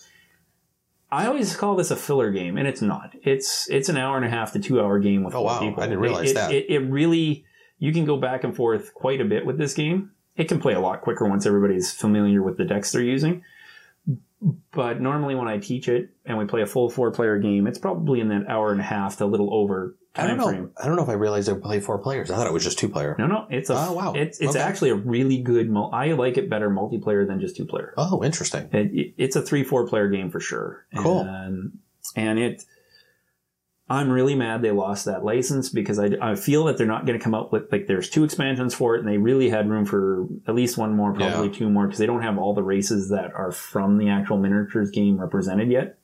[1.11, 3.13] I always call this a filler game, and it's not.
[3.21, 5.59] It's it's an hour and a half to two hour game with Oh, wow.
[5.59, 5.83] people.
[5.83, 6.51] I didn't realize it, that.
[6.51, 7.45] It, it really
[7.77, 10.11] you can go back and forth quite a bit with this game.
[10.35, 13.43] It can play a lot quicker once everybody's familiar with the decks they're using.
[14.73, 17.79] But normally when I teach it and we play a full four player game, it's
[17.79, 20.47] probably in that hour and a half to a little over I don't know.
[20.47, 20.71] frame.
[20.75, 22.29] I don't know if I realized I play four players.
[22.29, 23.15] I thought it was just two player.
[23.17, 24.13] No, no, it's a Oh, wow.
[24.13, 24.59] it's it's Okay.
[24.59, 25.69] actually a really good.
[25.69, 27.93] Mul- I like it better multiplayer than just two player.
[27.95, 28.67] Oh, interesting.
[28.73, 30.85] It, it- it's a three four player game for sure.
[30.97, 31.21] Cool.
[31.21, 31.77] And,
[32.17, 32.65] and it,
[33.89, 37.19] I'm really mad they lost that license because I, I feel that they're not going
[37.19, 39.85] to come out with like there's two expansions for it and they really had room
[39.85, 41.53] for at least one more, probably Yeah.
[41.53, 44.89] two more because they don't have all the races that are from the actual miniatures
[44.89, 45.97] game represented yet.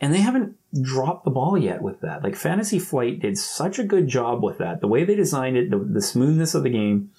[0.00, 2.22] And they haven't dropped the ball yet with that.
[2.22, 4.80] Like Fantasy Flight did such a good job with that.
[4.82, 7.10] The way they designed it, the, the smoothness of the game,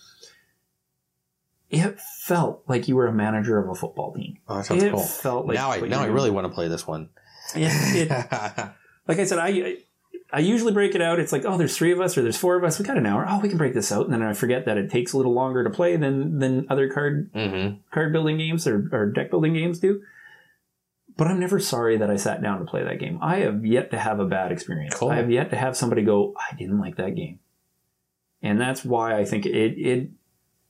[1.72, 4.38] it felt like you were a manager of a football team.
[4.48, 5.00] Oh, that sounds it cool.
[5.02, 7.10] felt like now I now I really want to play this one.
[7.56, 8.70] It- it-
[9.08, 9.78] like I said, I
[10.32, 11.20] I usually break it out.
[11.20, 12.80] It's like, oh, there's three of us or there's four of us.
[12.80, 13.26] We got an hour.
[13.28, 15.34] Oh, we can break this out, and then I forget that it takes a little
[15.34, 17.78] longer to play than than other card mm-hmm.
[17.92, 20.02] card building games or, or deck building games do.
[21.18, 23.20] But I'm never sorry that I sat down to play that game.
[23.22, 24.96] I have yet to have a bad experience.
[24.96, 25.12] Cool.
[25.12, 27.40] I have yet to have somebody go, I didn't like that game.
[28.42, 30.10] And that's why I think it it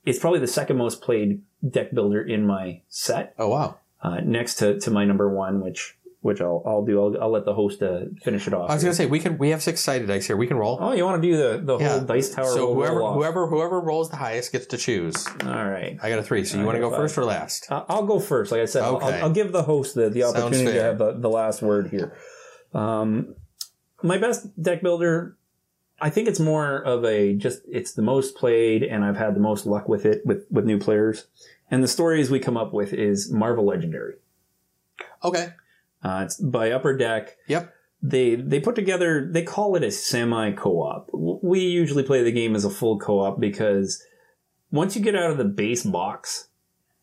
[0.06, 3.80] it's probably the second most played deck builder in my set, Oh wow.
[4.04, 7.00] uh, next to, to my number one, which which I'll I'll do.
[7.00, 8.70] I'll, I'll let the host uh, finish it off.
[8.70, 10.36] I was gonna say we can we have six sided dice here.
[10.36, 10.80] We can roll.
[10.82, 11.90] oh, you want to do the the Yeah.
[11.98, 12.46] whole dice tower?
[12.46, 15.28] so roll whoever whoever whoever rolls the highest gets to choose.
[15.46, 15.98] All right.
[16.02, 16.44] I got a three.
[16.44, 17.00] So you want to go five.
[17.00, 17.68] first or last?
[17.72, 18.52] Uh, I'll go first.
[18.52, 19.06] Like I said, I'll- Okay.
[19.20, 22.18] I'll, I'll give the host the, the opportunity to have the, the last word here.
[22.74, 23.36] Um,
[24.02, 25.38] my best deck builder,
[26.02, 29.40] I think it's more of a just it's the most played, and I've had the
[29.40, 31.28] most luck with it with with new players.
[31.72, 34.16] And the stories we come up with is Marvel Legendary.
[35.24, 35.50] Okay.
[36.06, 37.36] Uh, it's by Upper Deck.
[37.48, 37.74] Yep.
[38.02, 39.28] They they put together.
[39.32, 41.10] They call it a semi co-op.
[41.14, 44.04] We usually play the game as a full co-op because
[44.72, 46.50] once you get out of the base box,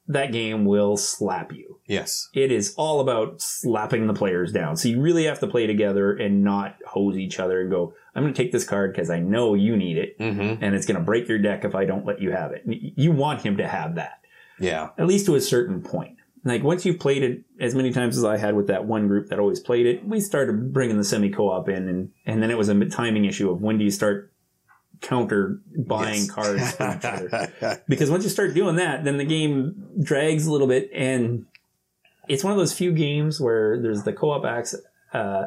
[0.06, 1.80] that game will slap you.
[1.86, 2.28] Yes.
[2.34, 4.76] It is all about slapping the players down.
[4.76, 8.22] So you really have to play together and not hose each other and go, I'm
[8.22, 10.62] going to take this card because I know you need it, Mm-hmm.
[10.62, 12.62] and it's going to break your deck if I don't let you have it.
[12.66, 14.20] You want him to have that
[14.60, 14.90] Yeah.
[14.98, 16.18] at least to a certain point.
[16.44, 19.28] Like once you've played it as many times as I had with that one group
[19.28, 22.58] that always played it, we started bringing the semi co-op in, and and then it
[22.58, 24.32] was a timing issue of when do you start
[25.00, 26.30] counter buying Yes.
[26.30, 27.82] cards for each other.
[27.88, 31.46] Because once you start doing that, then the game drags a little bit, and
[32.28, 34.74] it's one of those few games where there's the co-op acts,
[35.12, 35.46] uh,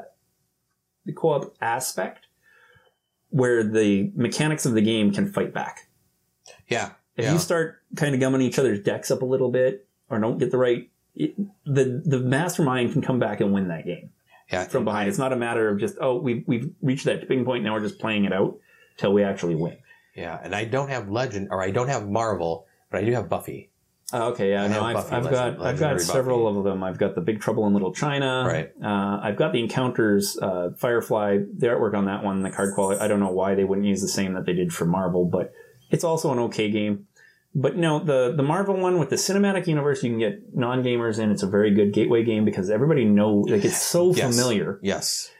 [1.05, 2.25] the co-op aspect,
[3.29, 5.87] where the mechanics of the game can fight back.
[6.67, 6.91] yeah.
[7.17, 7.31] If yeah.
[7.31, 10.51] you start kind of gumming each other's decks up a little bit, or don't get
[10.51, 14.09] the right, it, the the mastermind can come back and win that game
[14.51, 14.65] yeah.
[14.65, 15.09] from behind.
[15.09, 17.81] It's not a matter of just oh we've we've reached that tipping point now we're
[17.81, 18.57] just playing it out
[18.97, 19.77] till we actually win.
[20.15, 20.39] Yeah.
[20.41, 23.69] And I don't have Legend, or I don't have Marvel, but I do have Buffy.
[24.13, 26.59] Uh, okay, yeah, I no, I've, Buffy I've got I've got several Buffy.
[26.59, 26.83] of them.
[26.83, 28.45] I've got the Big Trouble in Little China.
[28.47, 28.71] Right.
[28.81, 31.39] Uh, I've got the Encounters uh, Firefly.
[31.57, 33.01] The artwork on that one, the card quality.
[33.01, 35.51] I don't know why they wouldn't use the same that they did for Marvel, but
[35.89, 37.07] it's also an okay game.
[37.57, 41.19] But no, the the Marvel one with the cinematic universe, you can get non gamers
[41.19, 41.31] in.
[41.31, 44.35] It's a very good gateway game because everybody know like it's so Yes.
[44.35, 44.79] familiar.
[44.83, 45.31] Yes.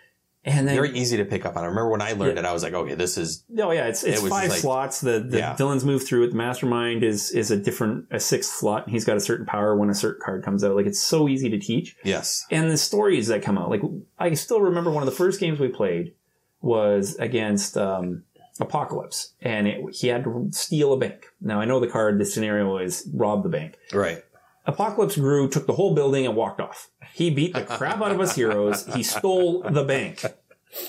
[0.47, 1.63] And then Very easy to pick up on.
[1.63, 4.03] I remember when I learned it, I was like, okay, this is, Oh yeah, it's
[4.03, 5.01] it's It was five like- slots.
[5.01, 5.55] The the Yeah.
[5.55, 6.29] villains move through it.
[6.29, 9.75] The mastermind is is a different a sixth slot, and he's got a certain power
[9.75, 10.75] when a certain card comes out.
[10.75, 11.97] Like it's so easy to teach.
[12.03, 12.45] yes.
[12.51, 13.81] And the stories that come out, like
[14.19, 16.13] I still remember one of the first games we played
[16.61, 18.23] was against um,
[18.59, 21.25] Apocalypse, and it, he had to steal a bank.
[21.41, 22.19] Now I know the card.
[22.19, 23.77] The scenario is rob the bank.
[23.93, 24.23] Right.
[24.65, 26.89] Apocalypse grew, took the whole building, and walked off.
[27.13, 28.85] He beat the crap out of us heroes.
[28.95, 30.23] He stole the bank,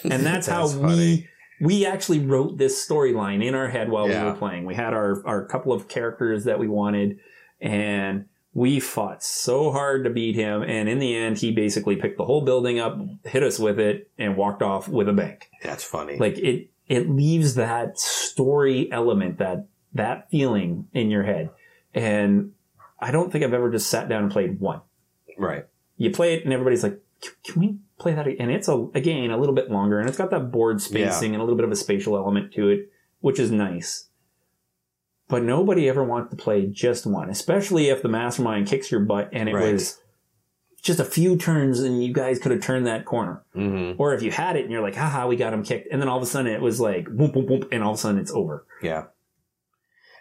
[0.04, 1.28] and that's, how That's we
[1.60, 4.24] we actually wrote this storyline in our head while Yeah.
[4.24, 4.64] we were playing.
[4.64, 7.18] We had our our couple of characters that we wanted,
[7.60, 10.62] and we fought so hard to beat him.
[10.62, 14.10] And in the end, he basically picked the whole building up, hit us with it,
[14.16, 15.50] and walked off with a bank.
[15.62, 16.16] That's funny.
[16.16, 21.50] Like it it leaves that story element that that feeling in your head,
[21.94, 22.52] and
[23.00, 24.80] I don't think I've ever just sat down and played one
[25.38, 25.66] right.
[25.96, 27.00] you play it and everybody's like,
[27.44, 28.26] "Can- we play that?
[28.26, 31.32] again?" And it's a, again, a little bit longer and it's got that board spacing
[31.34, 32.90] and a little bit of a spatial element to it,
[33.20, 34.08] which is nice.
[35.28, 39.28] But nobody ever wants to play just one, especially if the mastermind kicks your butt
[39.32, 39.72] and it Right.
[39.72, 40.00] was
[40.86, 43.42] just a few turns and you guys could have turned that corner.
[43.54, 44.00] Mm-hmm.
[44.00, 45.88] Or if you had it and you're like, haha, we got him kicked.
[45.90, 47.96] And then all of a sudden it was like, whoop, whoop, whoop, and all of
[47.96, 48.64] a sudden it's over.
[48.80, 49.04] Yeah.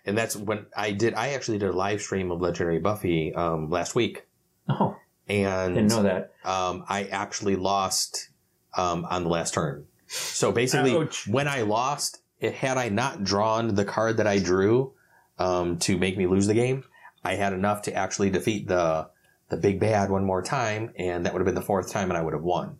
[0.05, 3.69] And that's when I did, I actually did a live stream of Legendary Buffy, um,
[3.69, 4.25] last week.
[4.67, 4.95] Oh,
[5.27, 6.33] And, didn't know that.
[6.43, 8.29] um, I actually lost,
[8.75, 9.85] um, on the last turn.
[10.07, 11.27] So basically, Ouch.
[11.27, 14.93] when I lost, it had I not drawn the card that I drew,
[15.39, 16.83] um, to make me lose the game,
[17.23, 19.09] I had enough to actually defeat the,
[19.49, 20.93] the big bad one more time.
[20.97, 22.77] And that would have been the fourth time and I would have won.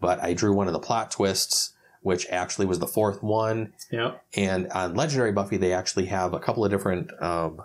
[0.00, 3.72] But I drew one of the plot twists, which actually was the fourth one.
[3.90, 4.14] Yeah.
[4.34, 7.62] And on Legendary Buffy, they actually have a couple of different um,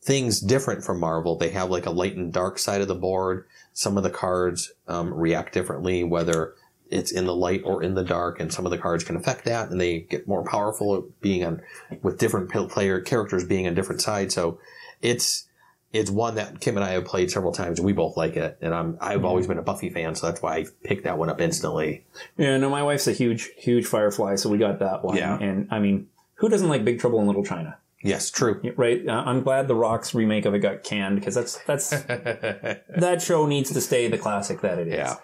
[0.00, 1.36] things different from Marvel.
[1.36, 3.46] They have like a light and dark side of the board.
[3.72, 6.54] Some of the cards um, react differently, whether
[6.90, 9.44] it's in the light or in the dark, and some of the cards can affect
[9.44, 11.60] that, and they get more powerful being on
[12.02, 14.34] with different player characters being on different sides.
[14.34, 14.58] So
[15.02, 15.47] it's
[15.92, 18.58] it's one that Kim and I have played several times, and we both like it.
[18.60, 21.30] And I'm I've always been a Buffy fan, so that's why I picked that one
[21.30, 22.04] up instantly.
[22.36, 25.16] Yeah, no, my wife's a huge, huge Firefly, so we got that one.
[25.16, 25.38] Yeah.
[25.38, 27.78] And I mean, who doesn't like Big Trouble in Little China?
[28.02, 28.60] Yes, true.
[28.76, 29.06] right?
[29.06, 33.46] Uh, I'm glad the Rocks remake of it got canned because that's that's that show
[33.46, 34.94] needs to stay the classic that it is.
[34.94, 35.16] Yeah.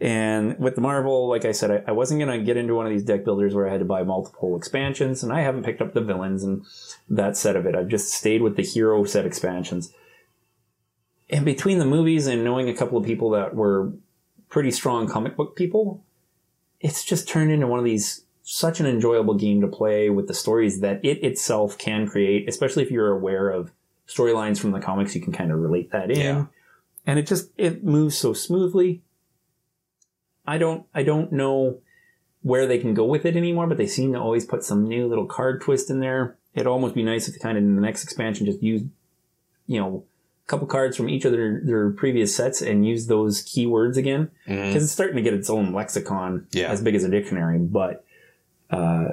[0.00, 2.92] And with the Marvel, like I said, I, I wasn't gonna get into one of
[2.92, 5.94] these deck builders where I had to buy multiple expansions, and I haven't picked up
[5.94, 6.64] the villains and
[7.08, 7.74] that set of it.
[7.74, 9.92] I've just stayed with the hero set expansions.
[11.30, 13.92] And between the movies and knowing a couple of people that were
[14.48, 16.04] pretty strong comic book people,
[16.80, 20.34] it's just turned into one of these such an enjoyable game to play with the
[20.34, 23.72] stories that it itself can create, especially if you're aware of
[24.08, 26.18] storylines from the comics, you can kind of relate that in.
[26.18, 26.44] Yeah.
[27.06, 29.02] And it just it moves so smoothly.
[30.46, 31.78] I don't I don't know
[32.42, 35.06] where they can go with it anymore, but they seem to always put some new
[35.06, 36.36] little card twist in there.
[36.54, 38.82] It'd almost be nice if they kind of in the next expansion just use,
[39.66, 40.04] you know,
[40.46, 44.30] couple cards from each of their, their previous sets and use those keywords again.
[44.46, 46.68] Because it's starting to get its own lexicon Yeah.
[46.70, 48.04] as big as a dictionary but
[48.70, 49.12] uh,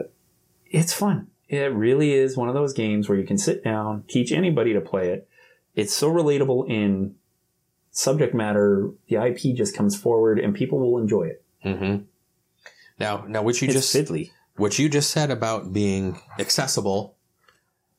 [0.65, 1.27] it's fun.
[1.47, 4.81] It really is one of those games where you can sit down teach anybody to
[4.81, 5.27] play it.
[5.75, 7.15] It's so relatable in
[7.91, 8.89] subject matter.
[9.07, 11.43] The ip just comes forward and people will enjoy it.
[11.65, 12.03] Mm-hmm.
[12.99, 14.31] Now, now, what you it's just fiddly.
[14.57, 17.15] what you just said about being accessible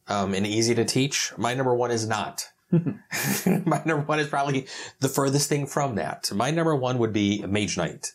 [0.08, 2.49] um, and easy to teach, my number one is not.
[2.72, 4.66] My number one is probably
[5.00, 6.30] the furthest thing from that.
[6.32, 8.12] My number one would be Mage Knight.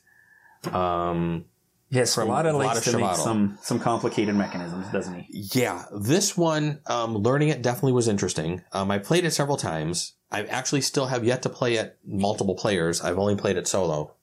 [0.72, 1.45] Um,
[1.90, 5.44] Yes, From Squalada a lot likes of to make some some complicated mechanisms, doesn't he?
[5.53, 8.64] Yeah, this one, um, learning it definitely was interesting.
[8.72, 10.14] Um, I played it several times.
[10.32, 13.02] I actually still have yet to play it multiple players.
[13.02, 14.14] I've only played it solo.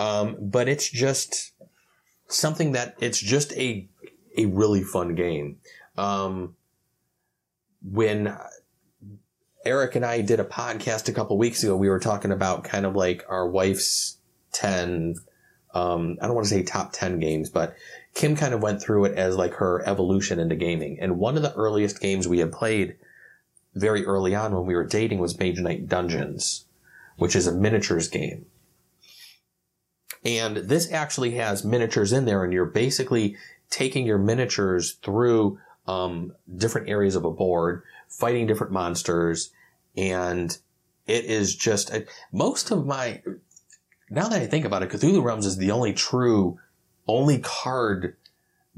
[0.00, 1.52] Um, but it's just
[2.26, 3.88] something that it's just a
[4.36, 5.58] a really fun game.
[5.96, 6.56] Um,
[7.80, 8.36] when
[9.64, 12.84] Eric and I did a podcast a couple weeks ago, we were talking about kind
[12.84, 14.18] of like our wife's
[14.52, 15.16] ten.
[15.74, 17.74] Um, I don't want to say top ten games, but
[18.14, 20.98] Kim kind of went through it as like her evolution into gaming.
[21.00, 22.96] And one of the earliest games we had played
[23.74, 26.66] very early on when we were dating was Mage Knight Dungeons,
[27.16, 28.46] which is a miniatures game.
[30.24, 33.36] And this actually has miniatures in there, and you're basically
[33.70, 37.82] taking your miniatures through um, different areas of a board,
[38.12, 39.50] fighting different monsters,
[39.96, 40.56] and
[41.06, 42.00] it is just uh,
[42.32, 43.22] most of my.
[44.10, 46.58] Now that I think about it, Cthulhu Realms is the only true,
[47.08, 48.16] only card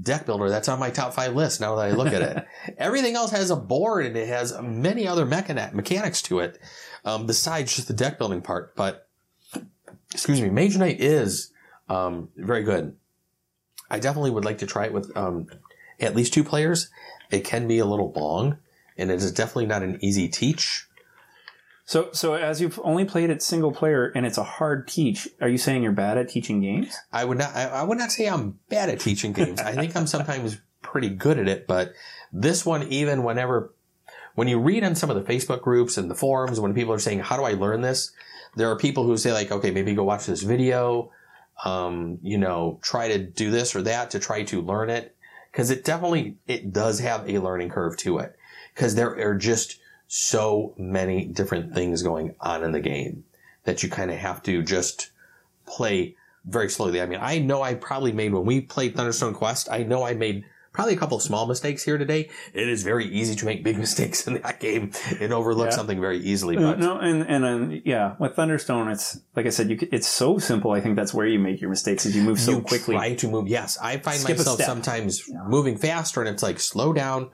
[0.00, 1.60] deck builder that's on my top five list.
[1.60, 2.46] Now that I look at it,
[2.78, 6.58] everything else has a board and it has many other mechani- mechanics to it,
[7.04, 8.74] um, besides just the deck building part.
[8.76, 9.08] But
[10.12, 11.52] excuse me, Mage Knight is
[11.88, 12.96] um, very good.
[13.90, 15.48] I definitely would like to try it with um,
[16.00, 16.90] at least two players.
[17.30, 18.58] It can be a little long,
[18.96, 20.86] and it is definitely not an easy teach.
[21.86, 25.48] So, so as you've only played it single player and it's a hard teach, are
[25.48, 26.96] you saying you're bad at teaching games?
[27.12, 27.54] I would not.
[27.54, 29.60] I, I would not say I'm bad at teaching games.
[29.60, 31.66] I think I'm sometimes pretty good at it.
[31.66, 31.92] But
[32.32, 33.74] this one, even whenever,
[34.34, 36.98] when you read on some of the Facebook groups and the forums, when people are
[36.98, 38.12] saying, "How do I learn this?"
[38.56, 41.10] There are people who say like, "Okay, maybe go watch this video."
[41.64, 45.14] Um, you know, try to do this or that to try to learn it
[45.52, 48.36] because it definitely it does have a learning curve to it
[48.74, 53.24] because there are just so many different things going on in the game
[53.64, 55.10] that you kind of have to just
[55.66, 57.00] play very slowly.
[57.00, 60.12] I mean, I know I probably made when we played Thunderstone Quest, I know I
[60.14, 60.44] made
[60.74, 62.28] probably a couple of small mistakes here today.
[62.52, 64.90] It is very easy to make big mistakes in that game
[65.20, 65.76] and overlook Yeah.
[65.76, 66.56] something very easily.
[66.58, 70.08] Uh, But no, and and um, yeah, with Thunderstone, it's like I said, you it's
[70.08, 70.72] so simple.
[70.72, 72.96] I think that's where you make your mistakes, is you move so you quickly.
[72.96, 73.48] try to move.
[73.48, 77.30] Yes, I find Skip myself sometimes moving faster, and it's like slow down.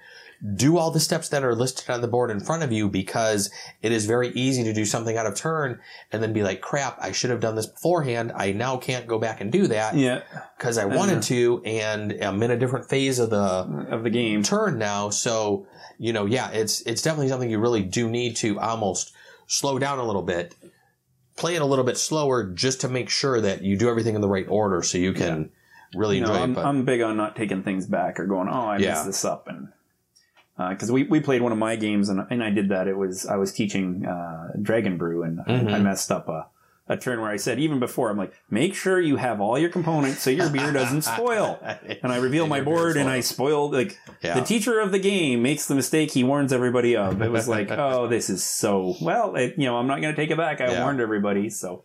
[0.57, 3.51] Do all the steps that are listed on the board in front of you because
[3.83, 5.81] it is very easy to do something out of turn
[6.13, 8.33] and then be like, crap, I should have done this beforehand.
[8.35, 10.23] I now can't go back and do that Yeah,
[10.57, 11.23] because I wanted Uh-huh.
[11.29, 14.43] to and I'm in a different phase of the of the game.
[14.43, 15.11] turn now.
[15.11, 15.67] So,
[15.99, 19.13] you know, yeah, it's, it's definitely something you really do need to almost
[19.47, 20.55] slow down a little bit,
[21.37, 24.21] play it a little bit slower just to make sure that you do everything in
[24.23, 25.51] the right order so you can
[25.95, 26.55] really You know, enjoy I'm, it.
[26.55, 28.91] But I'm big on not taking things back or going, oh, I Yeah.
[28.91, 29.69] messed this up, and
[30.69, 32.87] because we, we played one of my games and, and I did that.
[32.87, 35.73] It was I was teaching uh, Dragon Brew and I, Mhm.
[35.75, 36.47] I messed up a,
[36.89, 39.71] a turn where I said even before I'm like make sure you have all your
[39.71, 41.59] components so your beer doesn't spoil.
[42.03, 44.35] And I reveal my board and I spoiled like Yeah.
[44.39, 47.23] the teacher of the game makes the mistake he warns everybody of.
[47.23, 50.21] It was like oh this is so well it, you know I'm not going to
[50.21, 50.61] take it back.
[50.61, 50.83] I Yeah.
[50.83, 51.85] warned everybody so.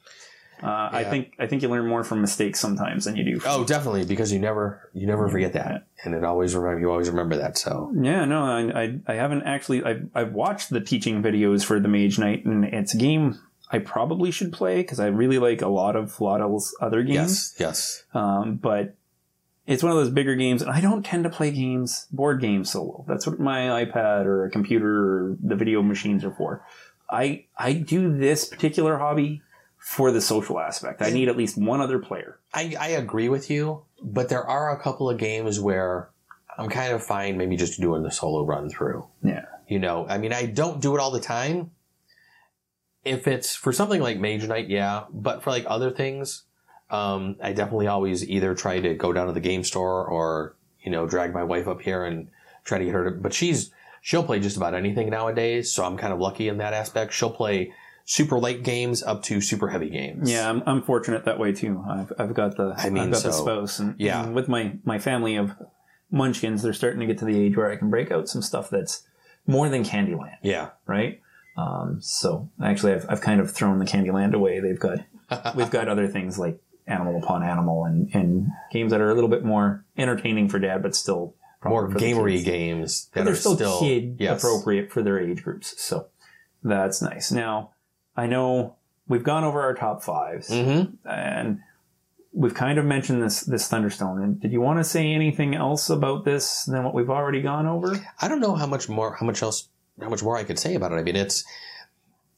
[0.65, 3.41] Uh, I think I think you learn more from mistakes sometimes than you do.
[3.45, 7.09] Oh, definitely, because you never you never forget that, and it always remember you always
[7.09, 7.57] remember that.
[7.57, 9.83] So Yeah, no, I, I, I haven't actually.
[9.83, 13.39] I've, I've watched the teaching videos for the Mage Knight, and it's a game
[13.71, 17.53] I probably should play because I really like a lot of Flottle's other games.
[17.59, 18.95] yes, yes, Um, but
[19.67, 22.71] it's one of those bigger games, and I don't tend to play games, board games
[22.71, 23.03] solo.
[23.07, 26.65] That's what my iPad or a computer or the video machines are for.
[27.09, 29.41] I I do this particular hobby
[29.85, 31.03] for the social aspect.
[31.03, 32.39] I need at least one other player.
[32.51, 36.09] I I agree with you, but there are a couple of games where
[36.57, 39.05] I'm kind of fine, maybe just doing the solo run through.
[39.23, 39.45] Yeah.
[39.67, 41.69] You know, I mean, I don't do it all the time.
[43.03, 46.45] If it's for something like Mage Knight, yeah, but for like other things,
[46.89, 50.89] um, I definitely always either try to go down to the game store or you
[50.89, 52.29] know drag my wife up here and
[52.63, 53.11] try to get her to.
[53.11, 53.69] But she's
[54.01, 57.13] she'll play just about anything nowadays, so I'm kind of lucky in that aspect.
[57.13, 57.71] She'll play
[58.05, 60.31] super light games up to super heavy games.
[60.31, 61.83] Yeah, I'm, I'm fortunate that way too.
[61.87, 64.23] I've, I've got the I mean, I've got the so- spouse, and, yeah.
[64.23, 65.51] and with my my family of
[66.11, 68.69] munchkins, they're starting to get to the age where I can break out some stuff
[68.69, 69.03] that's
[69.47, 71.21] more than Candyland, yeah, right?
[71.57, 74.59] Um, so actually, I've I've kind of thrown the Candyland away.
[74.59, 74.99] They've got
[75.55, 79.29] we've got other things like Animal Upon Animal and and games that are a little
[79.29, 83.33] bit more entertaining for dad, but still more for the gamery games that But they're
[83.33, 84.43] are still, still, kid yes.
[84.43, 85.81] appropriate for their age groups.
[85.81, 86.07] So
[86.63, 87.31] that's nice.
[87.31, 87.71] Now
[88.17, 88.75] I know
[89.07, 91.07] we've gone over our top fives Mm-hmm.
[91.07, 91.59] and
[92.33, 95.89] we've kind of mentioned this this thunderstone and did you want to say anything else
[95.89, 99.25] about this than what we've already gone over I don't know how much more, how
[99.25, 99.69] much else,
[100.01, 100.95] how much more I could say about it.
[100.95, 101.45] I mean, it's,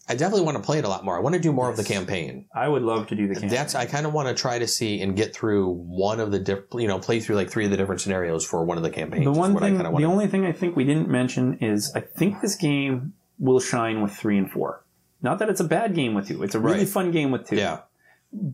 [0.10, 1.18] I definitely want to play it a lot more.
[1.18, 2.46] I want to do more of the campaign.
[2.56, 3.50] I would love to do the campaign.
[3.50, 6.40] That's I kind of want to try to see and get through one of the
[6.40, 8.90] diff, you know, play through like three of the different scenarios for one of the
[8.90, 9.26] campaigns.
[9.26, 9.78] the one thing.
[9.80, 14.02] The only thing I think we didn't mention is I think this game will shine
[14.02, 14.84] with three and four.
[15.22, 16.44] Not that it's a bad game with two.
[16.44, 16.88] It's a really Right.
[16.88, 17.56] fun game with two.
[17.56, 17.82] yeah,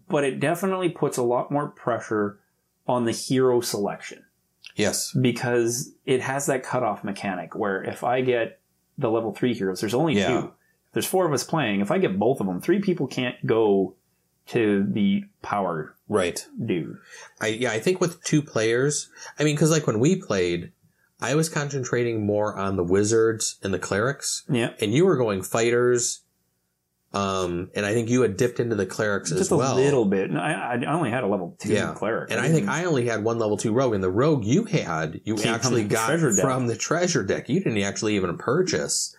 [0.08, 2.40] But it definitely puts a lot more pressure
[2.88, 4.24] on the hero selection.
[4.76, 8.60] yes, because it has that cutoff mechanic where if I get
[8.98, 10.28] the level three heroes, there's only Yeah.
[10.28, 10.52] two.
[10.94, 11.80] There's four of us playing.
[11.82, 13.96] If I get both of them, three people can't go
[14.48, 16.46] to the power right.
[16.66, 16.98] dude.
[17.40, 19.10] I yeah, I think with two players,
[19.40, 20.72] I mean, because like when we played,
[21.22, 24.74] I was concentrating more on the wizards and the clerics, Yeah.
[24.82, 26.23] and you were going fighters.
[27.14, 30.32] Um, and I think you had dipped into the clerics Just as a little bit.
[30.32, 31.94] And I, I only had a level two Yeah.
[31.94, 32.32] cleric.
[32.32, 35.22] And I think I only had one level two rogue, and the rogue you had,
[35.24, 36.36] you Came actually the got deck.
[36.42, 37.50] from the treasure deck.
[37.50, 39.16] You didn't actually even purchase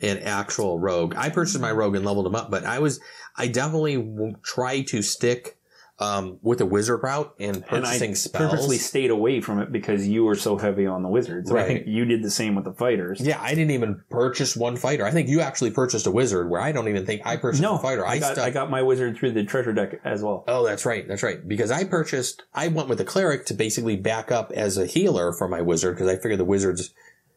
[0.00, 1.14] an actual rogue.
[1.16, 2.98] I purchased my rogue and leveled him up, but I was,
[3.36, 5.58] I definitely try to stick
[6.00, 8.50] um, with the wizard route and and I purchasing spells.
[8.50, 11.50] purposely stayed away from it because you were so heavy on the wizards.
[11.50, 13.20] And I think you did the same with the fighters.
[13.20, 15.04] Yeah, I didn't even purchase one fighter.
[15.04, 17.76] I think you actually purchased a wizard, where I don't even think I purchased No,
[17.76, 18.04] a fighter.
[18.04, 20.44] I got, stuck- I got my wizard through the treasure deck as well.
[20.48, 21.06] Oh, that's right.
[21.06, 21.46] That's right.
[21.46, 25.32] Because I purchased, I went with the cleric to basically back up as a healer
[25.32, 26.92] for my wizard because I figured the wizards,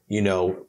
[0.07, 0.65] you know,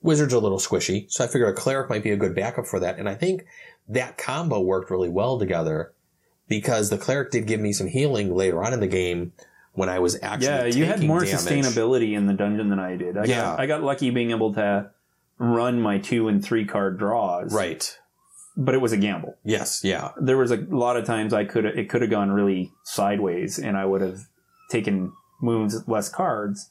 [0.00, 1.10] wizards are a little squishy.
[1.10, 2.98] So I figured a cleric might be a good backup for that.
[2.98, 3.44] And I think
[3.88, 5.92] that combo worked really well together
[6.50, 9.32] because the cleric did give me some healing later on in the game
[9.72, 11.34] when I was actually Yeah, you had more damage.
[11.40, 13.16] sustainability in the dungeon than I did.
[13.16, 13.36] I Yeah.
[13.42, 14.90] got I got lucky being able to
[15.38, 17.54] run my two and three card draws.
[17.54, 17.96] Right.
[18.56, 19.36] But it was a gamble.
[19.44, 19.82] Yes.
[19.84, 20.10] Yeah.
[20.20, 23.76] There was a lot of times I could it could have gone really sideways and
[23.76, 24.18] I would have
[24.70, 26.70] taken moves less cards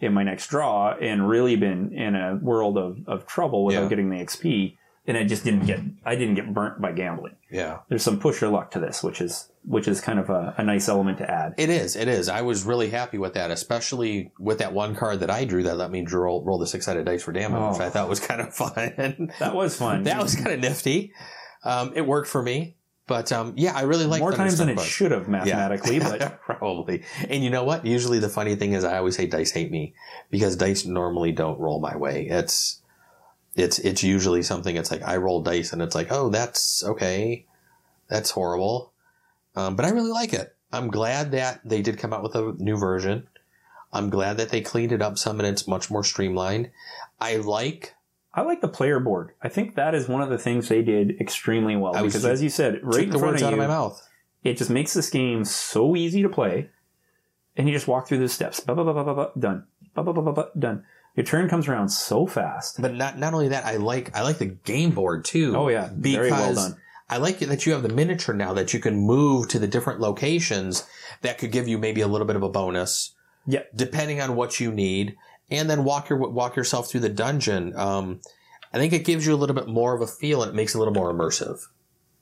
[0.00, 3.88] in my next draw and really been in a world of, of trouble without Yeah.
[3.88, 4.76] getting the XP.
[5.08, 7.36] And I just didn't get I didn't get burnt by gambling.
[7.50, 7.78] Yeah.
[7.88, 10.88] There's some pusher luck to this, which is which is kind of a, a nice
[10.88, 11.54] element to add.
[11.58, 11.94] It is.
[11.96, 12.28] It is.
[12.28, 15.76] I was really happy with that, especially with that one card that I drew that
[15.76, 17.84] let me roll, roll the six sided dice for damage, which Oh.
[17.84, 19.30] I thought was kind of fun.
[19.38, 20.02] That was fun.
[20.04, 21.12] that was kind of nifty.
[21.64, 22.76] Um, it worked for me,
[23.08, 26.18] but um, yeah, I really like more times than it should have mathematically, Bug.
[26.20, 27.02] but probably.
[27.28, 27.84] And you know what?
[27.86, 29.94] Usually the funny thing is, I always say dice hate me
[30.30, 32.26] because dice normally don't roll my way.
[32.28, 32.82] It's
[33.56, 34.76] it's it's usually something.
[34.76, 37.46] It's like I roll dice, and it's like, oh, that's okay,
[38.08, 38.92] that's horrible.
[39.56, 40.54] Um, but I really like it.
[40.72, 43.26] I'm glad that they did come out with a new version.
[43.92, 46.70] I'm glad that they cleaned it up some and it's much more streamlined.
[47.20, 47.94] I like
[48.34, 49.32] I like the player board.
[49.40, 52.42] I think that is one of the things they did extremely well was- because, as
[52.42, 54.06] you said, right in the front words of out you, of my mouth.
[54.44, 56.68] it just makes this game so easy to play,
[57.56, 58.60] and you just walk through the steps.
[58.60, 59.64] Ba, ba, ba, ba, ba, ba, done.
[59.94, 60.84] Ba, ba, ba, ba, ba, done.
[61.16, 62.80] Your turn comes around so fast.
[62.80, 65.56] But not not only that, I like I like the game board too.
[65.56, 66.76] Oh yeah, very well done.
[67.08, 70.00] I like that you have the miniature now that you can move to the different
[70.00, 70.84] locations
[71.22, 73.12] that could give you maybe a little bit of a bonus.
[73.46, 73.62] Yeah.
[73.74, 75.16] Depending on what you need,
[75.50, 77.74] and then walk your walk yourself through the dungeon.
[77.76, 78.20] Um,
[78.72, 80.74] I think it gives you a little bit more of a feel and it makes
[80.74, 81.60] it a little more immersive.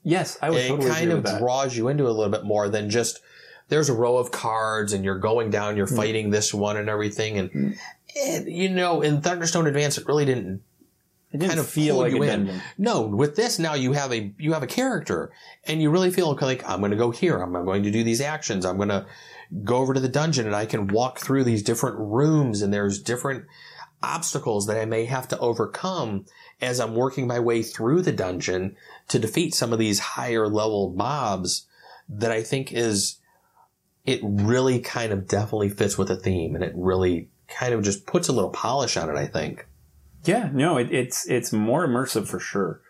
[0.03, 2.69] Yes, I would it totally kind of draws you into it a little bit more
[2.69, 3.19] than just
[3.69, 5.95] there's a row of cards and you're going down, you're Mm.
[5.95, 7.39] fighting this one and everything.
[7.39, 7.77] And, Mm.
[8.15, 10.63] It, you know, in Thunderstone Advance, it really didn't
[11.35, 12.61] it didn't kind of feel like you a in.
[12.77, 15.33] No, with this now you have a you have a character,
[15.65, 17.41] and you really feel like I'm going to go here.
[17.41, 18.65] I'm going to do these actions.
[18.65, 19.05] I'm going to
[19.63, 23.01] go over to the dungeon, and I can walk through these different rooms, and there's
[23.01, 23.45] different
[24.01, 26.25] obstacles that I may have to overcome
[26.61, 28.77] as I'm working my way through the dungeon
[29.09, 31.67] to defeat some of these higher level mobs.
[32.07, 33.19] That I think is
[34.05, 38.05] it really kind of definitely fits with the theme, and it really kind of just
[38.05, 39.15] puts a little polish on it.
[39.15, 39.67] I think.
[40.23, 42.81] Yeah, no, it, it's it's more immersive for sure,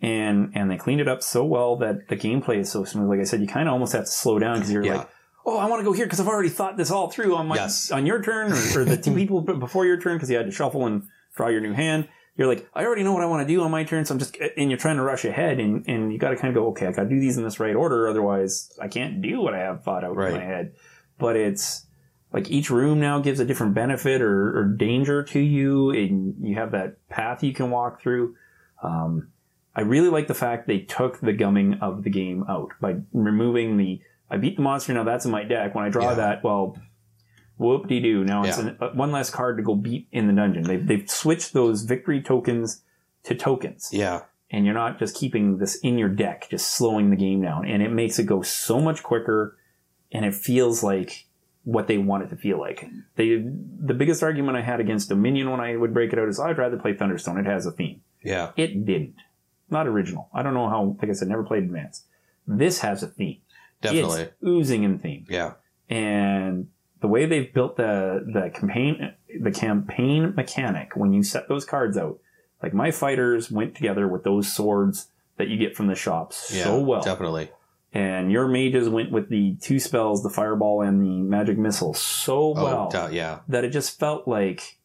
[0.00, 3.08] and and they cleaned it up so well that the gameplay is so smooth.
[3.08, 4.98] Like I said, you kind of almost have to slow down because you're Yeah.
[4.98, 5.08] like,
[5.44, 7.56] oh, I want to go here because I've already thought this all through on my
[7.56, 7.90] Yes.
[7.90, 10.52] on your turn or, or the two people before your turn because you had to
[10.52, 11.02] shuffle and
[11.36, 12.08] draw your new hand.
[12.36, 14.20] You're like, I already know what I want to do on my turn, so I'm
[14.20, 16.68] just and you're trying to rush ahead, and and you got to kind of go,
[16.68, 19.54] okay, I got to do these in this right order, otherwise I can't do what
[19.54, 20.30] I have thought out Right.
[20.32, 20.74] in my head.
[21.18, 21.84] But it's
[22.32, 26.54] like each room now gives a different benefit or, or danger to you, and you
[26.56, 28.36] have that path you can walk through.
[28.82, 29.28] Um,
[29.74, 33.76] I really like the fact they took the gumming of the game out by removing
[33.76, 34.00] the.
[34.30, 35.04] I beat the monster now.
[35.04, 35.74] That's in my deck.
[35.74, 36.14] When I draw Yeah.
[36.16, 36.76] that, well,
[37.56, 38.24] whoop de doo.
[38.24, 38.68] Now it's Yeah.
[38.68, 40.64] an, uh, one less card to go beat in the dungeon.
[40.64, 42.82] They've they've switched those victory tokens
[43.24, 44.22] to tokens, Yeah.
[44.50, 47.82] and you're not just keeping this in your deck, just slowing the game down, and
[47.82, 49.56] it makes it go so much quicker,
[50.12, 51.26] and it feels like
[51.74, 52.82] what they want it to feel like.
[53.16, 56.40] They the biggest argument I had against Dominion when I would break it out is
[56.40, 57.38] I'd rather play Thunderstone.
[57.38, 58.00] It has a theme.
[58.22, 58.52] Yeah.
[58.56, 59.16] It didn't.
[59.70, 60.30] not original.
[60.32, 60.96] I don't know how.
[61.00, 62.04] Like I said, never played Advance.
[62.46, 63.38] This has a theme.
[63.82, 64.22] Definitely.
[64.22, 65.52] It's oozing in theme, Yeah.
[65.90, 66.68] and
[67.00, 71.96] the way they've built the the campaign the campaign mechanic when you set those cards
[71.98, 72.18] out,
[72.62, 76.64] like my fighters went together with those swords that you get from the shops Yeah.
[76.64, 77.50] so well, Definitely.
[77.92, 82.54] And your mages went with the two spells, the fireball and the magic missile, so
[82.56, 83.40] oh, well Oh, yeah.
[83.48, 84.78] that it just felt like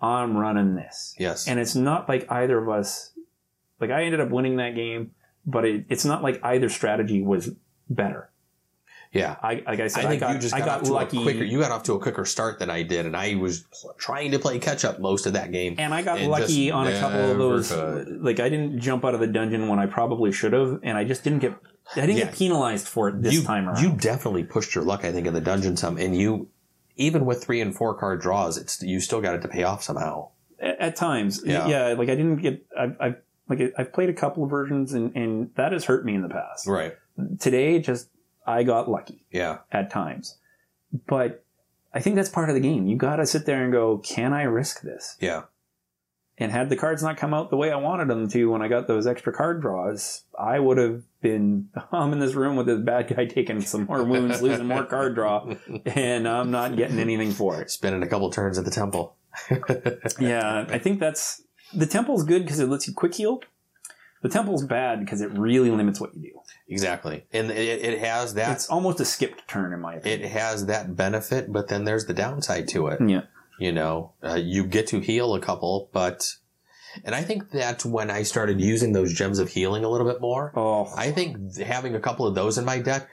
[0.00, 1.14] I'm running this.
[1.18, 1.48] Yes.
[1.48, 3.12] And it's not like either of us,
[3.80, 5.12] like I ended up winning that game,
[5.44, 7.50] but it, it's not like either strategy was
[7.88, 8.30] better.
[9.12, 9.36] Yeah.
[9.42, 10.92] I, like I said, I I, think got, you just I got, got off to
[10.92, 11.18] lucky.
[11.18, 11.44] a quicker.
[11.44, 13.64] You got off to a quicker start than I did, and I was
[13.98, 15.76] trying to play catch up most of that game.
[15.78, 17.70] and I got It lucky on a couple of those.
[17.72, 18.20] could.
[18.22, 21.04] Like I didn't jump out of the dungeon when I probably should have, and I
[21.04, 21.54] just didn't get.
[21.94, 22.24] I didn't Yeah.
[22.26, 23.80] get penalized for it this you, time around.
[23.82, 26.48] You definitely pushed your luck, I think, in the dungeon some, and you,
[26.96, 29.82] even with three and four card draws, it's you still got it to pay off
[29.84, 30.30] somehow.
[30.60, 31.66] at, at times, Yeah.
[31.68, 31.94] yeah.
[31.96, 32.66] Like I didn't get.
[32.78, 33.16] I've, I've
[33.48, 36.28] like I've played a couple of versions, and and that has hurt me in the
[36.28, 36.66] past.
[36.66, 36.94] Right.
[37.38, 38.08] Today, just
[38.46, 39.24] I got lucky.
[39.30, 39.58] Yeah.
[39.72, 40.38] at times.
[41.06, 41.44] But
[41.92, 42.86] I think that's part of the game.
[42.86, 45.16] You got to sit there and go, can I risk this?
[45.20, 45.42] Yeah.
[46.38, 48.68] And had the cards not come out the way I wanted them to when I
[48.68, 52.80] got those extra card draws, I would have been, I'm in this room with this
[52.80, 55.50] bad guy taking some more wounds, losing more card draw,
[55.86, 57.70] and I'm not getting anything for it.
[57.70, 59.16] Spending a couple turns at the temple.
[60.18, 61.42] Yeah, I think that's,
[61.74, 63.40] the temple's good because it lets you quick heal.
[64.22, 66.40] The temple's bad because it really limits what you do.
[66.68, 68.52] Exactly, and it, it has that.
[68.52, 70.22] It's almost a skipped turn in my opinion.
[70.22, 73.00] it has that benefit, but then there's the downside to it.
[73.00, 73.22] yeah.
[73.58, 76.34] You know, uh, you get to heal a couple, but,
[77.04, 80.20] and I think that when I started using those gems of healing a little bit
[80.20, 83.08] more, Oh, I think having a couple of those in my deck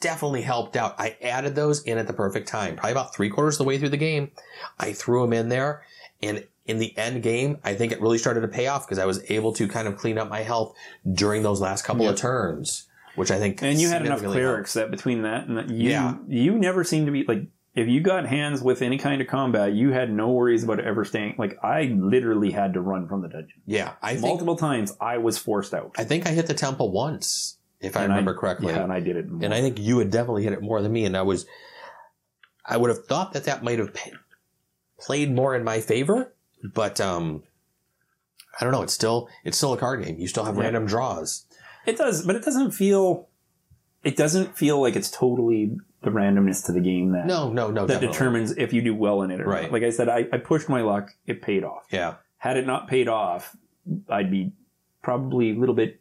[0.00, 0.96] definitely helped out.
[0.98, 3.78] I added those in at the perfect time, probably about three quarters of the way
[3.78, 4.32] through the game.
[4.78, 5.82] I threw them in there,
[6.22, 9.06] and in the end game, I think it really started to pay off because I
[9.06, 10.74] was able to kind of clean up my health
[11.10, 14.72] during those last couple of turns, which I think And you had enough significantly clerics
[14.74, 16.16] that between that and that you Yeah.
[16.28, 19.74] you never seemed to be like if you got hands with any kind of combat,
[19.74, 21.34] you had no worries about ever staying.
[21.38, 23.60] Like I literally had to run from the dungeon.
[23.66, 24.96] Yeah, I think multiple times.
[25.00, 25.92] I was forced out.
[25.98, 28.72] I think I hit the temple once, if I And remember correctly.
[28.72, 29.26] Yeah, and I did it.
[29.26, 31.04] and I think you had definitely hit it more than me.
[31.04, 31.44] And I was,
[32.64, 33.94] I would have thought that that might have
[34.98, 36.32] played more in my favor,
[36.62, 37.42] but um,
[38.60, 38.82] I don't know.
[38.82, 40.18] It's still it's still a card game.
[40.18, 40.62] You still have Yeah.
[40.62, 41.44] random draws.
[41.86, 43.28] it does, but it doesn't feel.
[44.04, 47.86] It doesn't feel like it's totally the randomness to the game that No, no, no.
[47.86, 48.12] that definitely.
[48.12, 49.62] determines if you do well in it or Right.
[49.64, 49.72] not.
[49.72, 51.10] Like I said, I, I pushed my luck.
[51.26, 51.84] It paid off.
[51.90, 53.56] Yeah, Had it not paid off,
[54.08, 54.52] I'd be
[55.02, 56.00] probably a little bit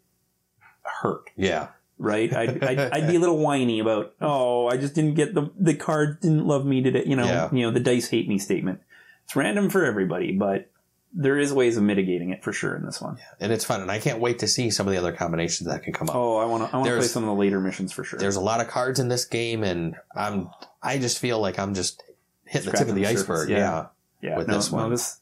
[0.83, 1.31] hurt.
[1.35, 2.31] yeah, right?
[2.31, 5.73] I'd, I'd, I'd be a little whiny about, oh, I just didn't get the the
[5.73, 7.03] cards didn't love me today.
[7.07, 7.49] You know, Yeah.
[7.51, 8.81] you know the dice hate me statement.
[9.25, 10.69] It's random for everybody, but
[11.17, 13.17] there is ways of mitigating it for sure in this one.
[13.39, 13.81] and it's fun.
[13.81, 16.15] And I can't wait to see some of the other combinations that can come up.
[16.15, 18.19] Oh, I want to I want to play some of the later missions for sure.
[18.19, 20.49] There's a lot of cards in this game, and I'm
[20.83, 22.03] I just feel like I'm just
[22.45, 23.49] hitting the tip of the the iceberg.
[23.49, 23.57] yeah.
[23.57, 23.87] yeah.
[24.21, 24.91] yeah, with no, this no, one.
[24.91, 25.19] this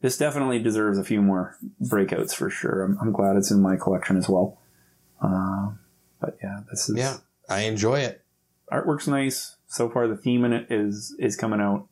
[0.00, 2.82] this definitely deserves a few more breakouts for sure.
[2.82, 4.58] I'm, I'm glad it's in my collection as well.
[5.20, 5.70] Uh,
[6.20, 7.18] but yeah, this is yeah,
[7.48, 8.24] I enjoy it.
[8.72, 9.56] artwork's nice.
[9.66, 11.86] So far, the theme in it is is coming out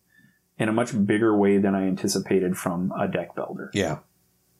[0.58, 3.70] in a much bigger way than I anticipated from a deck builder.
[3.74, 3.98] Yeah,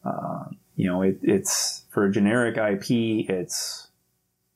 [0.05, 0.45] uh,
[0.77, 3.89] You know, it, it's for a generic IP, it's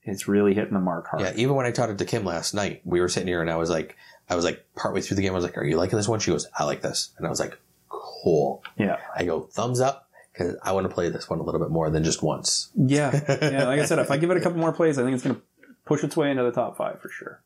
[0.03, 1.23] it's really hitting the mark hard.
[1.23, 3.51] Yeah, even when I taught it to Kim last night, we were sitting here and
[3.51, 3.97] I was like,
[4.29, 6.21] I was like partway through the game, I was like, "Are you liking this one?"
[6.21, 7.59] She goes, "I like this," and I was like,
[7.89, 11.61] "Cool." yeah, I go, "Thumbs up," because I want to play this one a little
[11.61, 12.71] bit more than just once.
[12.75, 13.67] yeah, yeah.
[13.67, 15.37] Like I said, if I give it a couple more plays, I think it's going
[15.37, 15.43] to
[15.85, 17.43] push its way into the top five for sure.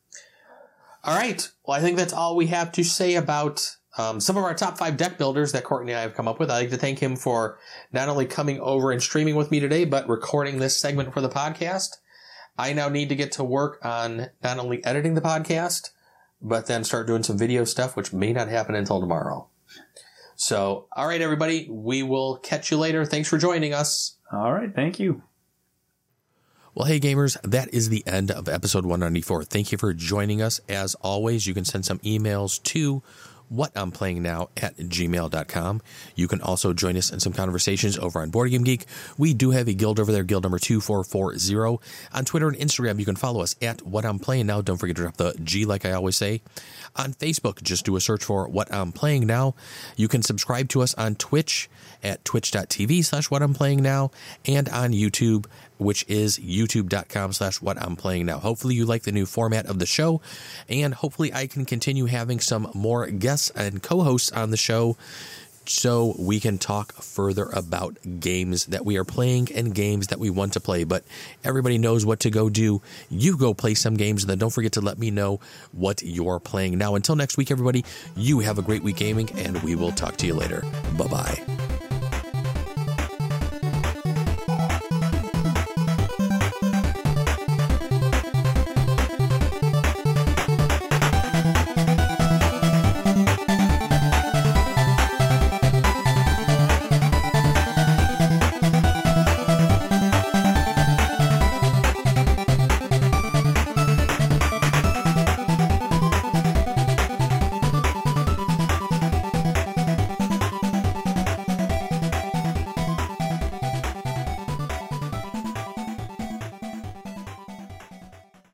[1.03, 1.49] All right.
[1.65, 4.77] Well, I think that's all we have to say about um, some of our top
[4.77, 6.49] five deck builders that Courtney and I have come up with.
[6.49, 7.57] I'd like to thank him for
[7.91, 11.29] not only coming over and streaming with me today, but recording this segment for the
[11.29, 11.97] podcast.
[12.57, 15.89] I now need to get to work on not only editing the podcast,
[16.41, 19.47] but then start doing some video stuff, which may not happen until tomorrow.
[20.35, 23.05] So, all right, everybody, we will catch you later.
[23.05, 24.15] Thanks for joining us.
[24.31, 25.21] All right, thank you.
[26.73, 29.43] Well, hey, gamers, that is the end of episode 194.
[29.43, 30.61] Thank you for joining us.
[30.69, 33.03] As always, you can send some emails to
[33.51, 35.81] what I'm playing now at gmail.com.
[36.15, 38.85] You can also join us in some conversations over on Board Game Geek.
[39.17, 41.79] We do have a guild over there, guild number 2440.
[42.13, 44.61] On Twitter and Instagram, you can follow us at what I'm playing now.
[44.61, 46.41] Don't forget to drop the G like I always say.
[46.95, 49.55] On Facebook, just do a search for what I'm playing now.
[49.97, 51.69] You can subscribe to us on Twitch
[52.03, 54.11] at twitch.tv slash what I'm playing now
[54.45, 55.45] and on YouTube,
[55.77, 58.39] which is youtube.com slash what I'm playing now.
[58.39, 60.21] Hopefully you like the new format of the show
[60.69, 64.97] and hopefully I can continue having some more guests and co-hosts on the show
[65.65, 70.29] so we can talk further about games that we are playing and games that we
[70.29, 70.83] want to play.
[70.83, 71.03] But
[71.43, 72.81] everybody knows what to go do.
[73.09, 75.39] You go play some games, and then don't forget to let me know
[75.71, 76.77] what you're playing.
[76.77, 80.17] Now, until next week, everybody, you have a great week gaming, and we will talk
[80.17, 80.63] to you later.
[80.97, 81.80] Bye bye.